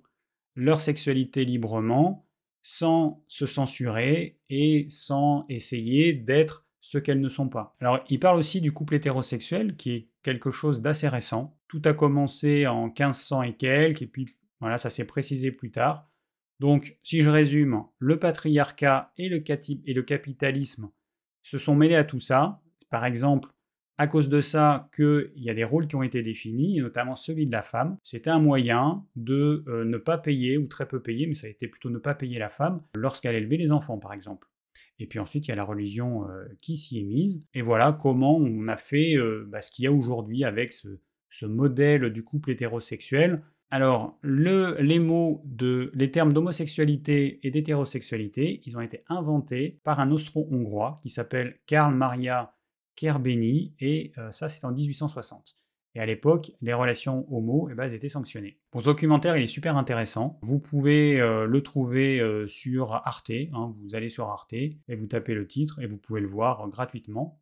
leur 0.56 0.82
sexualité 0.82 1.46
librement, 1.46 2.28
sans 2.62 3.24
se 3.28 3.46
censurer 3.46 4.40
et 4.50 4.88
sans 4.90 5.46
essayer 5.50 6.14
d'être 6.14 6.66
ce 6.80 6.98
qu'elles 6.98 7.22
ne 7.22 7.30
sont 7.30 7.48
pas. 7.48 7.76
Alors, 7.80 8.04
il 8.10 8.20
parle 8.20 8.38
aussi 8.38 8.62
du 8.62 8.72
couple 8.72 8.96
hétérosexuel, 8.96 9.76
qui 9.76 9.92
est 9.92 10.10
quelque 10.22 10.52
chose 10.52 10.82
d'assez 10.82 11.08
récent. 11.08 11.58
Tout 11.68 11.82
a 11.86 11.94
commencé 11.94 12.68
en 12.68 12.88
1500 12.88 13.44
et 13.44 13.56
quelques, 13.56 14.02
et 14.02 14.08
puis 14.08 14.36
voilà, 14.60 14.78
ça 14.78 14.90
s'est 14.90 15.06
précisé 15.06 15.52
plus 15.52 15.72
tard. 15.72 16.10
Donc, 16.60 16.98
si 17.02 17.22
je 17.22 17.30
résume, 17.30 17.84
le 18.00 18.20
patriarcat 18.20 19.14
et 19.18 19.30
le, 19.30 19.44
et 19.86 19.94
le 19.94 20.04
capitalisme 20.04 20.90
se 21.42 21.58
sont 21.58 21.76
mêlés 21.76 21.96
à 21.96 22.04
tout 22.04 22.20
ça. 22.20 22.62
Par 22.90 23.06
exemple, 23.06 23.50
à 23.98 24.08
cause 24.08 24.30
de 24.30 24.42
ça 24.42 24.90
qu'il 24.96 25.32
y 25.36 25.50
a 25.50 25.54
des 25.54 25.64
rôles 25.64 25.88
qui 25.88 25.96
ont 25.96 26.04
été 26.04 26.22
définis, 26.22 26.78
et 26.78 26.82
notamment 26.82 27.16
celui 27.16 27.46
de 27.46 27.52
la 27.52 27.62
femme. 27.62 27.98
C'était 28.04 28.30
un 28.30 28.40
moyen 28.40 29.06
de 29.16 29.64
euh, 29.68 29.86
ne 29.86 29.98
pas 29.98 30.18
payer, 30.18 30.58
ou 30.58 30.68
très 30.68 30.88
peu 30.88 31.02
payer, 31.02 31.28
mais 31.28 31.36
ça 31.36 31.48
a 31.48 31.50
été 31.50 31.68
plutôt 31.68 31.90
ne 31.90 32.00
pas 32.00 32.16
payer 32.16 32.40
la 32.40 32.50
femme 32.50 32.82
lorsqu'elle 32.96 33.36
élevait 33.36 33.58
les 33.58 33.72
enfants, 33.72 34.00
par 34.00 34.14
exemple. 34.14 34.48
Et 35.00 35.08
puis 35.08 35.20
ensuite, 35.20 35.48
il 35.48 35.50
y 35.50 35.52
a 35.52 35.56
la 35.56 35.64
religion 35.64 36.30
euh, 36.30 36.46
qui 36.62 36.78
s'y 36.78 37.00
est 37.00 37.04
mise. 37.04 37.46
Et 37.54 37.62
voilà 37.62 37.98
comment 38.00 38.38
on 38.38 38.68
a 38.68 38.78
fait 38.78 39.16
euh, 39.16 39.46
bah, 39.48 39.62
ce 39.62 39.72
qu'il 39.72 39.86
y 39.86 39.88
a 39.88 39.92
aujourd'hui 39.92 40.44
avec 40.44 40.74
ce, 40.74 40.88
modèle 41.46 42.12
du 42.12 42.24
couple 42.24 42.52
hétérosexuel. 42.52 43.44
Alors, 43.72 44.20
les 44.24 45.00
mots 45.00 45.42
de, 45.46 45.90
les 45.96 46.12
termes 46.12 46.32
d'homosexualité 46.32 47.40
et 47.46 47.50
d'hétérosexualité, 47.50 48.62
ils 48.66 48.78
ont 48.78 48.82
été 48.82 49.04
inventés 49.08 49.80
par 49.84 50.00
un 50.00 50.12
austro-hongrois 50.12 51.00
qui 51.02 51.10
s'appelle 51.10 51.58
Karl 51.66 51.96
Maria 51.96 52.54
Kerbeni, 52.96 53.76
et 53.80 54.12
euh, 54.18 54.32
ça 54.32 54.50
c'est 54.50 54.66
en 54.66 54.72
1860. 54.72 55.56
Et 55.96 56.00
à 56.00 56.06
l'époque, 56.06 56.52
les 56.62 56.74
relations 56.74 57.28
homo, 57.32 57.70
eh 57.72 57.76
ben, 57.76 57.84
elles 57.84 57.94
étaient 57.94 58.10
sanctionnées. 58.10 58.60
Pour 58.72 58.82
ce 58.82 58.88
documentaire, 58.88 59.38
il 59.38 59.44
est 59.44 59.48
super 59.48 59.78
intéressant. 59.78 60.40
Vous 60.42 60.60
pouvez 60.60 61.22
euh, 61.22 61.46
le 61.46 61.62
trouver 61.62 62.20
euh, 62.20 62.48
sur 62.48 62.94
Arte. 62.94 63.30
Hein. 63.30 63.72
vous 63.76 63.94
allez 63.94 64.10
sur 64.10 64.28
Arte 64.30 64.54
et 64.54 64.80
vous 64.90 65.06
tapez 65.06 65.36
le 65.36 65.48
titre 65.48 65.80
et 65.80 65.86
vous 65.86 65.98
pouvez 65.98 66.22
le 66.22 66.28
voir 66.28 66.68
gratuitement. 66.70 67.40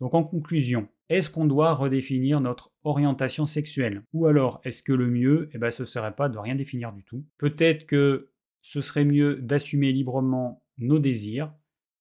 Donc 0.00 0.14
en 0.14 0.22
conclusion, 0.22 0.88
est-ce 1.08 1.30
qu'on 1.30 1.46
doit 1.46 1.72
redéfinir 1.72 2.40
notre 2.40 2.72
orientation 2.84 3.46
sexuelle? 3.46 4.04
Ou 4.12 4.26
alors, 4.26 4.60
est-ce 4.64 4.82
que 4.82 4.92
le 4.92 5.08
mieux, 5.08 5.48
eh 5.52 5.58
ben, 5.58 5.70
ce 5.70 5.84
serait 5.84 6.14
pas 6.14 6.28
de 6.28 6.38
rien 6.38 6.54
définir 6.54 6.92
du 6.92 7.02
tout? 7.02 7.24
Peut-être 7.38 7.86
que 7.86 8.30
ce 8.60 8.80
serait 8.80 9.06
mieux 9.06 9.36
d'assumer 9.36 9.92
librement 9.92 10.62
nos 10.76 10.98
désirs, 10.98 11.52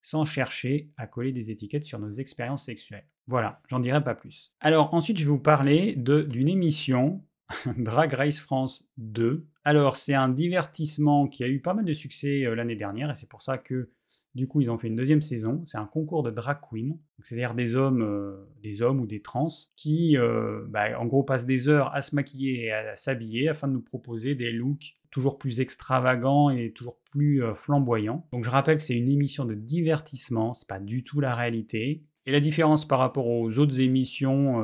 sans 0.08 0.24
chercher 0.24 0.90
à 0.96 1.06
coller 1.06 1.34
des 1.34 1.52
étiquettes 1.52 1.84
sur 1.84 2.00
nos 2.00 2.12
expériences 2.12 2.64
sexuelles. 2.64 3.06
Voilà, 3.28 3.62
j'en 3.68 3.82
dirai 3.82 4.02
pas 4.02 4.16
plus. 4.16 4.56
Alors 4.62 4.94
ensuite, 4.94 5.18
je 5.18 5.24
vais 5.24 5.30
vous 5.30 5.38
parler 5.38 5.96
d'une 5.98 6.48
émission, 6.48 7.26
Drag 7.78 8.14
Race 8.14 8.40
France 8.40 8.88
2. 8.96 9.46
Alors 9.66 9.98
c'est 9.98 10.14
un 10.14 10.30
divertissement 10.30 11.28
qui 11.28 11.44
a 11.44 11.50
eu 11.50 11.62
pas 11.62 11.74
mal 11.74 11.84
de 11.84 11.92
succès 11.92 12.46
euh, 12.46 12.56
l'année 12.56 12.78
dernière 12.78 13.12
et 13.12 13.18
c'est 13.18 13.28
pour 13.28 13.42
ça 13.42 13.58
que 13.58 13.92
du 14.38 14.48
coup 14.48 14.62
ils 14.62 14.70
ont 14.70 14.78
fait 14.78 14.88
une 14.88 14.96
deuxième 14.96 15.24
saison. 15.24 15.64
C'est 15.66 15.80
un 15.80 15.88
concours 15.88 16.24
de 16.24 16.30
drag 16.30 16.60
queen, 16.62 16.98
c'est-à-dire 17.22 17.56
des 17.56 17.76
hommes, 17.76 18.04
euh, 18.04 18.46
des 18.62 18.82
hommes 18.84 19.02
ou 19.02 19.08
des 19.08 19.22
trans 19.22 19.48
qui, 19.76 20.16
euh, 20.16 20.64
bah, 20.70 20.98
en 21.00 21.08
gros, 21.08 21.24
passent 21.24 21.48
des 21.48 21.68
heures 21.68 21.94
à 21.94 22.02
se 22.02 22.16
maquiller 22.16 22.66
et 22.66 22.72
à 22.72 22.96
s'habiller 22.96 23.50
afin 23.50 23.68
de 23.68 23.74
nous 23.74 23.82
proposer 23.82 24.36
des 24.36 24.52
looks 24.52 24.96
toujours 25.10 25.40
plus 25.40 25.60
extravagant 25.60 26.52
et 26.52 26.72
toujours 26.72 27.00
plus 27.12 27.44
euh, 27.44 27.56
flamboyant. 27.56 28.28
Donc 28.32 28.46
je 28.46 28.50
rappelle 28.52 28.78
que 28.78 28.84
c'est 28.84 28.96
une 28.96 29.10
émission 29.10 29.44
de 29.44 29.56
divertissement, 29.56 30.54
c'est 30.54 30.68
pas 30.68 30.80
du 30.80 31.04
tout 31.04 31.20
la 31.20 31.34
réalité. 31.34 32.04
Et 32.28 32.32
la 32.32 32.40
différence 32.40 32.88
par 32.88 33.00
rapport 33.00 33.28
aux 33.28 33.58
autres 33.58 33.80
émissions 33.80 34.62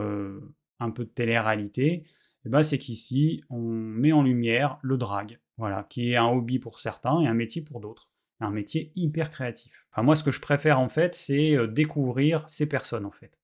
un 0.81 0.91
peu 0.91 1.05
de 1.05 1.09
télé-réalité, 1.09 2.03
eh 2.45 2.49
ben, 2.49 2.61
c'est 2.61 2.77
qu'ici 2.77 3.41
on 3.49 3.61
met 3.61 4.11
en 4.11 4.21
lumière 4.21 4.79
le 4.81 4.97
drag, 4.97 5.39
voilà, 5.57 5.87
qui 5.89 6.11
est 6.11 6.17
un 6.17 6.27
hobby 6.27 6.59
pour 6.59 6.81
certains 6.81 7.21
et 7.21 7.27
un 7.27 7.33
métier 7.33 7.61
pour 7.61 7.79
d'autres. 7.79 8.12
Un 8.43 8.51
métier 8.51 8.91
hyper 8.95 9.29
créatif. 9.29 9.87
Enfin, 9.91 10.03
moi, 10.03 10.15
ce 10.15 10.23
que 10.23 10.31
je 10.31 10.41
préfère 10.41 10.79
en 10.79 10.89
fait, 10.89 11.15
c'est 11.15 11.55
euh, 11.55 11.67
découvrir 11.67 12.47
ces 12.47 12.67
personnes 12.67 13.05
en 13.05 13.11
fait 13.11 13.39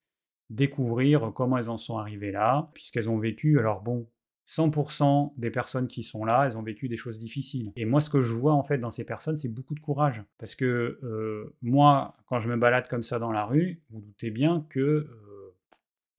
découvrir 0.50 1.32
comment 1.34 1.58
elles 1.58 1.70
en 1.70 1.78
sont 1.78 1.98
arrivées 1.98 2.32
là, 2.32 2.70
puisqu'elles 2.74 3.10
ont 3.10 3.18
vécu, 3.18 3.60
alors 3.60 3.82
bon, 3.82 4.08
100% 4.48 5.34
des 5.38 5.52
personnes 5.52 5.88
qui 5.88 6.02
sont 6.02 6.26
là, 6.26 6.48
elles 6.48 6.58
ont 6.58 6.64
vécu 6.64 6.90
des 6.90 6.98
choses 6.98 7.20
difficiles. 7.20 7.72
Et 7.76 7.86
moi, 7.86 8.02
ce 8.02 8.10
que 8.10 8.22
je 8.22 8.34
vois 8.34 8.54
en 8.54 8.64
fait 8.64 8.80
dans 8.80 8.90
ces 8.90 9.06
personnes, 9.06 9.36
c'est 9.36 9.50
beaucoup 9.50 9.76
de 9.76 9.80
courage. 9.80 10.24
Parce 10.40 10.56
que 10.56 11.00
euh, 11.04 11.56
moi, 11.62 12.18
quand 12.26 12.40
je 12.40 12.50
me 12.50 12.58
balade 12.58 12.88
comme 12.88 13.04
ça 13.04 13.20
dans 13.20 13.32
la 13.32 13.46
rue, 13.46 13.84
vous 13.92 14.02
doutez 14.02 14.32
bien 14.32 14.66
que 14.70 14.80
euh, 14.80 15.56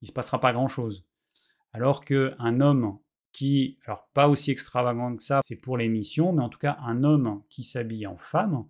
il 0.00 0.06
se 0.06 0.12
passera 0.12 0.40
pas 0.40 0.52
grand-chose. 0.52 1.04
Alors 1.72 2.04
qu'un 2.04 2.60
homme 2.60 2.98
qui, 3.32 3.78
alors 3.86 4.08
pas 4.12 4.28
aussi 4.28 4.50
extravagant 4.50 5.14
que 5.16 5.22
ça, 5.22 5.40
c'est 5.44 5.56
pour 5.56 5.76
l'émission, 5.76 6.32
mais 6.32 6.42
en 6.42 6.48
tout 6.48 6.58
cas 6.58 6.78
un 6.82 7.04
homme 7.04 7.42
qui 7.48 7.62
s'habille 7.62 8.06
en 8.06 8.16
femme, 8.16 8.66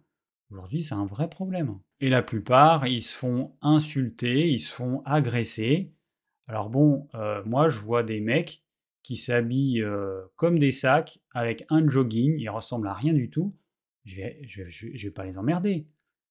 aujourd'hui 0.51 0.83
c'est 0.83 0.95
un 0.95 1.07
vrai 1.07 1.29
problème. 1.29 1.79
Et 2.01 2.11
la 2.11 2.23
plupart, 2.23 2.87
ils 2.87 3.03
se 3.03 3.17
font 3.17 3.57
insulter, 3.63 4.49
ils 4.51 4.61
se 4.61 4.73
font 4.73 5.03
agresser. 5.05 5.93
Alors 6.49 6.71
bon, 6.71 7.09
euh, 7.15 7.43
moi 7.45 7.69
je 7.69 7.79
vois 7.81 8.03
des 8.03 8.21
mecs 8.21 8.63
qui 9.03 9.17
s'habillent 9.17 9.83
euh, 9.83 10.23
comme 10.37 10.59
des 10.59 10.73
sacs 10.73 11.21
avec 11.33 11.65
un 11.71 11.89
jogging, 11.89 12.37
ils 12.39 12.51
ressemblent 12.51 12.89
à 12.89 12.95
rien 12.95 13.13
du 13.13 13.31
tout, 13.31 13.57
je 14.05 14.17
vais, 14.17 14.41
vais 14.47 15.11
pas 15.11 15.25
les 15.25 15.39
emmerder. 15.39 15.87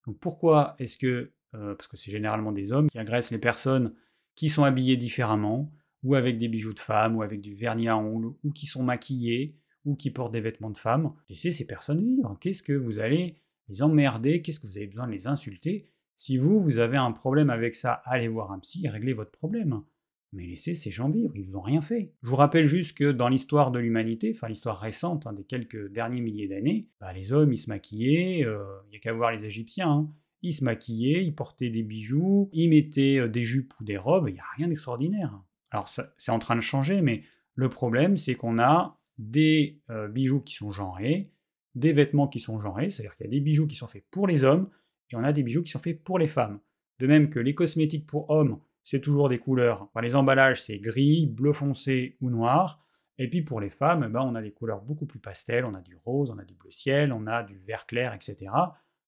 Donc 0.06 0.20
pourquoi 0.20 0.76
est-ce 0.80 0.98
que, 0.98 1.34
euh, 1.56 1.76
parce 1.76 1.88
que 1.88 1.98
c'est 1.98 2.12
généralement 2.12 2.52
des 2.52 2.72
hommes 2.72 2.90
qui 2.90 3.00
agressent 3.00 3.32
les 3.32 3.40
personnes 3.40 3.94
qui 4.36 4.50
sont 4.50 4.64
habillées 4.64 4.98
différemment, 4.98 5.72
ou 6.04 6.16
avec 6.16 6.38
des 6.38 6.48
bijoux 6.48 6.74
de 6.74 6.80
femme, 6.80 7.16
ou 7.16 7.22
avec 7.22 7.42
du 7.42 7.54
vernis 7.54 7.88
à 7.88 7.98
ongles, 7.98 8.34
ou 8.44 8.52
qui 8.52 8.66
sont 8.66 8.84
maquillés, 8.84 9.58
ou 9.86 9.96
qui 9.96 10.12
portent 10.12 10.34
des 10.34 10.42
vêtements 10.42 10.70
de 10.70 10.78
femme, 10.78 11.14
laissez 11.30 11.52
ces 11.52 11.66
personnes 11.66 12.04
vivre. 12.04 12.38
Qu'est-ce 12.40 12.64
que 12.64 12.74
vous 12.74 13.00
allez 13.00 13.36
les 13.68 13.82
emmerder? 13.82 14.42
Qu'est-ce 14.42 14.60
que 14.60 14.68
vous 14.68 14.78
avez 14.78 14.88
besoin 14.88 15.08
de 15.08 15.12
les 15.12 15.28
insulter? 15.28 15.90
Si 16.16 16.38
vous, 16.38 16.60
vous 16.60 16.80
avez 16.80 16.98
un 16.98 17.12
problème 17.12 17.50
avec 17.50 17.76
ça, 17.76 17.94
allez 18.06 18.28
voir 18.28 18.52
un 18.52 18.60
psy 18.60 18.86
et 18.86 18.90
réglez 18.90 19.14
votre 19.14 19.32
problème. 19.32 19.84
Mais 20.32 20.46
laissez 20.46 20.76
ces 20.76 20.92
gens 20.92 21.10
vivre, 21.10 21.36
ils 21.36 21.42
vous 21.42 21.58
ont 21.58 21.62
rien 21.62 21.82
fait. 21.82 22.14
Je 22.22 22.30
vous 22.30 22.36
rappelle 22.36 22.68
juste 22.68 22.96
que 22.96 23.12
dans 23.12 23.30
l'histoire 23.30 23.72
de 23.72 23.80
l'humanité, 23.80 24.32
enfin 24.36 24.48
l'histoire 24.48 24.78
récente 24.78 25.26
hein, 25.26 25.34
des 25.34 25.44
quelques 25.44 25.92
derniers 25.92 26.22
milliers 26.22 26.48
d'années, 26.48 26.88
bah, 27.00 27.14
les 27.14 27.32
hommes 27.32 27.52
ils 27.52 27.58
se 27.58 27.70
maquillaient, 27.70 28.46
euh, 28.46 28.64
il 28.88 28.90
n'y 28.92 28.98
a 28.98 29.00
qu'à 29.00 29.14
voir 29.14 29.32
les 29.32 29.46
Égyptiens, 29.46 29.90
hein. 29.90 30.14
ils 30.44 30.54
se 30.54 30.64
maquillaient, 30.64 31.26
ils 31.26 31.34
portaient 31.34 31.72
des 31.72 31.82
bijoux, 31.82 32.50
ils 32.54 32.70
mettaient 32.70 33.18
euh, 33.18 33.28
des 33.28 33.42
jupes 33.42 33.74
ou 33.80 33.84
des 33.84 33.98
robes, 33.98 34.28
il 34.28 34.34
n'y 34.34 34.40
a 34.40 34.46
rien 34.56 34.68
d'extraordinaire. 34.68 35.42
Alors 35.72 35.88
c'est 35.88 36.32
en 36.32 36.40
train 36.40 36.56
de 36.56 36.62
changer, 36.62 37.02
mais 37.02 37.24
le 37.56 37.70
problème 37.70 38.18
c'est 38.18 38.36
qu'on 38.36 38.60
a 38.60 39.00
des 39.18 39.82
euh, 39.90 40.08
bijoux 40.08 40.42
qui 40.42 40.54
sont 40.54 40.72
genrés, 40.72 41.32
des 41.76 41.94
vêtements 41.94 42.28
qui 42.28 42.40
sont 42.40 42.60
genrés, 42.60 42.90
c'est-à-dire 42.90 43.16
qu'il 43.16 43.26
y 43.26 43.30
a 43.30 43.32
des 43.32 43.42
bijoux 43.42 43.68
qui 43.68 43.76
sont 43.76 43.88
faits 43.88 44.06
pour 44.10 44.28
les 44.28 44.44
hommes, 44.44 44.70
et 45.12 45.16
on 45.16 45.24
a 45.24 45.34
des 45.34 45.44
bijoux 45.44 45.64
qui 45.64 45.72
sont 45.72 45.80
faits 45.80 46.04
pour 46.04 46.20
les 46.20 46.28
femmes. 46.28 46.60
De 47.00 47.08
même 47.08 47.30
que 47.30 47.40
les 47.40 47.56
cosmétiques 47.56 48.06
pour 48.06 48.30
hommes 48.30 48.60
c'est 48.90 49.02
toujours 49.02 49.30
des 49.30 49.38
couleurs. 49.38 49.88
les 50.02 50.16
emballages, 50.16 50.64
c'est 50.64 50.80
gris, 50.80 51.28
bleu 51.28 51.54
foncé 51.54 52.18
ou 52.22 52.32
noir. 52.32 52.84
Et 53.20 53.30
puis 53.30 53.44
pour 53.44 53.62
les 53.62 53.70
femmes, 53.70 54.12
ben, 54.12 54.22
on 54.22 54.34
a 54.34 54.42
des 54.42 54.52
couleurs 54.52 54.82
beaucoup 54.82 55.06
plus 55.06 55.20
pastel, 55.20 55.64
on 55.64 55.76
a 55.76 55.82
du 55.82 55.96
rose, 55.96 56.32
on 56.32 56.40
a 56.40 56.44
du 56.44 56.56
bleu 56.56 56.72
ciel, 56.72 57.14
on 57.14 57.28
a 57.28 57.44
du 57.44 57.56
vert 57.56 57.86
clair, 57.86 58.16
etc. 58.16 58.52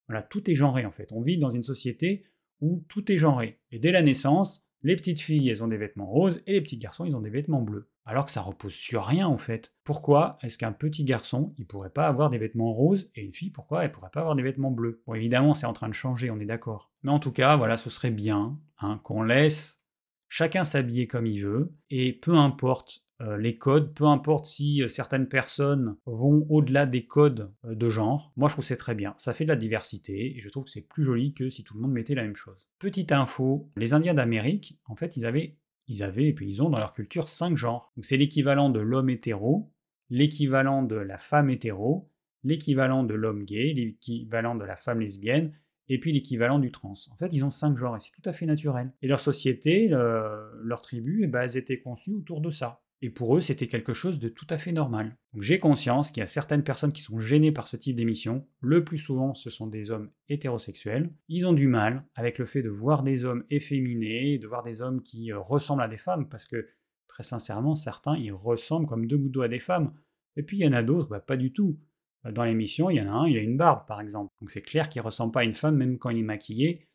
Voilà, 0.08 0.22
tout 0.22 0.52
est 0.52 0.54
genré 0.54 0.86
en 0.86 0.92
fait. 0.92 1.12
On 1.12 1.22
vit 1.22 1.40
dans 1.40 1.50
une 1.50 1.64
société 1.64 2.26
où 2.60 2.86
tout 2.90 3.12
est 3.12 3.18
genré. 3.18 3.60
Et 3.72 3.80
dès 3.80 3.92
la 3.92 4.04
naissance, 4.04 4.64
les 4.84 4.96
petites 4.96 5.20
filles, 5.20 5.50
elles 5.50 5.64
ont 5.64 5.68
des 5.68 5.78
vêtements 5.78 6.08
roses 6.08 6.42
et 6.48 6.54
les 6.54 6.62
petits 6.62 6.78
garçons, 6.78 7.06
ils 7.06 7.16
ont 7.16 7.22
des 7.22 7.30
vêtements 7.30 7.62
bleus. 7.62 7.90
alors 8.06 8.26
que 8.26 8.32
ça 8.32 8.42
repose 8.42 8.74
sur 8.74 9.06
rien 9.06 9.28
en 9.28 9.38
fait. 9.38 9.74
Pourquoi 9.84 10.38
est-ce 10.42 10.58
qu'un 10.58 10.72
petit 10.72 11.04
garçon, 11.04 11.54
il 11.58 11.68
pourrait 11.68 11.92
pas 11.92 12.08
avoir 12.08 12.30
des 12.30 12.38
vêtements 12.40 12.74
roses 12.74 13.10
et 13.16 13.24
une 13.24 13.34
fille, 13.34 13.52
pourquoi 13.52 13.84
elle 13.84 13.92
pourrait 13.92 14.10
pas 14.12 14.22
avoir 14.22 14.36
des 14.36 14.44
vêtements 14.44 14.72
bleus? 14.72 15.02
Bon, 15.06 15.14
évidemment, 15.14 15.54
c'est 15.54 15.68
en 15.68 15.74
train 15.74 15.90
de 15.90 15.94
changer, 15.94 16.32
on 16.32 16.40
est 16.40 16.46
d'accord. 16.46 16.92
Mais 17.04 17.12
en 17.12 17.20
tout 17.20 17.32
cas, 17.32 17.56
voilà, 17.58 17.78
ce 17.78 17.90
serait 17.90 18.12
bien 18.12 18.60
hein, 18.80 19.00
qu'on 19.04 19.24
laisse 19.24 19.82
chacun 20.28 20.64
s'habiller 20.64 21.08
comme 21.08 21.28
il 21.28 21.42
veut, 21.42 21.74
et 21.90 22.14
peu 22.14 22.36
importe 22.36 23.04
les 23.38 23.58
codes, 23.58 23.94
peu 23.94 24.06
importe 24.06 24.46
si 24.46 24.82
euh, 24.82 24.88
certaines 24.88 25.28
personnes 25.28 25.96
vont 26.06 26.46
au-delà 26.50 26.86
des 26.86 27.04
codes 27.04 27.54
euh, 27.66 27.76
de 27.76 27.90
genre, 27.90 28.34
moi 28.36 28.50
je 28.50 28.56
trouve 28.56 28.66
c'est 28.66 28.76
très 28.76 28.96
bien. 28.96 29.14
Ça 29.18 29.34
fait 29.34 29.44
de 29.44 29.50
la 29.50 29.56
diversité, 29.56 30.36
et 30.36 30.40
je 30.40 30.50
trouve 30.50 30.64
que 30.64 30.70
c'est 30.70 30.88
plus 30.88 31.04
joli 31.04 31.34
que 31.34 31.50
si 31.50 31.64
tout 31.64 31.76
le 31.76 31.82
monde 31.82 31.92
mettait 31.92 32.16
la 32.16 32.24
même 32.24 32.36
chose. 32.36 32.68
Petite 32.80 33.12
info, 33.12 33.70
les 33.76 33.94
Indiens 33.94 34.14
d'Amérique, 34.14 34.80
en 34.86 34.96
fait, 34.96 35.18
ils 35.18 35.26
avaient, 35.26 35.58
ils 35.88 36.04
avaient, 36.04 36.28
et 36.28 36.34
puis 36.34 36.48
ils 36.48 36.62
ont 36.62 36.70
dans 36.70 36.80
leur 36.80 36.94
culture 36.94 37.30
cinq 37.30 37.56
genres. 37.56 37.94
C'est 38.02 38.18
l'équivalent 38.18 38.70
de 38.70 38.80
l'homme 38.80 39.10
hétéro, 39.10 39.72
l'équivalent 40.10 40.84
de 40.84 40.96
la 40.96 41.18
femme 41.18 41.50
hétéro, 41.50 42.08
l'équivalent 42.44 43.04
de 43.04 43.14
l'homme 43.14 43.44
gay, 43.44 43.74
l'équivalent 43.74 44.56
de 44.56 44.66
la 44.66 44.76
femme 44.76 45.00
lesbienne, 45.00 45.54
et 45.90 46.00
puis 46.00 46.14
l'équivalent 46.14 46.58
du 46.58 46.72
trans. 46.72 46.94
En 47.12 47.18
fait, 47.18 47.34
ils 47.34 47.44
ont 47.44 47.52
cinq 47.52 47.76
genres 47.76 47.98
et 47.98 48.00
c'est 48.00 48.12
tout 48.12 48.28
à 48.28 48.32
fait 48.32 48.46
naturel. 48.46 48.94
Et 49.02 49.08
leur 49.08 49.20
société, 49.20 49.90
leur 49.90 50.82
tribu, 50.82 51.22
eh 51.24 51.28
ben, 51.28 51.42
elles 51.42 51.58
étaient 51.58 51.82
conçues 51.82 52.14
autour 52.14 52.40
de 52.40 52.50
ça. 52.50 52.82
Et 53.04 53.10
pour 53.10 53.36
eux, 53.36 53.42
c'était 53.42 53.68
quelque 53.68 53.94
chose 53.94 54.20
de 54.20 54.30
tout 54.30 54.46
à 54.50 54.60
fait 54.60 54.72
normal. 54.72 55.18
J'ai 55.40 55.58
conscience 55.58 56.12
qu'il 56.12 56.22
y 56.22 56.24
a 56.24 56.28
certaines 56.28 56.64
personnes 56.64 56.92
qui 56.92 57.02
sont 57.02 57.20
gênées 57.20 57.52
par 57.52 57.68
ce 57.68 57.76
type 57.76 57.96
d'émission. 57.96 58.48
Le 58.60 58.84
plus 58.84 59.00
souvent, 59.00 59.34
ce 59.34 59.50
sont 59.50 59.66
des 59.66 59.90
hommes 59.90 60.12
hétérosexuels. 60.30 61.12
Ils 61.28 61.48
ont 61.48 61.54
du 61.54 61.68
mal 61.68 62.06
avec 62.14 62.38
le 62.38 62.46
fait 62.46 62.62
de 62.62 62.70
voir 62.70 63.02
des 63.02 63.26
hommes 63.26 63.44
efféminés, 63.50 64.38
de 64.38 64.48
voir 64.48 64.62
des 64.62 64.84
hommes 64.84 65.02
qui 65.02 65.32
euh, 65.32 65.40
ressemblent 65.40 65.82
à 65.82 65.88
des 65.88 65.98
femmes, 65.98 66.30
parce 66.30 66.48
que 66.48 66.68
très 67.08 67.24
sincèrement, 67.24 67.76
certains, 67.76 68.16
ils 68.18 68.32
ressemblent 68.32 68.88
comme 68.88 69.08
deux 69.08 69.18
gouttes 69.18 69.32
d'eau 69.32 69.42
à 69.42 69.48
des 69.48 69.60
femmes. 69.60 69.94
Et 70.36 70.44
puis 70.44 70.58
il 70.58 70.64
y 70.64 70.68
en 70.68 70.74
a 70.74 70.84
d'autres, 70.84 71.10
bah, 71.10 71.20
pas 71.20 71.38
du 71.38 71.52
tout. 71.52 71.80
Dans 72.24 72.44
l'émission, 72.44 72.92
il 72.92 72.98
y 72.98 73.02
en 73.02 73.08
a 73.08 73.12
un, 73.12 73.28
il 73.28 73.36
a 73.36 73.42
une 73.42 73.58
barbe, 73.58 73.88
par 73.88 74.00
exemple. 74.00 74.32
Donc 74.40 74.52
c'est 74.52 74.62
clair 74.62 74.90
qu'il 74.90 75.02
ressemble 75.02 75.32
pas 75.32 75.40
à 75.40 75.44
une 75.44 75.54
femme, 75.54 75.76
même 75.76 75.98
quand 75.98 76.12
il 76.12 76.20
est 76.20 76.24
maquillé. 76.24 76.88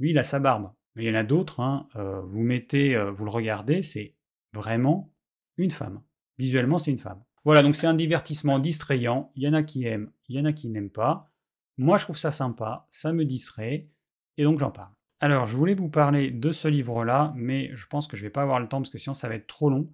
Lui, 0.00 0.10
il 0.10 0.18
a 0.18 0.24
sa 0.24 0.40
barbe. 0.40 0.72
Mais 0.96 1.04
il 1.04 1.06
y 1.06 1.10
en 1.10 1.14
a 1.14 1.22
d'autres, 1.22 1.60
hein, 1.60 1.88
euh, 1.94 2.20
vous 2.20 2.42
mettez, 2.42 2.96
euh, 2.96 3.12
vous 3.12 3.24
le 3.24 3.30
regardez, 3.30 3.82
c'est 3.82 4.16
vraiment 4.52 5.11
une 5.56 5.70
femme. 5.70 6.02
Visuellement, 6.38 6.78
c'est 6.78 6.90
une 6.90 6.98
femme. 6.98 7.22
Voilà, 7.44 7.62
donc 7.62 7.76
c'est 7.76 7.86
un 7.86 7.94
divertissement 7.94 8.58
distrayant. 8.58 9.32
Il 9.34 9.42
y 9.42 9.48
en 9.48 9.52
a 9.52 9.62
qui 9.62 9.84
aiment, 9.84 10.10
il 10.28 10.36
y 10.36 10.40
en 10.40 10.44
a 10.44 10.52
qui 10.52 10.68
n'aiment 10.68 10.90
pas. 10.90 11.30
Moi, 11.76 11.98
je 11.98 12.04
trouve 12.04 12.18
ça 12.18 12.30
sympa, 12.30 12.86
ça 12.90 13.12
me 13.12 13.24
distrait, 13.24 13.88
et 14.36 14.44
donc 14.44 14.58
j'en 14.58 14.70
parle. 14.70 14.92
Alors, 15.20 15.46
je 15.46 15.56
voulais 15.56 15.74
vous 15.74 15.88
parler 15.88 16.30
de 16.30 16.52
ce 16.52 16.68
livre-là, 16.68 17.32
mais 17.36 17.70
je 17.74 17.86
pense 17.86 18.08
que 18.08 18.16
je 18.16 18.22
ne 18.22 18.26
vais 18.26 18.32
pas 18.32 18.42
avoir 18.42 18.60
le 18.60 18.68
temps 18.68 18.78
parce 18.78 18.90
que 18.90 18.98
sinon 18.98 19.14
ça 19.14 19.28
va 19.28 19.36
être 19.36 19.46
trop 19.46 19.70
long. 19.70 19.90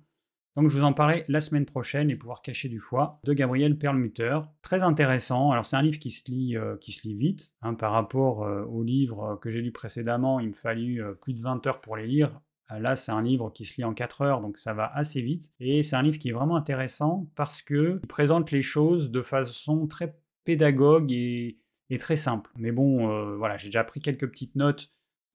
Donc 0.56 0.70
je 0.70 0.78
vous 0.78 0.84
en 0.84 0.92
parlerai 0.92 1.24
la 1.28 1.40
semaine 1.40 1.66
prochaine, 1.66 2.08
Les 2.08 2.16
pouvoirs 2.16 2.42
cachés 2.42 2.68
du 2.68 2.80
foie, 2.80 3.20
de 3.22 3.32
Gabriel 3.32 3.78
Perlmutter. 3.78 4.40
Très 4.60 4.82
intéressant. 4.82 5.52
Alors 5.52 5.64
c'est 5.64 5.76
un 5.76 5.82
livre 5.82 6.00
qui 6.00 6.10
se 6.10 6.28
lit, 6.28 6.56
euh, 6.56 6.76
vite. 7.04 7.52
Hein, 7.62 7.74
par 7.74 7.92
rapport 7.92 8.42
euh, 8.42 8.64
au 8.64 8.82
livre 8.82 9.38
que 9.40 9.52
j'ai 9.52 9.60
lu 9.60 9.70
précédemment, 9.70 10.40
il 10.40 10.48
me 10.48 10.52
fallut 10.52 11.00
euh, 11.00 11.12
plus 11.12 11.32
de 11.32 11.40
20 11.40 11.64
heures 11.68 11.80
pour 11.80 11.96
les 11.96 12.08
lire. 12.08 12.40
Là, 12.70 12.96
c'est 12.96 13.12
un 13.12 13.22
livre 13.22 13.50
qui 13.50 13.64
se 13.64 13.76
lit 13.76 13.84
en 13.84 13.94
4 13.94 14.22
heures, 14.22 14.40
donc 14.40 14.58
ça 14.58 14.74
va 14.74 14.92
assez 14.94 15.22
vite. 15.22 15.52
Et 15.58 15.82
c'est 15.82 15.96
un 15.96 16.02
livre 16.02 16.18
qui 16.18 16.28
est 16.28 16.32
vraiment 16.32 16.56
intéressant 16.56 17.26
parce 17.34 17.62
qu'il 17.62 18.00
présente 18.08 18.50
les 18.50 18.62
choses 18.62 19.10
de 19.10 19.22
façon 19.22 19.86
très 19.86 20.18
pédagogue 20.44 21.10
et, 21.10 21.58
très 21.98 22.16
simple. 22.16 22.50
Mais 22.56 22.70
bon, 22.72 23.36
voilà, 23.38 23.56
j'ai 23.56 23.68
déjà 23.68 23.84
pris 23.84 24.00
quelques 24.00 24.28
petites 24.28 24.54
notes 24.54 24.90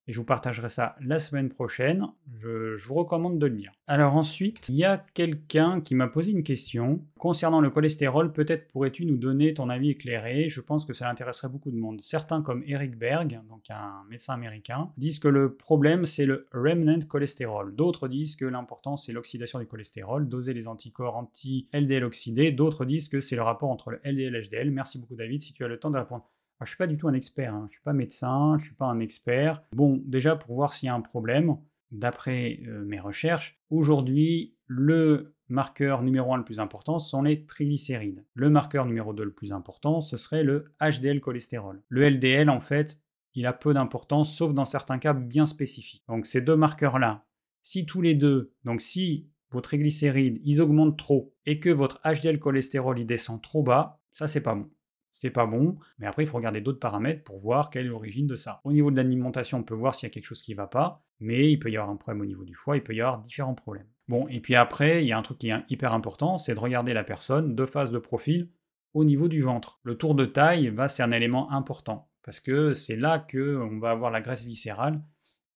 et 0.07 0.11
je 0.11 0.19
vous 0.19 0.25
partagerai 0.25 0.69
ça 0.69 0.95
la 1.01 1.19
semaine 1.19 1.49
prochaine. 1.49 2.07
Je, 2.33 2.75
vous 2.87 2.95
recommande 2.95 3.39
de 3.39 3.47
le 3.47 3.55
lire. 3.55 3.71
Alors 3.87 4.15
ensuite, 4.15 4.67
il 4.69 4.75
y 4.75 4.83
a 4.83 4.97
quelqu'un 5.13 5.79
qui 5.81 5.95
m'a 5.95 6.07
posé 6.07 6.31
une 6.31 6.43
question 6.43 7.05
concernant 7.17 7.61
le 7.61 7.69
cholestérol. 7.69 8.33
Peut-être 8.33 8.67
pourrais-tu 8.67 9.05
nous 9.05 9.17
donner 9.17 9.53
ton 9.53 9.69
avis 9.69 9.91
éclairé? 9.91 10.49
Je 10.49 10.61
pense 10.61 10.85
que 10.85 10.93
ça 10.93 11.09
intéresserait 11.09 11.47
beaucoup 11.47 11.71
de 11.71 11.77
monde. 11.77 12.01
Certains, 12.01 12.41
comme 12.41 12.63
Eric 12.65 12.97
Berg, 12.97 13.41
donc 13.49 13.69
un 13.69 14.03
médecin 14.09 14.33
américain, 14.33 14.91
disent 14.97 15.19
que 15.19 15.29
le 15.29 15.55
problème 15.55 16.05
c'est 16.05 16.25
le 16.25 16.45
remnant 16.53 16.99
cholestérol. 17.07 17.73
D'autres 17.75 18.07
disent 18.07 18.35
que 18.35 18.45
l'important 18.45 18.97
c'est 18.97 19.13
l'oxydation 19.13 19.59
du 19.59 19.67
cholestérol, 19.67 20.27
doser 20.27 20.53
les 20.53 20.67
anticorps 20.67 21.15
anti-LDL 21.15 22.03
oxydés. 22.03 22.51
D'autres 22.51 22.85
disent 22.85 23.09
que 23.09 23.21
c'est 23.21 23.35
le 23.35 23.43
rapport 23.43 23.69
entre 23.69 23.91
le 23.91 24.01
LDL 24.03 24.35
et 24.35 24.41
HDL. 24.41 24.71
Merci 24.71 24.99
beaucoup 24.99 25.15
David, 25.15 25.41
si 25.41 25.53
tu 25.53 25.63
as 25.63 25.67
le 25.67 25.79
temps 25.79 25.91
de 25.91 25.97
répondre 25.97 26.25
je 26.63 26.69
ne 26.69 26.71
suis 26.71 26.77
pas 26.77 26.87
du 26.87 26.97
tout 26.97 27.07
un 27.07 27.13
expert, 27.13 27.53
hein. 27.53 27.65
je 27.67 27.73
suis 27.73 27.83
pas 27.83 27.93
médecin, 27.93 28.55
je 28.57 28.63
ne 28.63 28.65
suis 28.67 28.75
pas 28.75 28.85
un 28.85 28.99
expert. 28.99 29.61
Bon, 29.73 30.01
déjà 30.05 30.35
pour 30.35 30.55
voir 30.55 30.73
s'il 30.73 30.87
y 30.87 30.89
a 30.89 30.95
un 30.95 31.01
problème, 31.01 31.57
d'après 31.91 32.59
euh, 32.67 32.83
mes 32.85 32.99
recherches, 32.99 33.59
aujourd'hui, 33.69 34.55
le 34.67 35.35
marqueur 35.49 36.01
numéro 36.01 36.33
1 36.33 36.37
le 36.37 36.43
plus 36.43 36.59
important 36.59 36.99
sont 36.99 37.21
les 37.21 37.45
triglycérides. 37.45 38.25
Le 38.33 38.49
marqueur 38.49 38.85
numéro 38.85 39.13
2 39.13 39.23
le 39.23 39.33
plus 39.33 39.53
important, 39.53 40.01
ce 40.01 40.17
serait 40.17 40.43
le 40.43 40.73
HDL 40.81 41.21
cholestérol. 41.21 41.83
Le 41.89 42.09
LDL, 42.09 42.49
en 42.49 42.59
fait, 42.59 42.99
il 43.35 43.45
a 43.45 43.53
peu 43.53 43.73
d'importance, 43.73 44.35
sauf 44.35 44.53
dans 44.53 44.65
certains 44.65 44.99
cas 44.99 45.13
bien 45.13 45.45
spécifiques. 45.45 46.03
Donc 46.07 46.25
ces 46.25 46.41
deux 46.41 46.55
marqueurs-là, 46.55 47.25
si 47.61 47.85
tous 47.85 48.01
les 48.01 48.15
deux, 48.15 48.53
donc 48.63 48.81
si 48.81 49.29
vos 49.51 49.61
triglycérides, 49.61 50.41
ils 50.43 50.61
augmentent 50.61 50.97
trop 50.97 51.35
et 51.45 51.59
que 51.59 51.69
votre 51.69 52.01
HDL 52.03 52.39
cholestérol, 52.39 52.99
il 52.99 53.05
descend 53.05 53.41
trop 53.41 53.63
bas, 53.63 54.01
ça 54.11 54.27
c'est 54.27 54.41
pas 54.41 54.55
bon 54.55 54.69
c'est 55.13 55.29
pas 55.29 55.45
bon, 55.45 55.77
mais 55.99 56.07
après 56.07 56.23
il 56.23 56.27
faut 56.27 56.37
regarder 56.37 56.59
d'autres 56.59 56.79
paramètres 56.79 57.23
pour 57.23 57.37
voir 57.37 57.69
quelle 57.69 57.85
est 57.85 57.89
l'origine 57.89 58.25
de 58.25 58.35
ça. 58.35 58.59
Au 58.63 58.73
niveau 58.73 58.89
de 58.89 58.97
l'alimentation, 58.97 59.59
on 59.59 59.63
peut 59.63 59.75
voir 59.75 59.93
s'il 59.93 60.09
y 60.09 60.11
a 60.11 60.13
quelque 60.13 60.25
chose 60.25 60.41
qui 60.41 60.51
ne 60.51 60.57
va 60.57 60.67
pas, 60.67 61.05
mais 61.19 61.51
il 61.51 61.59
peut 61.59 61.69
y 61.69 61.77
avoir 61.77 61.91
un 61.91 61.95
problème 61.95 62.21
au 62.21 62.25
niveau 62.25 62.43
du 62.43 62.55
foie, 62.55 62.75
il 62.75 62.83
peut 62.83 62.95
y 62.95 62.99
avoir 62.99 63.19
différents 63.19 63.53
problèmes. 63.53 63.87
Bon, 64.07 64.27
et 64.27 64.41
puis 64.41 64.55
après, 64.55 65.03
il 65.03 65.07
y 65.07 65.13
a 65.13 65.17
un 65.17 65.21
truc 65.21 65.37
qui 65.37 65.49
est 65.49 65.55
hyper 65.69 65.93
important, 65.93 66.37
c'est 66.37 66.55
de 66.55 66.59
regarder 66.59 66.93
la 66.93 67.03
personne 67.03 67.55
de 67.55 67.65
face 67.65 67.91
de 67.91 67.99
profil 67.99 68.49
au 68.93 69.05
niveau 69.05 69.27
du 69.27 69.41
ventre. 69.41 69.79
Le 69.83 69.95
tour 69.95 70.15
de 70.15 70.25
taille 70.25 70.69
va 70.69 70.87
c'est 70.87 71.03
un 71.03 71.11
élément 71.11 71.51
important 71.51 72.09
parce 72.23 72.39
que 72.39 72.73
c'est 72.73 72.95
là 72.95 73.19
que 73.19 73.57
on 73.57 73.79
va 73.79 73.91
avoir 73.91 74.09
la 74.09 74.21
graisse 74.21 74.43
viscérale 74.43 75.01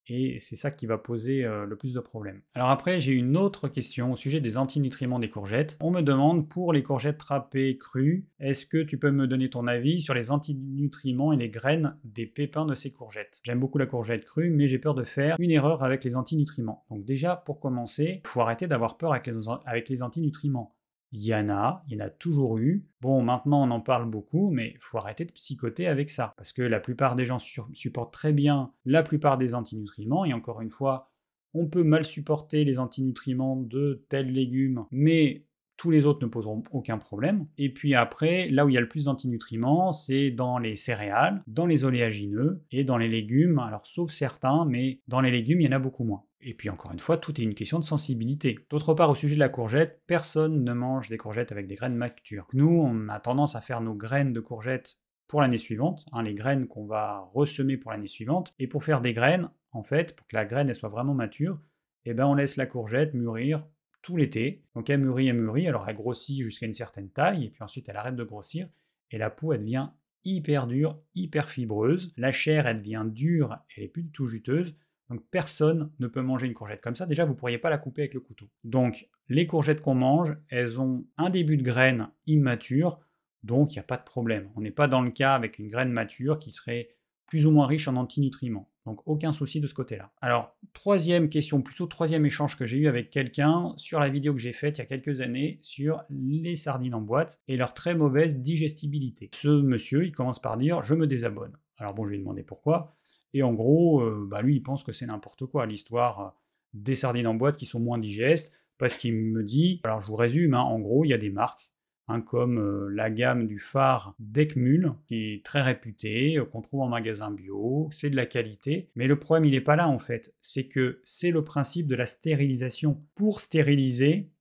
et 0.10 0.40
c'est 0.40 0.56
ça 0.56 0.72
qui 0.72 0.86
va 0.86 0.98
poser 0.98 1.46
euh, 1.46 1.66
le 1.66 1.76
plus 1.76 1.94
de 1.94 2.00
problèmes. 2.00 2.42
Alors 2.54 2.70
après, 2.70 3.00
j'ai 3.00 3.14
une 3.14 3.38
autre 3.38 3.68
question 3.68 4.14
au 4.14 4.16
sujet 4.16 4.42
des 4.42 4.58
antinutriments 4.58 5.20
des 5.20 5.30
courgettes. 5.30 5.78
On 5.82 5.92
me 5.92 6.02
demande 6.02 6.50
pour 6.50 6.74
les 6.74 6.84
courgettes 6.84 7.22
râpées 7.22 7.78
crues, 7.78 8.28
est-ce 8.40 8.66
que 8.66 8.84
tu 8.84 8.98
peux 8.98 9.12
me 9.12 9.28
donner 9.28 9.50
ton 9.50 9.68
avis 9.68 10.02
sur 10.02 10.14
les 10.14 10.32
antinutriments 10.32 11.34
et 11.34 11.38
les 11.38 11.50
graines 11.50 11.98
des 12.04 12.26
pépins 12.26 12.66
de 12.66 12.76
ces 12.76 12.92
courgettes? 12.92 13.40
J'aime 13.44 13.60
beaucoup 13.60 13.78
la 13.78 13.86
courgette 13.86 14.26
crue, 14.26 14.50
mais 14.50 14.68
j'ai 14.68 14.80
peur 14.80 14.96
de 14.96 15.04
faire 15.04 15.36
une 15.40 15.52
erreur 15.52 15.84
avec 15.84 16.04
les 16.04 16.16
antinutriments. 16.16 16.86
Donc 16.90 17.06
déjà, 17.06 17.36
pour 17.36 17.60
commencer, 17.60 18.22
il 18.24 18.28
faut 18.28 18.42
arrêter 18.42 18.68
d'avoir 18.68 18.98
peur 18.98 19.12
avec 19.12 19.28
les, 19.28 19.34
avec 19.66 19.90
les 19.90 20.04
antinutriments. 20.04 20.77
Il 21.12 21.26
y 21.26 21.34
en 21.34 21.50
a, 21.50 21.84
il 21.88 21.98
y 21.98 22.02
en 22.02 22.06
a 22.06 22.10
toujours 22.10 22.58
eu. 22.58 22.86
Bon, 23.02 23.22
maintenant 23.22 23.68
on 23.68 23.72
en 23.72 23.82
parle 23.82 24.10
beaucoup, 24.10 24.50
mais 24.52 24.76
faut 24.80 24.98
arrêter 24.98 25.26
de 25.26 25.32
psychoter 25.32 25.88
avec 25.88 26.10
ça. 26.10 26.34
Parce 26.38 26.54
que 26.54 26.62
la 26.62 26.80
plupart 26.80 27.16
des 27.16 27.26
gens 27.26 27.40
supportent 27.40 28.14
très 28.14 28.34
bien 28.34 28.72
la 28.86 29.04
plupart 29.04 29.38
des 29.38 29.56
antinutriments, 29.56 30.26
et 30.26 30.34
encore 30.34 30.62
une 30.62 30.70
fois, 30.70 31.12
on 31.54 31.68
peut 31.68 31.84
mal 31.84 32.04
supporter 32.04 32.66
les 32.66 32.78
antinutriments 32.78 33.56
de 33.56 34.06
tels 34.10 34.32
légumes, 34.32 34.86
mais 34.92 35.46
tous 35.78 35.92
les 35.92 36.06
autres 36.06 36.26
ne 36.26 36.30
poseront 36.30 36.64
aucun 36.72 36.98
problème. 36.98 37.48
Et 37.58 37.72
puis 37.72 37.94
après, 37.94 38.50
là 38.50 38.66
où 38.66 38.70
il 38.70 38.74
y 38.74 38.78
a 38.78 38.82
le 38.82 38.88
plus 38.88 39.06
d'antinutriments, 39.06 39.92
c'est 39.92 40.32
dans 40.32 40.58
les 40.58 40.76
céréales, 40.76 41.44
dans 41.48 41.68
les 41.68 41.84
oléagineux 41.84 42.64
et 42.72 42.84
dans 42.84 42.98
les 42.98 43.08
légumes. 43.08 43.60
Alors 43.60 43.86
sauf 43.86 44.10
certains, 44.12 44.66
mais 44.66 45.02
dans 45.08 45.22
les 45.22 45.32
légumes, 45.32 45.62
il 45.62 45.66
y 45.66 45.70
en 45.70 45.78
a 45.78 45.80
beaucoup 45.80 46.04
moins. 46.04 46.24
Et 46.42 46.54
puis 46.54 46.70
encore 46.70 46.92
une 46.92 47.00
fois, 47.00 47.18
tout 47.18 47.40
est 47.40 47.44
une 47.44 47.56
question 47.56 47.80
de 47.80 47.84
sensibilité. 47.84 48.60
D'autre 48.70 48.94
part, 48.94 49.10
au 49.10 49.16
sujet 49.16 49.36
de 49.36 49.40
la 49.40 49.50
courgette, 49.50 50.04
personne 50.06 50.64
ne 50.64 50.74
mange 50.74 51.10
des 51.10 51.18
courgettes 51.18 51.52
avec 51.52 51.68
des 51.68 51.76
graines 51.76 51.96
matures. 51.96 52.48
Nous, 52.54 52.70
on 52.70 53.10
a 53.10 53.20
tendance 53.20 53.56
à 53.56 53.62
faire 53.62 53.82
nos 53.82 53.96
graines 53.96 54.34
de 54.34 54.40
courgettes 54.40 55.00
pour 55.28 55.42
l'année 55.42 55.58
suivante, 55.58 56.06
hein, 56.14 56.24
les 56.24 56.36
graines 56.36 56.68
qu'on 56.68 56.86
va 56.86 57.30
ressemer 57.34 57.78
pour 57.78 57.92
l'année 57.92 58.08
suivante. 58.08 58.54
Et 58.60 58.68
pour 58.68 58.84
faire 58.84 59.02
des 59.02 59.14
graines, 59.14 59.50
en 59.72 59.84
fait, 59.84 60.16
pour 60.16 60.28
que 60.28 60.36
la 60.36 60.46
graine 60.46 60.74
soit 60.74 60.90
vraiment 60.90 61.14
mature, 61.14 61.60
eh 62.06 62.14
ben 62.14 62.26
on 62.26 62.36
laisse 62.36 62.56
la 62.56 62.66
courgette 62.66 63.14
mûrir 63.14 63.60
tout 64.02 64.16
l'été. 64.16 64.64
Donc 64.76 64.90
elle 64.90 65.02
mûrit, 65.02 65.28
elle 65.28 65.36
mûrit, 65.36 65.68
alors 65.68 65.88
elle 65.90 65.96
grossit 65.96 66.42
jusqu'à 66.42 66.66
une 66.66 66.74
certaine 66.74 67.10
taille, 67.10 67.46
et 67.46 67.50
puis 67.50 67.64
ensuite 67.64 67.90
elle 67.90 67.98
arrête 67.98 68.16
de 68.16 68.24
grossir, 68.24 68.70
et 69.12 69.18
la 69.18 69.30
peau 69.30 69.52
elle 69.52 69.62
devient 69.62 69.90
hyper 70.24 70.68
dure, 70.68 70.98
hyper 71.16 71.50
fibreuse. 71.50 72.14
La 72.16 72.32
chair 72.32 72.68
elle 72.68 72.82
devient 72.82 73.06
dure, 73.06 73.58
elle 73.76 73.84
est 73.84 73.90
plus 73.90 74.04
du 74.04 74.12
tout 74.12 74.28
juteuse. 74.28 74.76
Donc 75.10 75.24
personne 75.32 75.92
ne 76.00 76.08
peut 76.08 76.22
manger 76.22 76.48
une 76.48 76.54
courgette 76.54 76.82
comme 76.82 76.96
ça. 76.96 77.06
Déjà, 77.06 77.26
vous 77.26 77.34
ne 77.34 77.38
pourriez 77.38 77.58
pas 77.58 77.70
la 77.70 77.78
couper 77.78 78.04
avec 78.04 78.14
le 78.14 78.20
couteau. 78.20 78.50
Donc 78.64 79.10
les 79.30 79.48
courgettes 79.48 79.82
qu'on 79.82 79.96
mange, 79.96 80.36
elles 80.50 80.80
ont 80.80 81.06
un 81.18 81.30
début 81.30 81.58
de 81.58 81.64
graine 81.64 82.10
immature, 82.26 83.00
donc 83.44 83.72
il 83.72 83.76
n'y 83.76 83.80
a 83.80 83.84
pas 83.84 83.98
de 83.98 84.04
problème. 84.04 84.50
On 84.56 84.62
n'est 84.62 84.72
pas 84.72 84.88
dans 84.88 85.02
le 85.02 85.12
cas 85.12 85.36
avec 85.36 85.60
une 85.60 85.68
graine 85.68 85.92
mature 85.92 86.38
qui 86.38 86.52
serait 86.52 86.90
plus 87.26 87.46
ou 87.46 87.52
moins 87.52 87.68
riche 87.68 87.88
en 87.88 87.96
antinutriments. 87.96 88.70
Donc 88.86 89.02
aucun 89.06 89.34
souci 89.34 89.60
de 89.60 89.68
ce 89.68 89.74
côté-là. 89.74 90.14
Alors, 90.22 90.58
troisième 90.72 91.28
question, 91.28 91.62
plutôt 91.62 91.88
troisième 91.88 92.26
échange 92.26 92.58
que 92.58 92.66
j'ai 92.66 92.78
eu 92.78 92.88
avec 92.88 93.10
quelqu'un 93.10 93.74
sur 93.76 94.00
la 94.00 94.08
vidéo 94.08 94.34
que 94.34 94.40
j'ai 94.40 94.54
faite 94.54 94.78
il 94.78 94.80
y 94.80 94.84
a 94.84 94.86
quelques 94.86 95.20
années 95.20 95.60
sur 95.62 96.04
les 96.10 96.56
sardines 96.56 96.96
en 96.96 97.02
boîte 97.02 97.42
et 97.50 97.58
leur 97.58 97.74
très 97.74 97.96
mauvaise 97.96 98.38
digestibilité. 98.38 99.30
Ce 99.36 99.50
monsieur, 99.50 100.06
il 100.06 100.14
commence 100.14 100.42
par 100.42 100.56
dire 100.56 100.84
je 100.84 100.96
me 100.96 101.06
désabonne. 101.06 101.58
Alors 101.78 101.94
bon, 101.94 102.06
je 102.06 102.14
lui 102.14 102.24
ai 102.38 102.44
pourquoi. 102.44 102.96
Et 103.34 103.44
en 103.44 103.54
gros, 103.54 104.02
euh, 104.02 104.28
bah 104.30 104.42
lui, 104.42 104.56
il 104.56 104.64
pense 104.64 104.84
que 104.84 104.92
c'est 104.92 105.06
n'importe 105.06 105.46
quoi, 105.46 105.66
l'histoire 105.66 106.20
euh, 106.22 106.30
des 106.74 106.96
sardines 106.96 107.28
en 107.28 107.36
boîte 107.36 107.58
qui 107.58 107.66
sont 107.66 107.80
moins 107.80 107.98
digestes, 107.98 108.54
Parce 108.78 108.98
qu'il 108.98 109.16
me 109.16 109.44
dit, 109.44 109.82
alors 109.84 110.02
je 110.02 110.08
vous 110.08 110.16
résume, 110.16 110.54
hein, 110.54 110.62
en 110.62 110.80
gros, 110.80 111.04
il 111.06 111.10
y 111.10 111.14
a 111.14 111.18
des 111.18 111.32
marques 111.32 111.72
Hein, 112.10 112.22
comme 112.22 112.58
euh, 112.58 112.90
la 112.94 113.10
gamme 113.10 113.48
du 113.48 113.60
phare 113.60 114.16
d'Ekmul, 114.20 114.94
qui 115.08 115.34
est 115.34 115.46
très 115.46 115.62
réputée, 115.62 116.40
qu'on 116.52 116.62
trouve 116.62 116.80
en 116.82 116.88
magasin 116.88 117.32
bio, 117.32 117.90
c'est 117.92 118.10
de 118.10 118.16
la 118.16 118.26
qualité. 118.26 118.90
Mais 118.96 119.08
le 119.08 119.20
problème, 119.20 119.44
il 119.44 119.52
n'est 119.52 119.62
pas 119.62 119.76
là 119.76 119.90
en 119.90 120.00
fait. 120.00 120.34
C'est 120.40 120.68
que 120.68 121.02
c'est 121.04 121.32
le 121.32 121.44
principe 121.44 121.88
de 121.88 121.96
la 121.96 122.06
stérilisation. 122.06 123.04
Pour 123.16 123.42
stériliser 123.42 124.32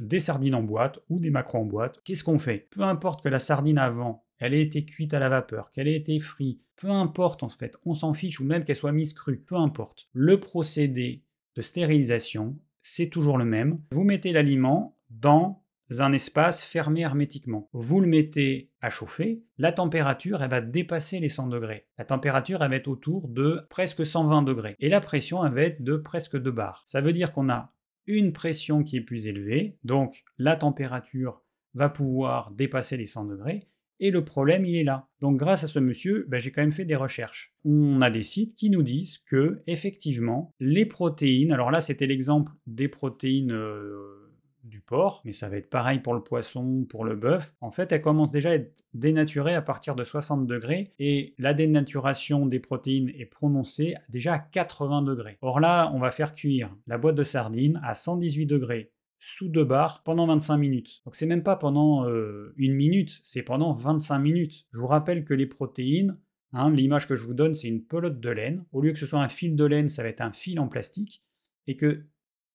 des 0.00 0.18
sardines 0.18 0.56
en 0.56 0.64
boîte 0.64 0.98
ou 1.08 1.20
des 1.20 1.30
macros 1.30 1.58
en 1.58 1.64
boîte, 1.64 2.00
qu'est-ce 2.02 2.24
qu'on 2.24 2.40
fait? 2.40 2.66
Peu 2.70 2.82
importe 2.82 3.22
que 3.22 3.28
la 3.28 3.38
sardine 3.38 3.78
avant, 3.78 4.24
elle 4.38 4.54
ait 4.54 4.62
été 4.62 4.84
cuite 4.84 5.14
à 5.14 5.20
la 5.20 5.28
vapeur, 5.28 5.70
qu'elle 5.70 5.86
ait 5.86 5.94
été 5.94 6.18
frite, 6.18 6.60
peu 6.82 6.90
importe 6.90 7.44
en 7.44 7.48
fait, 7.48 7.76
on 7.86 7.94
s'en 7.94 8.12
fiche, 8.12 8.40
ou 8.40 8.44
même 8.44 8.64
qu'elle 8.64 8.74
soit 8.74 8.90
mise 8.90 9.12
crue, 9.12 9.38
peu 9.38 9.54
importe. 9.54 10.08
Le 10.12 10.40
procédé 10.40 11.22
de 11.54 11.62
stérilisation, 11.62 12.58
c'est 12.80 13.06
toujours 13.06 13.38
le 13.38 13.44
même. 13.44 13.80
Vous 13.92 14.02
mettez 14.02 14.32
l'aliment 14.32 14.96
dans 15.08 15.62
un 15.96 16.12
espace 16.12 16.64
fermé 16.64 17.02
hermétiquement. 17.02 17.68
Vous 17.72 18.00
le 18.00 18.08
mettez 18.08 18.72
à 18.80 18.90
chauffer, 18.90 19.44
la 19.58 19.70
température 19.70 20.42
elle 20.42 20.50
va 20.50 20.60
dépasser 20.60 21.20
les 21.20 21.28
100 21.28 21.46
degrés. 21.46 21.86
La 21.98 22.04
température 22.04 22.64
elle 22.64 22.70
va 22.70 22.76
être 22.76 22.88
autour 22.88 23.28
de 23.28 23.64
presque 23.70 24.04
120 24.04 24.42
degrés 24.42 24.74
et 24.80 24.88
la 24.88 25.00
pression 25.00 25.46
elle 25.46 25.54
va 25.54 25.62
être 25.62 25.84
de 25.84 25.96
presque 25.96 26.36
2 26.36 26.50
bars. 26.50 26.82
Ça 26.86 27.00
veut 27.00 27.12
dire 27.12 27.32
qu'on 27.32 27.48
a 27.48 27.72
une 28.08 28.32
pression 28.32 28.82
qui 28.82 28.96
est 28.96 29.02
plus 29.02 29.28
élevée, 29.28 29.78
donc 29.84 30.24
la 30.36 30.56
température 30.56 31.44
va 31.74 31.88
pouvoir 31.88 32.50
dépasser 32.50 32.96
les 32.96 33.06
100 33.06 33.26
degrés 33.26 33.68
et 34.02 34.10
le 34.10 34.24
problème 34.24 34.66
il 34.66 34.76
est 34.76 34.84
là. 34.84 35.08
Donc 35.20 35.38
grâce 35.38 35.64
à 35.64 35.68
ce 35.68 35.78
monsieur, 35.78 36.26
ben, 36.28 36.38
j'ai 36.38 36.50
quand 36.50 36.60
même 36.60 36.72
fait 36.72 36.84
des 36.84 36.96
recherches. 36.96 37.54
On 37.64 38.02
a 38.02 38.10
des 38.10 38.24
sites 38.24 38.56
qui 38.56 38.68
nous 38.68 38.82
disent 38.82 39.18
que 39.18 39.62
effectivement 39.66 40.52
les 40.60 40.84
protéines, 40.84 41.52
alors 41.52 41.70
là 41.70 41.80
c'était 41.80 42.06
l'exemple 42.06 42.52
des 42.66 42.88
protéines 42.88 43.52
euh, 43.52 44.22
du 44.64 44.80
porc, 44.80 45.22
mais 45.24 45.32
ça 45.32 45.48
va 45.48 45.56
être 45.56 45.70
pareil 45.70 46.00
pour 46.00 46.14
le 46.14 46.22
poisson, 46.22 46.84
pour 46.88 47.04
le 47.04 47.16
bœuf. 47.16 47.54
En 47.60 47.70
fait, 47.70 47.90
elle 47.92 48.00
commence 48.00 48.30
déjà 48.30 48.50
à 48.50 48.54
être 48.54 48.84
dénaturée 48.94 49.54
à 49.54 49.62
partir 49.62 49.94
de 49.94 50.04
60 50.04 50.46
degrés 50.46 50.92
et 50.98 51.34
la 51.38 51.54
dénaturation 51.54 52.46
des 52.46 52.60
protéines 52.60 53.10
est 53.10 53.26
prononcée 53.26 53.94
déjà 54.08 54.34
à 54.34 54.38
80 54.38 55.02
degrés. 55.02 55.38
Or 55.42 55.60
là, 55.60 55.90
on 55.94 55.98
va 55.98 56.10
faire 56.10 56.34
cuire 56.34 56.74
la 56.86 56.98
boîte 56.98 57.16
de 57.16 57.24
sardines 57.24 57.80
à 57.82 57.94
118 57.94 58.46
degrés 58.46 58.92
sous 59.24 59.48
deux 59.48 59.64
barres 59.64 60.02
pendant 60.02 60.26
25 60.26 60.56
minutes. 60.56 61.00
Donc 61.04 61.14
c'est 61.14 61.26
même 61.26 61.44
pas 61.44 61.54
pendant 61.54 62.08
euh, 62.08 62.52
une 62.56 62.74
minute, 62.74 63.20
c'est 63.22 63.44
pendant 63.44 63.72
25 63.72 64.18
minutes. 64.18 64.66
Je 64.72 64.80
vous 64.80 64.88
rappelle 64.88 65.24
que 65.24 65.32
les 65.32 65.46
protéines, 65.46 66.18
hein, 66.52 66.72
l'image 66.72 67.06
que 67.06 67.14
je 67.14 67.24
vous 67.24 67.32
donne, 67.32 67.54
c'est 67.54 67.68
une 67.68 67.84
pelote 67.84 68.18
de 68.18 68.30
laine. 68.30 68.64
Au 68.72 68.80
lieu 68.80 68.90
que 68.90 68.98
ce 68.98 69.06
soit 69.06 69.22
un 69.22 69.28
fil 69.28 69.54
de 69.54 69.64
laine, 69.64 69.88
ça 69.88 70.02
va 70.02 70.08
être 70.08 70.22
un 70.22 70.30
fil 70.30 70.58
en 70.58 70.66
plastique. 70.66 71.22
Et 71.68 71.76
que 71.76 72.04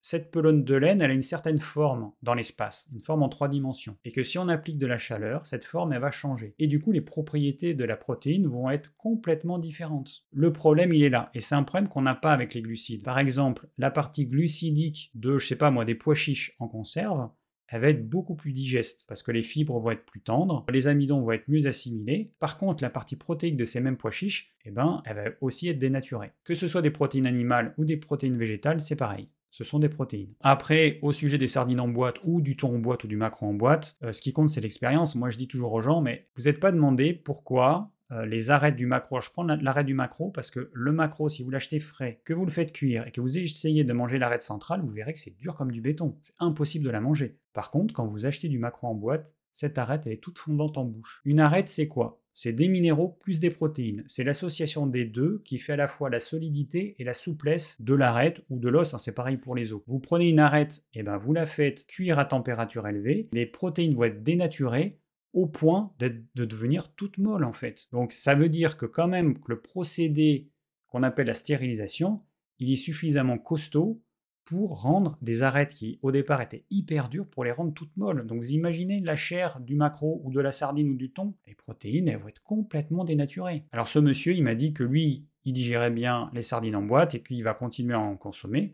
cette 0.07 0.31
pelote 0.31 0.63
de 0.63 0.75
laine, 0.75 1.01
elle 1.01 1.11
a 1.11 1.13
une 1.13 1.21
certaine 1.21 1.59
forme 1.59 2.13
dans 2.23 2.33
l'espace, 2.33 2.87
une 2.93 3.01
forme 3.01 3.23
en 3.23 3.27
trois 3.29 3.49
dimensions. 3.49 3.97
Et 4.05 4.13
que 4.13 4.23
si 4.23 4.37
on 4.37 4.47
applique 4.47 4.77
de 4.77 4.87
la 4.87 4.97
chaleur, 4.97 5.45
cette 5.45 5.65
forme, 5.65 5.91
elle 5.91 5.99
va 5.99 6.11
changer. 6.11 6.55
Et 6.59 6.67
du 6.67 6.79
coup, 6.79 6.93
les 6.93 7.01
propriétés 7.01 7.73
de 7.73 7.83
la 7.83 7.97
protéine 7.97 8.47
vont 8.47 8.69
être 8.69 8.95
complètement 8.95 9.59
différentes. 9.59 10.23
Le 10.31 10.53
problème, 10.53 10.93
il 10.93 11.03
est 11.03 11.09
là. 11.09 11.29
Et 11.33 11.41
c'est 11.41 11.55
un 11.55 11.63
problème 11.63 11.89
qu'on 11.89 12.03
n'a 12.03 12.15
pas 12.15 12.31
avec 12.31 12.53
les 12.53 12.61
glucides. 12.61 13.03
Par 13.03 13.19
exemple, 13.19 13.67
la 13.77 13.91
partie 13.91 14.25
glucidique 14.25 15.11
de, 15.13 15.37
je 15.37 15.45
sais 15.45 15.57
pas 15.57 15.71
moi, 15.71 15.83
des 15.83 15.95
pois 15.95 16.15
chiches 16.15 16.55
en 16.59 16.69
conserve, 16.69 17.29
elle 17.67 17.81
va 17.81 17.89
être 17.89 18.07
beaucoup 18.07 18.35
plus 18.35 18.53
digeste 18.53 19.03
parce 19.09 19.21
que 19.21 19.33
les 19.33 19.43
fibres 19.43 19.77
vont 19.77 19.91
être 19.91 20.05
plus 20.05 20.21
tendres, 20.21 20.65
les 20.71 20.87
amidons 20.87 21.19
vont 21.19 21.33
être 21.33 21.49
mieux 21.49 21.67
assimilés. 21.67 22.31
Par 22.39 22.57
contre, 22.57 22.81
la 22.81 22.89
partie 22.89 23.17
protéique 23.17 23.57
de 23.57 23.65
ces 23.65 23.81
mêmes 23.81 23.97
pois 23.97 24.11
chiches, 24.11 24.55
eh 24.63 24.71
ben, 24.71 25.01
elle 25.03 25.15
va 25.17 25.23
aussi 25.41 25.67
être 25.67 25.79
dénaturée. 25.79 26.31
Que 26.45 26.55
ce 26.55 26.69
soit 26.69 26.81
des 26.81 26.91
protéines 26.91 27.25
animales 27.25 27.73
ou 27.77 27.83
des 27.83 27.97
protéines 27.97 28.37
végétales, 28.37 28.79
c'est 28.79 28.95
pareil 28.95 29.27
ce 29.57 29.63
sont 29.63 29.79
des 29.79 29.89
protéines. 29.89 30.35
Après, 30.41 30.99
au 31.01 31.11
sujet 31.11 31.39
des 31.39 31.47
sardines 31.47 31.79
en 31.79 31.87
boîte 31.87 32.17
ou 32.23 32.41
du 32.41 32.55
thon 32.55 32.75
en 32.75 32.77
boîte 32.77 33.05
ou 33.05 33.07
du 33.07 33.17
macro 33.17 33.47
en 33.47 33.55
boîte, 33.55 33.95
euh, 34.03 34.13
ce 34.13 34.21
qui 34.21 34.31
compte 34.31 34.51
c'est 34.51 34.61
l'expérience. 34.61 35.15
Moi 35.15 35.31
je 35.31 35.37
dis 35.39 35.47
toujours 35.47 35.73
aux 35.73 35.81
gens, 35.81 35.99
mais 35.99 36.27
vous 36.35 36.43
n'êtes 36.43 36.59
pas 36.59 36.71
demandé 36.71 37.11
pourquoi 37.11 37.89
euh, 38.11 38.27
les 38.27 38.51
arêtes 38.51 38.75
du 38.75 38.85
macro. 38.85 39.19
Je 39.19 39.31
prends 39.31 39.43
l'arrêt 39.43 39.83
du 39.83 39.95
macro 39.95 40.29
parce 40.29 40.51
que 40.51 40.69
le 40.71 40.91
macro, 40.91 41.27
si 41.27 41.41
vous 41.41 41.49
l'achetez 41.49 41.79
frais, 41.79 42.21
que 42.23 42.35
vous 42.35 42.45
le 42.45 42.51
faites 42.51 42.71
cuire 42.71 43.07
et 43.07 43.11
que 43.11 43.19
vous 43.19 43.39
essayez 43.39 43.83
de 43.83 43.93
manger 43.93 44.19
l'arête 44.19 44.43
centrale, 44.43 44.81
vous 44.81 44.91
verrez 44.91 45.13
que 45.13 45.19
c'est 45.19 45.35
dur 45.35 45.55
comme 45.55 45.71
du 45.71 45.81
béton. 45.81 46.19
C'est 46.21 46.35
impossible 46.37 46.85
de 46.85 46.91
la 46.91 47.01
manger. 47.01 47.39
Par 47.53 47.71
contre, 47.71 47.95
quand 47.95 48.05
vous 48.05 48.27
achetez 48.27 48.49
du 48.49 48.59
macro 48.59 48.85
en 48.85 48.93
boîte, 48.93 49.33
cette 49.53 49.79
arête 49.79 50.03
elle 50.05 50.13
est 50.13 50.23
toute 50.23 50.37
fondante 50.37 50.77
en 50.77 50.85
bouche. 50.85 51.21
Une 51.25 51.39
arête 51.39 51.67
c'est 51.67 51.87
quoi? 51.87 52.21
C'est 52.39 52.53
des 52.53 52.67
minéraux 52.67 53.17
plus 53.19 53.39
des 53.39 53.49
protéines. 53.49 54.03
C'est 54.05 54.23
l'association 54.23 54.85
des 54.85 55.05
deux 55.05 55.41
qui 55.43 55.57
fait 55.57 55.73
à 55.73 55.75
la 55.75 55.87
fois 55.87 56.11
la 56.11 56.19
solidité 56.19 56.95
et 56.99 57.03
la 57.03 57.15
souplesse 57.15 57.81
de 57.81 57.95
l'arête 57.95 58.43
ou 58.51 58.59
de 58.59 58.69
l'os, 58.69 58.93
hein, 58.93 58.99
c'est 58.99 59.15
pareil 59.15 59.37
pour 59.37 59.55
les 59.55 59.73
os. 59.73 59.81
Vous 59.87 59.97
prenez 59.97 60.29
une 60.29 60.37
arête, 60.37 60.83
et 60.93 60.99
eh 60.99 61.03
ben 61.03 61.17
vous 61.17 61.33
la 61.33 61.47
faites 61.47 61.87
cuire 61.87 62.19
à 62.19 62.25
température 62.25 62.87
élevée, 62.87 63.27
les 63.31 63.47
protéines 63.47 63.95
vont 63.95 64.03
être 64.03 64.21
dénaturées 64.21 64.99
au 65.33 65.47
point 65.47 65.95
de 65.97 66.13
devenir 66.35 66.93
toutes 66.93 67.17
molles 67.17 67.43
en 67.43 67.53
fait. 67.53 67.87
Donc 67.91 68.13
ça 68.13 68.35
veut 68.35 68.49
dire 68.49 68.77
que 68.77 68.85
quand 68.85 69.07
même 69.07 69.33
le 69.47 69.59
procédé 69.59 70.51
qu'on 70.89 71.01
appelle 71.01 71.25
la 71.25 71.33
stérilisation, 71.33 72.21
il 72.59 72.71
est 72.71 72.75
suffisamment 72.75 73.39
costaud 73.39 74.03
pour 74.47 74.81
rendre 74.81 75.17
des 75.21 75.43
arêtes 75.43 75.73
qui 75.73 75.99
au 76.01 76.11
départ 76.11 76.41
étaient 76.41 76.63
hyper 76.69 77.09
dures 77.09 77.27
pour 77.27 77.43
les 77.43 77.51
rendre 77.51 77.73
toutes 77.73 77.95
molles. 77.97 78.25
Donc 78.25 78.39
vous 78.39 78.51
imaginez 78.51 79.01
la 79.01 79.17
chair 79.17 79.59
du 79.59 79.75
macro 79.75 80.21
ou 80.23 80.31
de 80.31 80.39
la 80.39 80.53
sardine 80.53 80.89
ou 80.89 80.95
du 80.95 81.11
thon, 81.11 81.35
les 81.45 81.53
protéines 81.53 82.07
elles 82.07 82.17
vont 82.17 82.29
être 82.29 82.43
complètement 82.43 83.03
dénaturées. 83.03 83.65
Alors 83.73 83.89
ce 83.89 83.99
monsieur 83.99 84.33
il 84.33 84.43
m'a 84.43 84.55
dit 84.55 84.73
que 84.73 84.83
lui 84.83 85.27
il 85.43 85.51
digérait 85.51 85.91
bien 85.91 86.31
les 86.33 86.43
sardines 86.43 86.77
en 86.77 86.81
boîte 86.81 87.13
et 87.13 87.21
qu'il 87.21 87.43
va 87.43 87.53
continuer 87.53 87.93
à 87.93 87.99
en 87.99 88.15
consommer. 88.15 88.73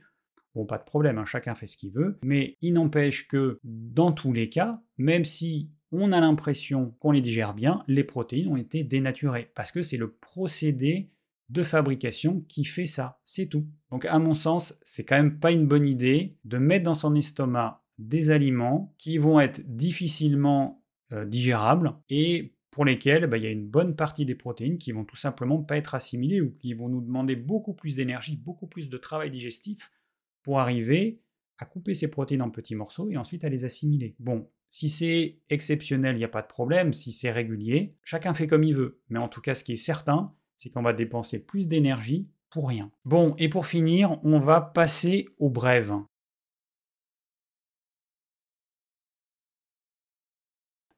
Bon, 0.53 0.65
pas 0.65 0.77
de 0.77 0.83
problème, 0.83 1.17
hein, 1.17 1.25
chacun 1.25 1.55
fait 1.55 1.65
ce 1.65 1.77
qu'il 1.77 1.91
veut, 1.91 2.19
mais 2.23 2.57
il 2.61 2.73
n'empêche 2.73 3.27
que 3.27 3.59
dans 3.63 4.11
tous 4.11 4.31
les 4.31 4.49
cas, 4.49 4.83
même 4.99 5.25
si 5.25 5.71
on 5.91 6.11
a 6.11 6.19
l'impression 6.19 6.95
qu'on 6.99 7.11
les 7.11 7.21
digère 7.21 7.55
bien, 7.55 7.81
les 7.87 8.03
protéines 8.03 8.49
ont 8.49 8.57
été 8.57 8.83
dénaturées, 8.83 9.51
parce 9.55 9.71
que 9.71 9.81
c'est 9.81 9.97
le 9.97 10.11
procédé 10.11 11.09
de 11.49 11.63
fabrication 11.63 12.41
qui 12.47 12.63
fait 12.63 12.85
ça, 12.85 13.19
c'est 13.23 13.47
tout. 13.47 13.67
Donc 13.91 14.05
à 14.05 14.17
mon 14.19 14.33
sens, 14.33 14.79
c'est 14.83 15.05
quand 15.05 15.17
même 15.17 15.39
pas 15.39 15.51
une 15.51 15.67
bonne 15.67 15.85
idée 15.85 16.37
de 16.45 16.57
mettre 16.57 16.83
dans 16.83 16.95
son 16.95 17.15
estomac 17.15 17.83
des 17.99 18.31
aliments 18.31 18.95
qui 18.97 19.17
vont 19.17 19.39
être 19.39 19.61
difficilement 19.65 20.83
euh, 21.11 21.25
digérables 21.25 21.93
et 22.09 22.55
pour 22.71 22.85
lesquels 22.85 23.27
bah, 23.27 23.37
il 23.37 23.43
y 23.43 23.47
a 23.47 23.51
une 23.51 23.67
bonne 23.67 23.95
partie 23.95 24.25
des 24.25 24.33
protéines 24.35 24.79
qui 24.79 24.91
vont 24.91 25.05
tout 25.05 25.15
simplement 25.15 25.61
pas 25.61 25.77
être 25.77 25.93
assimilées 25.93 26.41
ou 26.41 26.51
qui 26.51 26.73
vont 26.73 26.89
nous 26.89 27.01
demander 27.01 27.35
beaucoup 27.35 27.73
plus 27.73 27.95
d'énergie, 27.95 28.35
beaucoup 28.35 28.65
plus 28.65 28.89
de 28.89 28.97
travail 28.97 29.29
digestif 29.29 29.91
pour 30.41 30.59
arriver 30.59 31.21
à 31.59 31.65
couper 31.65 31.93
ces 31.93 32.07
protéines 32.07 32.41
en 32.41 32.49
petits 32.49 32.75
morceaux 32.75 33.09
et 33.09 33.17
ensuite 33.17 33.43
à 33.43 33.49
les 33.49 33.63
assimiler. 33.63 34.15
Bon, 34.17 34.49
si 34.71 34.89
c'est 34.89 35.39
exceptionnel, 35.51 36.15
il 36.15 36.17
n'y 36.17 36.25
a 36.25 36.29
pas 36.29 36.41
de 36.41 36.47
problème. 36.47 36.93
Si 36.93 37.11
c'est 37.11 37.31
régulier, 37.31 37.95
chacun 38.03 38.33
fait 38.33 38.47
comme 38.47 38.63
il 38.63 38.73
veut. 38.73 39.01
Mais 39.09 39.19
en 39.19 39.27
tout 39.27 39.39
cas, 39.39 39.53
ce 39.53 39.63
qui 39.63 39.73
est 39.73 39.75
certain, 39.75 40.33
c'est 40.63 40.69
qu'on 40.69 40.81
va 40.81 40.93
dépenser 40.93 41.39
plus 41.39 41.67
d'énergie 41.67 42.29
pour 42.49 42.69
rien. 42.69 42.89
Bon, 43.03 43.35
et 43.37 43.49
pour 43.49 43.65
finir, 43.65 44.17
on 44.23 44.39
va 44.39 44.61
passer 44.61 45.25
aux 45.37 45.49
brèves. 45.49 45.93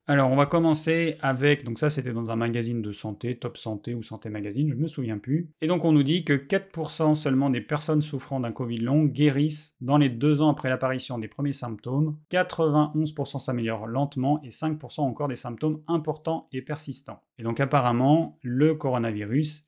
Alors, 0.08 0.30
on 0.30 0.36
va 0.36 0.46
commencer 0.46 1.18
avec, 1.22 1.66
donc 1.66 1.80
ça 1.80 1.90
c'était 1.90 2.14
dans 2.14 2.30
un 2.30 2.36
magazine 2.36 2.84
de 2.84 2.92
santé, 2.92 3.40
Top 3.40 3.58
Santé 3.58 3.96
ou 3.96 4.04
Santé 4.04 4.30
Magazine, 4.30 4.70
je 4.70 4.76
ne 4.76 4.82
me 4.82 4.88
souviens 4.88 5.18
plus. 5.18 5.50
Et 5.62 5.68
donc 5.68 5.84
on 5.84 5.92
nous 5.92 6.04
dit 6.04 6.24
que 6.24 6.34
4% 6.34 7.16
seulement 7.16 7.50
des 7.50 7.62
personnes 7.62 8.04
souffrant 8.04 8.40
d'un 8.40 8.52
Covid 8.52 8.78
long 8.78 9.06
guérissent 9.06 9.76
dans 9.82 9.98
les 9.98 10.10
deux 10.10 10.44
ans 10.44 10.52
après 10.52 10.70
l'apparition 10.70 11.18
des 11.18 11.28
premiers 11.28 11.54
symptômes, 11.54 12.20
91% 12.30 13.40
s'améliorent 13.40 13.88
lentement 13.88 14.40
et 14.44 14.50
5% 14.50 15.02
encore 15.02 15.28
des 15.28 15.36
symptômes 15.36 15.82
importants 15.88 16.50
et 16.52 16.62
persistants. 16.62 17.24
Et 17.40 17.44
donc 17.44 17.60
apparemment, 17.60 18.38
le 18.44 18.76
coronavirus 18.76 19.65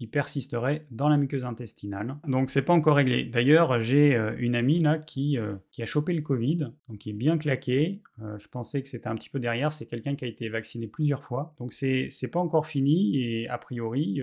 il 0.00 0.10
persisterait 0.10 0.86
dans 0.90 1.08
la 1.08 1.16
muqueuse 1.16 1.44
intestinale. 1.44 2.16
Donc 2.26 2.50
c'est 2.50 2.62
pas 2.62 2.72
encore 2.72 2.96
réglé. 2.96 3.24
D'ailleurs, 3.24 3.80
j'ai 3.80 4.14
euh, 4.14 4.34
une 4.38 4.54
amie 4.54 4.80
là 4.80 4.98
qui, 4.98 5.38
euh, 5.38 5.56
qui 5.70 5.82
a 5.82 5.86
chopé 5.86 6.12
le 6.12 6.22
Covid, 6.22 6.72
donc 6.88 6.98
qui 6.98 7.10
est 7.10 7.14
bien 7.14 7.38
claqué. 7.38 8.00
Euh, 8.22 8.38
je 8.38 8.48
pensais 8.48 8.82
que 8.82 8.88
c'était 8.88 9.08
un 9.08 9.16
petit 9.16 9.30
peu 9.30 9.40
derrière, 9.40 9.72
c'est 9.72 9.86
quelqu'un 9.86 10.14
qui 10.14 10.24
a 10.24 10.28
été 10.28 10.48
vacciné 10.48 10.86
plusieurs 10.86 11.24
fois. 11.24 11.54
Donc 11.58 11.72
c'est 11.72 12.30
pas 12.30 12.40
encore 12.40 12.66
fini 12.66 13.22
et 13.22 13.48
a 13.48 13.58
priori 13.58 14.20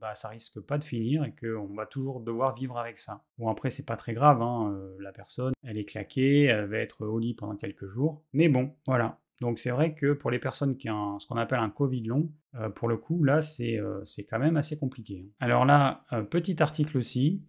bah, 0.00 0.14
ça 0.14 0.28
risque 0.28 0.60
pas 0.60 0.78
de 0.78 0.84
finir 0.84 1.24
et 1.24 1.34
qu'on 1.34 1.74
va 1.74 1.86
toujours 1.86 2.20
devoir 2.20 2.54
vivre 2.54 2.78
avec 2.78 2.98
ça. 2.98 3.22
Bon 3.38 3.48
après 3.48 3.70
c'est 3.70 3.86
pas 3.86 3.96
très 3.96 4.14
grave, 4.14 4.42
hein, 4.42 4.76
la 4.98 5.12
personne 5.12 5.52
elle 5.62 5.78
est 5.78 5.84
claquée, 5.84 6.44
elle 6.44 6.66
va 6.66 6.78
être 6.78 7.06
au 7.06 7.18
lit 7.18 7.34
pendant 7.34 7.56
quelques 7.56 7.86
jours. 7.86 8.22
Mais 8.32 8.48
bon, 8.48 8.74
voilà. 8.86 9.18
Donc 9.40 9.58
c'est 9.58 9.70
vrai 9.70 9.94
que 9.94 10.12
pour 10.12 10.30
les 10.30 10.38
personnes 10.38 10.76
qui 10.76 10.88
ont 10.90 11.18
ce 11.18 11.26
qu'on 11.26 11.36
appelle 11.36 11.58
un 11.58 11.70
Covid 11.70 12.02
long, 12.04 12.32
euh, 12.54 12.68
pour 12.68 12.88
le 12.88 12.96
coup, 12.96 13.24
là, 13.24 13.40
c'est 13.40 13.78
euh, 13.78 14.02
quand 14.28 14.38
même 14.38 14.56
assez 14.56 14.78
compliqué. 14.78 15.24
Hein. 15.24 15.30
Alors 15.40 15.64
là, 15.64 16.04
petit 16.30 16.62
article 16.62 16.98
aussi, 16.98 17.42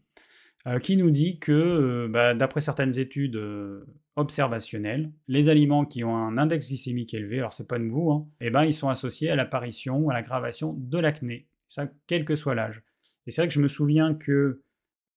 euh, 0.65 0.79
qui 0.79 0.95
nous 0.95 1.11
dit 1.11 1.39
que, 1.39 2.07
bah, 2.09 2.33
d'après 2.33 2.61
certaines 2.61 2.97
études 2.97 3.39
observationnelles, 4.15 5.11
les 5.27 5.49
aliments 5.49 5.85
qui 5.85 6.03
ont 6.03 6.15
un 6.15 6.37
index 6.37 6.69
glycémique 6.69 7.13
élevé, 7.13 7.39
alors 7.39 7.53
c'est 7.53 7.67
pas 7.67 7.79
nouveau, 7.79 8.11
hein, 8.11 8.27
eh 8.39 8.49
ben, 8.49 8.63
ils 8.63 8.73
sont 8.73 8.89
associés 8.89 9.29
à 9.29 9.35
l'apparition 9.35 10.09
à 10.09 10.13
l'aggravation 10.13 10.73
de 10.73 10.99
l'acné, 10.99 11.47
ça 11.67 11.87
quel 12.07 12.23
que 12.23 12.35
soit 12.35 12.55
l'âge. 12.55 12.83
Et 13.25 13.31
c'est 13.31 13.41
vrai 13.41 13.47
que 13.47 13.53
je 13.53 13.61
me 13.61 13.67
souviens 13.67 14.13
que 14.13 14.63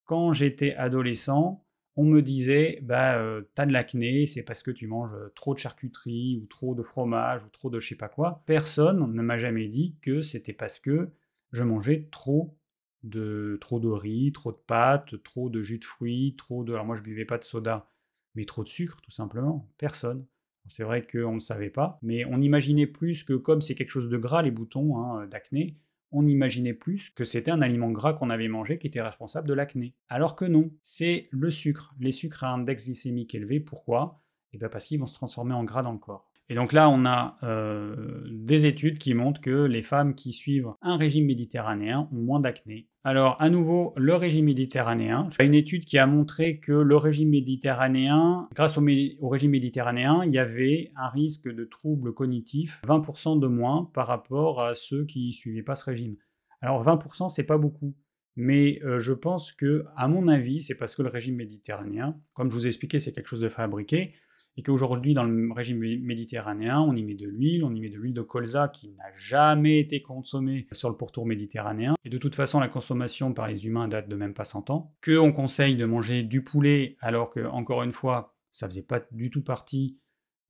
quand 0.04 0.32
j'étais 0.32 0.74
adolescent, 0.74 1.65
on 1.96 2.04
me 2.04 2.20
disait 2.22 2.78
bah 2.82 3.18
euh, 3.18 3.42
t'as 3.54 3.66
de 3.66 3.72
l'acné, 3.72 4.26
c'est 4.26 4.42
parce 4.42 4.62
que 4.62 4.70
tu 4.70 4.86
manges 4.86 5.16
trop 5.34 5.54
de 5.54 5.58
charcuterie 5.58 6.38
ou 6.42 6.46
trop 6.46 6.74
de 6.74 6.82
fromage 6.82 7.44
ou 7.44 7.48
trop 7.48 7.70
de 7.70 7.80
je 7.80 7.88
sais 7.88 7.96
pas 7.96 8.08
quoi. 8.08 8.42
Personne 8.46 9.12
ne 9.12 9.22
m'a 9.22 9.38
jamais 9.38 9.68
dit 9.68 9.96
que 10.02 10.20
c'était 10.20 10.52
parce 10.52 10.78
que 10.78 11.10
je 11.52 11.62
mangeais 11.62 12.08
trop 12.10 12.56
de 13.02 13.58
trop 13.60 13.80
de 13.80 13.88
riz, 13.88 14.32
trop 14.32 14.52
de 14.52 14.58
pâtes, 14.66 15.22
trop 15.22 15.48
de 15.48 15.62
jus 15.62 15.78
de 15.78 15.84
fruits, 15.84 16.34
trop 16.36 16.64
de 16.64 16.72
alors 16.72 16.84
moi 16.86 16.96
je 16.96 17.02
buvais 17.02 17.24
pas 17.24 17.38
de 17.38 17.44
soda, 17.44 17.90
mais 18.34 18.44
trop 18.44 18.62
de 18.62 18.68
sucre 18.68 19.00
tout 19.00 19.10
simplement. 19.10 19.68
Personne. 19.78 20.26
C'est 20.68 20.82
vrai 20.82 21.06
qu'on 21.06 21.36
ne 21.36 21.40
savait 21.40 21.70
pas, 21.70 21.98
mais 22.02 22.24
on 22.24 22.40
imaginait 22.40 22.88
plus 22.88 23.22
que 23.22 23.34
comme 23.34 23.60
c'est 23.60 23.76
quelque 23.76 23.90
chose 23.90 24.08
de 24.08 24.16
gras 24.18 24.42
les 24.42 24.50
boutons 24.50 24.98
hein, 24.98 25.26
d'acné, 25.28 25.78
on 26.12 26.26
imaginait 26.26 26.74
plus 26.74 27.10
que 27.10 27.24
c'était 27.24 27.50
un 27.50 27.62
aliment 27.62 27.90
gras 27.90 28.12
qu'on 28.12 28.30
avait 28.30 28.48
mangé 28.48 28.78
qui 28.78 28.86
était 28.86 29.02
responsable 29.02 29.48
de 29.48 29.54
l'acné. 29.54 29.94
Alors 30.08 30.36
que 30.36 30.44
non, 30.44 30.70
c'est 30.82 31.28
le 31.30 31.50
sucre. 31.50 31.94
Les 31.98 32.12
sucres 32.12 32.44
à 32.44 32.52
index 32.52 32.86
glycémique 32.86 33.34
élevé, 33.34 33.60
pourquoi? 33.60 34.22
Eh 34.52 34.58
bien 34.58 34.68
parce 34.68 34.86
qu'ils 34.86 35.00
vont 35.00 35.06
se 35.06 35.14
transformer 35.14 35.54
en 35.54 35.64
gras 35.64 35.82
dans 35.82 35.92
le 35.92 35.98
corps. 35.98 36.30
Et 36.48 36.54
donc 36.54 36.72
là, 36.72 36.88
on 36.88 37.04
a 37.04 37.36
euh, 37.42 37.96
des 38.30 38.66
études 38.66 38.98
qui 38.98 39.14
montrent 39.14 39.40
que 39.40 39.64
les 39.64 39.82
femmes 39.82 40.14
qui 40.14 40.32
suivent 40.32 40.68
un 40.80 40.96
régime 40.96 41.26
méditerranéen 41.26 42.08
ont 42.12 42.22
moins 42.22 42.38
d'acné. 42.38 42.88
Alors, 43.02 43.40
à 43.40 43.50
nouveau, 43.50 43.92
le 43.96 44.14
régime 44.14 44.46
méditerranéen. 44.46 45.28
A 45.38 45.44
une 45.44 45.54
étude 45.54 45.84
qui 45.84 45.98
a 45.98 46.06
montré 46.06 46.58
que 46.60 46.72
le 46.72 46.96
régime 46.96 47.30
méditerranéen, 47.30 48.48
grâce 48.54 48.78
au, 48.78 48.84
au, 49.20 49.28
régime 49.28 49.52
méditerranéen, 49.52 50.22
il 50.24 50.32
y 50.32 50.38
avait 50.38 50.92
un 50.96 51.08
risque 51.08 51.48
de 51.48 51.64
troubles 51.64 52.14
cognitifs 52.14 52.80
20% 52.86 53.40
de 53.40 53.46
moins 53.48 53.90
par 53.92 54.06
rapport 54.06 54.60
à 54.60 54.74
ceux 54.74 55.04
qui 55.04 55.28
ne 55.28 55.32
suivaient 55.32 55.62
pas 55.62 55.74
ce 55.74 55.84
régime. 55.84 56.16
Alors, 56.62 56.82
20%, 56.84 57.28
c'est 57.28 57.44
pas 57.44 57.58
beaucoup. 57.58 57.94
Mais 58.36 58.80
euh, 58.84 59.00
je 59.00 59.14
pense 59.14 59.50
que, 59.50 59.84
à 59.96 60.08
mon 60.08 60.28
avis, 60.28 60.62
c'est 60.62 60.74
parce 60.74 60.94
que 60.94 61.02
le 61.02 61.08
régime 61.08 61.36
méditerranéen, 61.36 62.20
comme 62.34 62.50
je 62.50 62.56
vous 62.56 62.66
ai 62.66 62.68
expliqué, 62.68 63.00
c'est 63.00 63.12
quelque 63.12 63.28
chose 63.28 63.40
de 63.40 63.48
fabriqué 63.48 64.14
et 64.56 64.62
qu'aujourd'hui, 64.62 65.12
dans 65.12 65.24
le 65.24 65.52
régime 65.52 65.78
méditerranéen, 65.78 66.80
on 66.80 66.94
y 66.94 67.04
met 67.04 67.14
de 67.14 67.26
l'huile, 67.26 67.62
on 67.64 67.74
y 67.74 67.80
met 67.80 67.90
de 67.90 67.96
l'huile 67.96 68.14
de 68.14 68.22
colza 68.22 68.68
qui 68.68 68.88
n'a 68.90 69.12
jamais 69.12 69.78
été 69.78 70.00
consommée 70.00 70.66
sur 70.72 70.88
le 70.88 70.96
pourtour 70.96 71.26
méditerranéen, 71.26 71.94
et 72.04 72.08
de 72.08 72.18
toute 72.18 72.34
façon, 72.34 72.58
la 72.58 72.68
consommation 72.68 73.34
par 73.34 73.48
les 73.48 73.66
humains 73.66 73.88
date 73.88 74.08
de 74.08 74.16
même 74.16 74.32
pas 74.32 74.44
100 74.44 74.70
ans, 74.70 74.94
qu'on 75.04 75.32
conseille 75.32 75.76
de 75.76 75.84
manger 75.84 76.22
du 76.22 76.42
poulet, 76.42 76.96
alors 77.00 77.30
que, 77.30 77.40
encore 77.40 77.82
une 77.82 77.92
fois, 77.92 78.34
ça 78.50 78.66
faisait 78.68 78.82
pas 78.82 79.00
du 79.10 79.30
tout 79.30 79.42
partie 79.42 79.98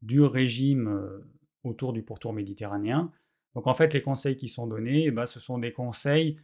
du 0.02 0.20
régime 0.22 0.88
euh, 0.88 1.28
autour 1.64 1.92
du 1.92 2.02
pourtour 2.02 2.32
méditerranéen. 2.32 3.10
Donc 3.54 3.66
en 3.66 3.74
fait, 3.74 3.92
les 3.94 4.02
conseils 4.02 4.36
qui 4.36 4.48
sont 4.48 4.66
donnés, 4.66 5.06
eh 5.06 5.10
ben, 5.10 5.26
ce 5.26 5.40
sont 5.40 5.58
des 5.58 5.72
conseils 5.72 6.38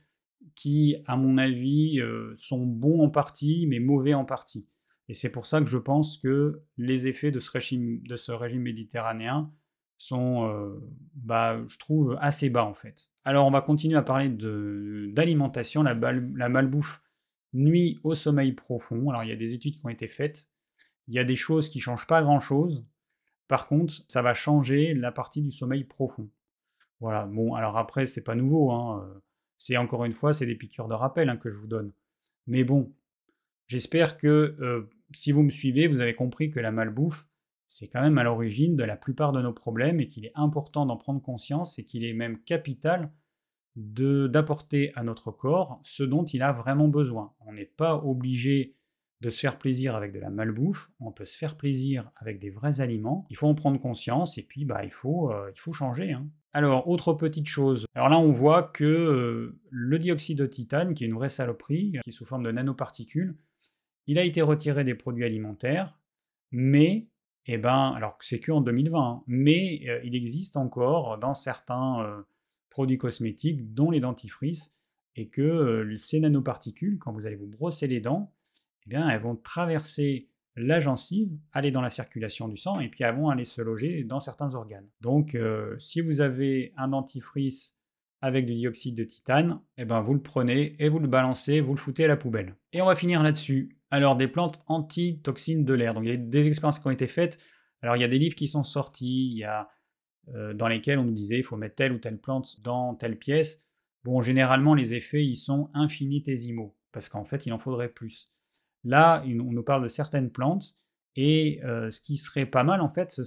qui, 0.56 0.96
à 1.06 1.16
mon 1.16 1.38
avis, 1.38 2.00
euh, 2.00 2.32
sont 2.36 2.66
bons 2.66 3.04
en 3.04 3.10
partie, 3.10 3.66
mais 3.68 3.78
mauvais 3.78 4.14
en 4.14 4.24
partie. 4.24 4.66
Et 5.08 5.14
c'est 5.14 5.30
pour 5.30 5.46
ça 5.46 5.60
que 5.60 5.66
je 5.66 5.78
pense 5.78 6.18
que 6.18 6.62
les 6.76 7.08
effets 7.08 7.30
de 7.30 7.38
ce 7.38 7.50
régime, 8.32 8.62
méditerranéen 8.62 9.52
sont, 9.98 10.48
euh, 10.48 10.80
bah, 11.14 11.60
je 11.68 11.78
trouve, 11.78 12.16
assez 12.20 12.50
bas 12.50 12.64
en 12.64 12.74
fait. 12.74 13.10
Alors 13.24 13.46
on 13.46 13.50
va 13.50 13.60
continuer 13.60 13.96
à 13.96 14.02
parler 14.02 14.28
d'alimentation. 14.28 15.82
La, 15.82 15.94
la 15.94 16.48
malbouffe 16.48 17.02
nuit 17.52 18.00
au 18.02 18.14
sommeil 18.14 18.52
profond. 18.52 19.10
Alors 19.10 19.22
il 19.24 19.30
y 19.30 19.32
a 19.32 19.36
des 19.36 19.54
études 19.54 19.76
qui 19.76 19.86
ont 19.86 19.90
été 19.90 20.08
faites. 20.08 20.48
Il 21.08 21.14
y 21.14 21.18
a 21.18 21.24
des 21.24 21.36
choses 21.36 21.68
qui 21.68 21.78
ne 21.78 21.82
changent 21.82 22.06
pas 22.06 22.22
grand-chose. 22.22 22.84
Par 23.48 23.68
contre, 23.68 23.94
ça 24.08 24.22
va 24.22 24.34
changer 24.34 24.94
la 24.94 25.12
partie 25.12 25.42
du 25.42 25.50
sommeil 25.50 25.84
profond. 25.84 26.30
Voilà, 27.00 27.26
bon, 27.26 27.54
alors 27.54 27.76
après, 27.76 28.06
c'est 28.06 28.22
pas 28.22 28.34
nouveau. 28.36 28.70
Hein. 28.70 29.20
C'est 29.58 29.76
encore 29.76 30.04
une 30.04 30.12
fois, 30.12 30.32
c'est 30.32 30.46
des 30.46 30.54
piqûres 30.54 30.88
de 30.88 30.94
rappel 30.94 31.28
hein, 31.28 31.36
que 31.36 31.50
je 31.50 31.58
vous 31.58 31.66
donne. 31.66 31.92
Mais 32.46 32.64
bon, 32.64 32.92
J'espère 33.72 34.18
que 34.18 34.54
euh, 34.60 34.90
si 35.14 35.32
vous 35.32 35.42
me 35.42 35.48
suivez, 35.48 35.86
vous 35.86 36.02
avez 36.02 36.12
compris 36.12 36.50
que 36.50 36.60
la 36.60 36.70
malbouffe, 36.70 37.26
c'est 37.68 37.88
quand 37.88 38.02
même 38.02 38.18
à 38.18 38.22
l'origine 38.22 38.76
de 38.76 38.84
la 38.84 38.98
plupart 38.98 39.32
de 39.32 39.40
nos 39.40 39.54
problèmes 39.54 39.98
et 39.98 40.08
qu'il 40.08 40.26
est 40.26 40.32
important 40.34 40.84
d'en 40.84 40.98
prendre 40.98 41.22
conscience 41.22 41.78
et 41.78 41.84
qu'il 41.86 42.04
est 42.04 42.12
même 42.12 42.38
capital 42.40 43.10
d'apporter 43.74 44.92
à 44.94 45.02
notre 45.02 45.30
corps 45.30 45.80
ce 45.84 46.02
dont 46.02 46.22
il 46.22 46.42
a 46.42 46.52
vraiment 46.52 46.88
besoin. 46.88 47.32
On 47.46 47.54
n'est 47.54 47.64
pas 47.64 47.96
obligé 47.96 48.76
de 49.22 49.30
se 49.30 49.40
faire 49.40 49.56
plaisir 49.56 49.96
avec 49.96 50.12
de 50.12 50.18
la 50.18 50.28
malbouffe, 50.28 50.90
on 51.00 51.10
peut 51.10 51.24
se 51.24 51.38
faire 51.38 51.56
plaisir 51.56 52.10
avec 52.16 52.38
des 52.38 52.50
vrais 52.50 52.82
aliments, 52.82 53.24
il 53.30 53.38
faut 53.38 53.46
en 53.46 53.54
prendre 53.54 53.80
conscience 53.80 54.36
et 54.36 54.42
puis 54.42 54.66
bah, 54.66 54.84
il, 54.84 54.90
faut, 54.90 55.32
euh, 55.32 55.50
il 55.56 55.58
faut 55.58 55.72
changer. 55.72 56.12
Hein. 56.12 56.28
Alors, 56.52 56.88
autre 56.88 57.14
petite 57.14 57.46
chose, 57.46 57.86
alors 57.94 58.10
là 58.10 58.18
on 58.18 58.28
voit 58.28 58.64
que 58.64 58.84
euh, 58.84 59.58
le 59.70 59.98
dioxyde 59.98 60.36
de 60.36 60.44
titane, 60.44 60.92
qui 60.92 61.04
est 61.04 61.06
une 61.06 61.14
vraie 61.14 61.30
saloperie, 61.30 61.92
qui 62.02 62.10
est 62.10 62.12
sous 62.12 62.26
forme 62.26 62.42
de 62.42 62.52
nanoparticules, 62.52 63.38
il 64.06 64.18
a 64.18 64.24
été 64.24 64.42
retiré 64.42 64.84
des 64.84 64.94
produits 64.94 65.24
alimentaires, 65.24 65.98
mais, 66.50 67.08
eh 67.46 67.58
ben, 67.58 67.92
alors 67.96 68.16
c'est 68.20 68.40
que 68.40 68.52
en 68.52 68.60
2020, 68.60 69.00
hein, 69.00 69.22
mais 69.26 69.82
euh, 69.88 70.00
il 70.04 70.14
existe 70.14 70.56
encore 70.56 71.18
dans 71.18 71.34
certains 71.34 72.02
euh, 72.04 72.22
produits 72.70 72.98
cosmétiques, 72.98 73.72
dont 73.74 73.90
les 73.90 74.00
dentifrices, 74.00 74.74
et 75.16 75.28
que 75.28 75.42
euh, 75.42 75.96
ces 75.96 76.20
nanoparticules, 76.20 76.98
quand 76.98 77.12
vous 77.12 77.26
allez 77.26 77.36
vous 77.36 77.46
brosser 77.46 77.86
les 77.86 78.00
dents, 78.00 78.32
eh 78.86 78.90
bien, 78.90 79.08
elles 79.08 79.20
vont 79.20 79.36
traverser 79.36 80.28
la 80.56 80.80
gencive, 80.80 81.30
aller 81.52 81.70
dans 81.70 81.80
la 81.80 81.90
circulation 81.90 82.48
du 82.48 82.56
sang, 82.56 82.80
et 82.80 82.88
puis 82.88 83.04
elles 83.04 83.14
vont 83.14 83.30
aller 83.30 83.44
se 83.44 83.62
loger 83.62 84.04
dans 84.04 84.20
certains 84.20 84.54
organes. 84.54 84.88
Donc, 85.00 85.34
si 85.78 86.02
vous 86.02 86.20
avez 86.20 86.74
un 86.76 86.88
dentifrice 86.88 87.74
avec 88.22 88.46
du 88.46 88.54
dioxyde 88.54 88.94
de 88.94 89.04
titane, 89.04 89.60
eh 89.76 89.84
ben 89.84 90.00
vous 90.00 90.14
le 90.14 90.22
prenez 90.22 90.76
et 90.78 90.88
vous 90.88 91.00
le 91.00 91.08
balancez, 91.08 91.60
vous 91.60 91.74
le 91.74 91.78
foutez 91.78 92.04
à 92.04 92.08
la 92.08 92.16
poubelle. 92.16 92.56
Et 92.72 92.80
on 92.80 92.86
va 92.86 92.94
finir 92.94 93.22
là-dessus. 93.22 93.76
Alors 93.90 94.16
des 94.16 94.28
plantes 94.28 94.60
anti-toxines 94.68 95.64
de 95.64 95.74
l'air. 95.74 95.92
Donc 95.92 96.04
il 96.04 96.10
y 96.10 96.14
a 96.14 96.16
des 96.16 96.46
expériences 96.46 96.78
qui 96.78 96.86
ont 96.86 96.92
été 96.92 97.08
faites. 97.08 97.38
Alors 97.82 97.96
il 97.96 98.00
y 98.00 98.04
a 98.04 98.08
des 98.08 98.18
livres 98.18 98.36
qui 98.36 98.46
sont 98.46 98.62
sortis, 98.62 99.32
il 99.32 99.38
y 99.38 99.44
a 99.44 99.68
euh, 100.28 100.54
dans 100.54 100.68
lesquels 100.68 101.00
on 101.00 101.04
nous 101.04 101.12
disait 101.12 101.38
il 101.38 101.42
faut 101.42 101.56
mettre 101.56 101.74
telle 101.74 101.92
ou 101.92 101.98
telle 101.98 102.18
plante 102.18 102.60
dans 102.62 102.94
telle 102.94 103.18
pièce. 103.18 103.60
Bon, 104.04 104.22
généralement 104.22 104.74
les 104.74 104.94
effets 104.94 105.24
ils 105.24 105.36
sont 105.36 105.68
infinitésimaux 105.74 106.76
parce 106.92 107.08
qu'en 107.08 107.24
fait 107.24 107.44
il 107.44 107.52
en 107.52 107.58
faudrait 107.58 107.88
plus. 107.88 108.28
Là, 108.84 109.22
on 109.26 109.52
nous 109.52 109.62
parle 109.62 109.82
de 109.82 109.88
certaines 109.88 110.30
plantes 110.30 110.76
et 111.16 111.60
euh, 111.64 111.90
ce 111.90 112.00
qui 112.00 112.16
serait 112.16 112.46
pas 112.46 112.64
mal, 112.64 112.80
en 112.80 112.88
fait, 112.88 113.10
ce, 113.10 113.24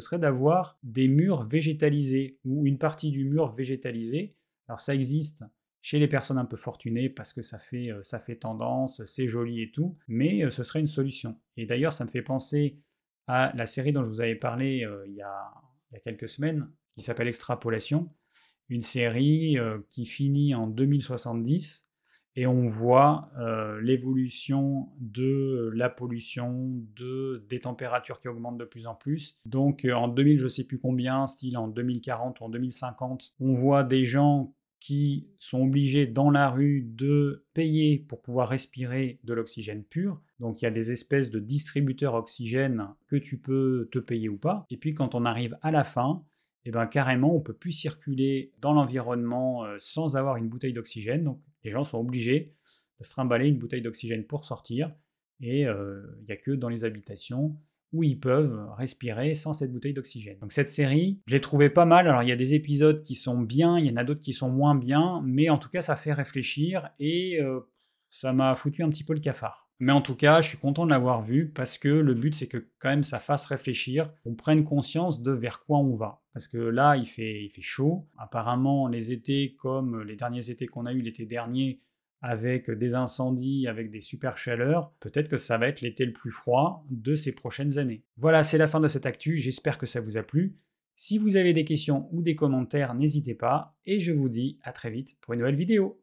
serait 0.00 0.18
d'avoir 0.18 0.78
des 0.82 1.08
murs 1.08 1.46
végétalisés 1.46 2.38
ou 2.44 2.66
une 2.66 2.78
partie 2.78 3.10
du 3.10 3.24
mur 3.24 3.54
végétalisé. 3.54 4.34
Alors 4.66 4.80
ça 4.80 4.94
existe 4.94 5.44
chez 5.80 5.98
les 5.98 6.08
personnes 6.08 6.38
un 6.38 6.44
peu 6.44 6.56
fortunées 6.56 7.08
parce 7.08 7.32
que 7.32 7.42
ça 7.42 7.58
fait, 7.58 7.90
euh, 7.90 8.02
ça 8.02 8.18
fait 8.18 8.36
tendance, 8.36 9.04
c'est 9.04 9.28
joli 9.28 9.62
et 9.62 9.70
tout, 9.70 9.96
mais 10.08 10.44
euh, 10.44 10.50
ce 10.50 10.62
serait 10.62 10.80
une 10.80 10.86
solution. 10.86 11.38
Et 11.56 11.66
d'ailleurs, 11.66 11.92
ça 11.92 12.04
me 12.04 12.10
fait 12.10 12.22
penser 12.22 12.80
à 13.26 13.52
la 13.54 13.66
série 13.66 13.90
dont 13.90 14.04
je 14.04 14.08
vous 14.08 14.20
avais 14.22 14.36
parlé 14.36 14.86
il, 15.06 15.14
y 15.14 15.20
a, 15.20 15.52
il, 15.90 15.94
y 15.94 15.96
a, 15.96 16.00
quelques 16.00 16.28
semaines, 16.28 16.70
qui 16.92 17.02
s'appelle 17.02 17.28
Extrapolation, 17.28 18.10
une 18.70 18.80
série 18.80 19.58
qui 19.90 20.06
finit 20.06 20.54
en 20.54 20.66
2070 20.66 21.87
et 22.36 22.46
on 22.46 22.66
voit 22.66 23.30
euh, 23.38 23.80
l'évolution 23.80 24.88
de 25.00 25.70
la 25.74 25.88
pollution, 25.90 26.72
de, 26.96 27.44
des 27.48 27.60
températures 27.60 28.20
qui 28.20 28.28
augmentent 28.28 28.58
de 28.58 28.64
plus 28.64 28.86
en 28.86 28.94
plus. 28.94 29.38
Donc 29.44 29.84
euh, 29.84 29.92
en 29.92 30.08
2000, 30.08 30.38
je 30.38 30.44
ne 30.44 30.48
sais 30.48 30.64
plus 30.64 30.78
combien, 30.78 31.26
style 31.26 31.56
en 31.56 31.68
2040 31.68 32.40
ou 32.40 32.44
en 32.44 32.48
2050, 32.48 33.34
on 33.40 33.54
voit 33.54 33.82
des 33.82 34.04
gens 34.04 34.54
qui 34.80 35.28
sont 35.38 35.62
obligés 35.62 36.06
dans 36.06 36.30
la 36.30 36.50
rue 36.50 36.82
de 36.82 37.44
payer 37.52 37.98
pour 37.98 38.22
pouvoir 38.22 38.48
respirer 38.48 39.18
de 39.24 39.34
l'oxygène 39.34 39.82
pur. 39.82 40.20
Donc 40.38 40.62
il 40.62 40.64
y 40.64 40.68
a 40.68 40.70
des 40.70 40.92
espèces 40.92 41.30
de 41.30 41.40
distributeurs 41.40 42.14
oxygène 42.14 42.86
que 43.08 43.16
tu 43.16 43.40
peux 43.40 43.88
te 43.90 43.98
payer 43.98 44.28
ou 44.28 44.38
pas. 44.38 44.64
Et 44.70 44.76
puis 44.76 44.94
quand 44.94 45.14
on 45.14 45.24
arrive 45.24 45.58
à 45.62 45.72
la 45.72 45.82
fin, 45.82 46.24
eh 46.64 46.70
ben 46.70 46.86
carrément 46.86 47.34
on 47.34 47.40
peut 47.40 47.54
plus 47.54 47.72
circuler 47.72 48.52
dans 48.58 48.72
l'environnement 48.72 49.64
euh, 49.64 49.76
sans 49.78 50.16
avoir 50.16 50.36
une 50.36 50.48
bouteille 50.48 50.72
d'oxygène. 50.72 51.24
Donc 51.24 51.40
les 51.64 51.70
gens 51.70 51.84
sont 51.84 51.98
obligés 51.98 52.54
de 52.98 53.04
se 53.04 53.10
trimballer 53.10 53.48
une 53.48 53.58
bouteille 53.58 53.82
d'oxygène 53.82 54.24
pour 54.24 54.44
sortir. 54.44 54.94
Et 55.40 55.66
euh, 55.66 56.02
il 56.20 56.26
n'y 56.26 56.32
a 56.32 56.36
que 56.36 56.50
dans 56.50 56.68
les 56.68 56.84
habitations 56.84 57.56
où 57.92 58.02
ils 58.02 58.18
peuvent 58.18 58.68
respirer 58.76 59.34
sans 59.34 59.52
cette 59.54 59.72
bouteille 59.72 59.94
d'oxygène. 59.94 60.38
Donc 60.40 60.52
cette 60.52 60.68
série, 60.68 61.22
je 61.26 61.34
l'ai 61.34 61.40
trouvée 61.40 61.70
pas 61.70 61.86
mal. 61.86 62.06
Alors 62.06 62.22
il 62.22 62.28
y 62.28 62.32
a 62.32 62.36
des 62.36 62.54
épisodes 62.54 63.02
qui 63.02 63.14
sont 63.14 63.40
bien, 63.40 63.78
il 63.78 63.86
y 63.86 63.90
en 63.90 63.96
a 63.96 64.04
d'autres 64.04 64.20
qui 64.20 64.32
sont 64.32 64.50
moins 64.50 64.74
bien, 64.74 65.22
mais 65.24 65.48
en 65.48 65.58
tout 65.58 65.70
cas 65.70 65.80
ça 65.80 65.96
fait 65.96 66.12
réfléchir 66.12 66.90
et 66.98 67.40
euh, 67.40 67.60
ça 68.10 68.32
m'a 68.32 68.54
foutu 68.54 68.82
un 68.82 68.90
petit 68.90 69.04
peu 69.04 69.14
le 69.14 69.20
cafard. 69.20 69.67
Mais 69.80 69.92
en 69.92 70.00
tout 70.00 70.16
cas, 70.16 70.40
je 70.40 70.48
suis 70.48 70.58
content 70.58 70.84
de 70.84 70.90
l'avoir 70.90 71.22
vu 71.22 71.50
parce 71.50 71.78
que 71.78 71.88
le 71.88 72.14
but, 72.14 72.34
c'est 72.34 72.48
que 72.48 72.68
quand 72.78 72.88
même 72.88 73.04
ça 73.04 73.20
fasse 73.20 73.46
réfléchir, 73.46 74.12
on 74.24 74.34
prenne 74.34 74.64
conscience 74.64 75.22
de 75.22 75.30
vers 75.30 75.60
quoi 75.64 75.78
on 75.78 75.94
va. 75.94 76.22
Parce 76.32 76.48
que 76.48 76.58
là, 76.58 76.96
il 76.96 77.06
fait, 77.06 77.48
chaud. 77.60 78.08
Apparemment, 78.16 78.88
les 78.88 79.12
étés, 79.12 79.56
comme 79.58 80.02
les 80.02 80.16
derniers 80.16 80.50
étés 80.50 80.66
qu'on 80.66 80.86
a 80.86 80.92
eu 80.92 81.00
l'été 81.00 81.26
dernier, 81.26 81.80
avec 82.20 82.68
des 82.70 82.94
incendies, 82.94 83.68
avec 83.68 83.90
des 83.90 84.00
super 84.00 84.36
chaleurs, 84.36 84.92
peut-être 84.98 85.28
que 85.28 85.38
ça 85.38 85.58
va 85.58 85.68
être 85.68 85.80
l'été 85.80 86.04
le 86.04 86.12
plus 86.12 86.32
froid 86.32 86.84
de 86.90 87.14
ces 87.14 87.32
prochaines 87.32 87.78
années. 87.78 88.02
Voilà, 88.16 88.42
c'est 88.42 88.58
la 88.58 88.66
fin 88.66 88.80
de 88.80 88.88
cette 88.88 89.06
actu. 89.06 89.36
J'espère 89.36 89.78
que 89.78 89.86
ça 89.86 90.00
vous 90.00 90.16
a 90.16 90.24
plu. 90.24 90.56
Si 90.96 91.18
vous 91.18 91.36
avez 91.36 91.52
des 91.52 91.64
questions 91.64 92.08
ou 92.10 92.22
des 92.22 92.34
commentaires, 92.34 92.94
n'hésitez 92.94 93.34
pas. 93.34 93.76
Et 93.86 94.00
je 94.00 94.10
vous 94.10 94.28
dis 94.28 94.58
à 94.62 94.72
très 94.72 94.90
vite 94.90 95.16
pour 95.20 95.34
une 95.34 95.40
nouvelle 95.40 95.54
vidéo. 95.54 96.02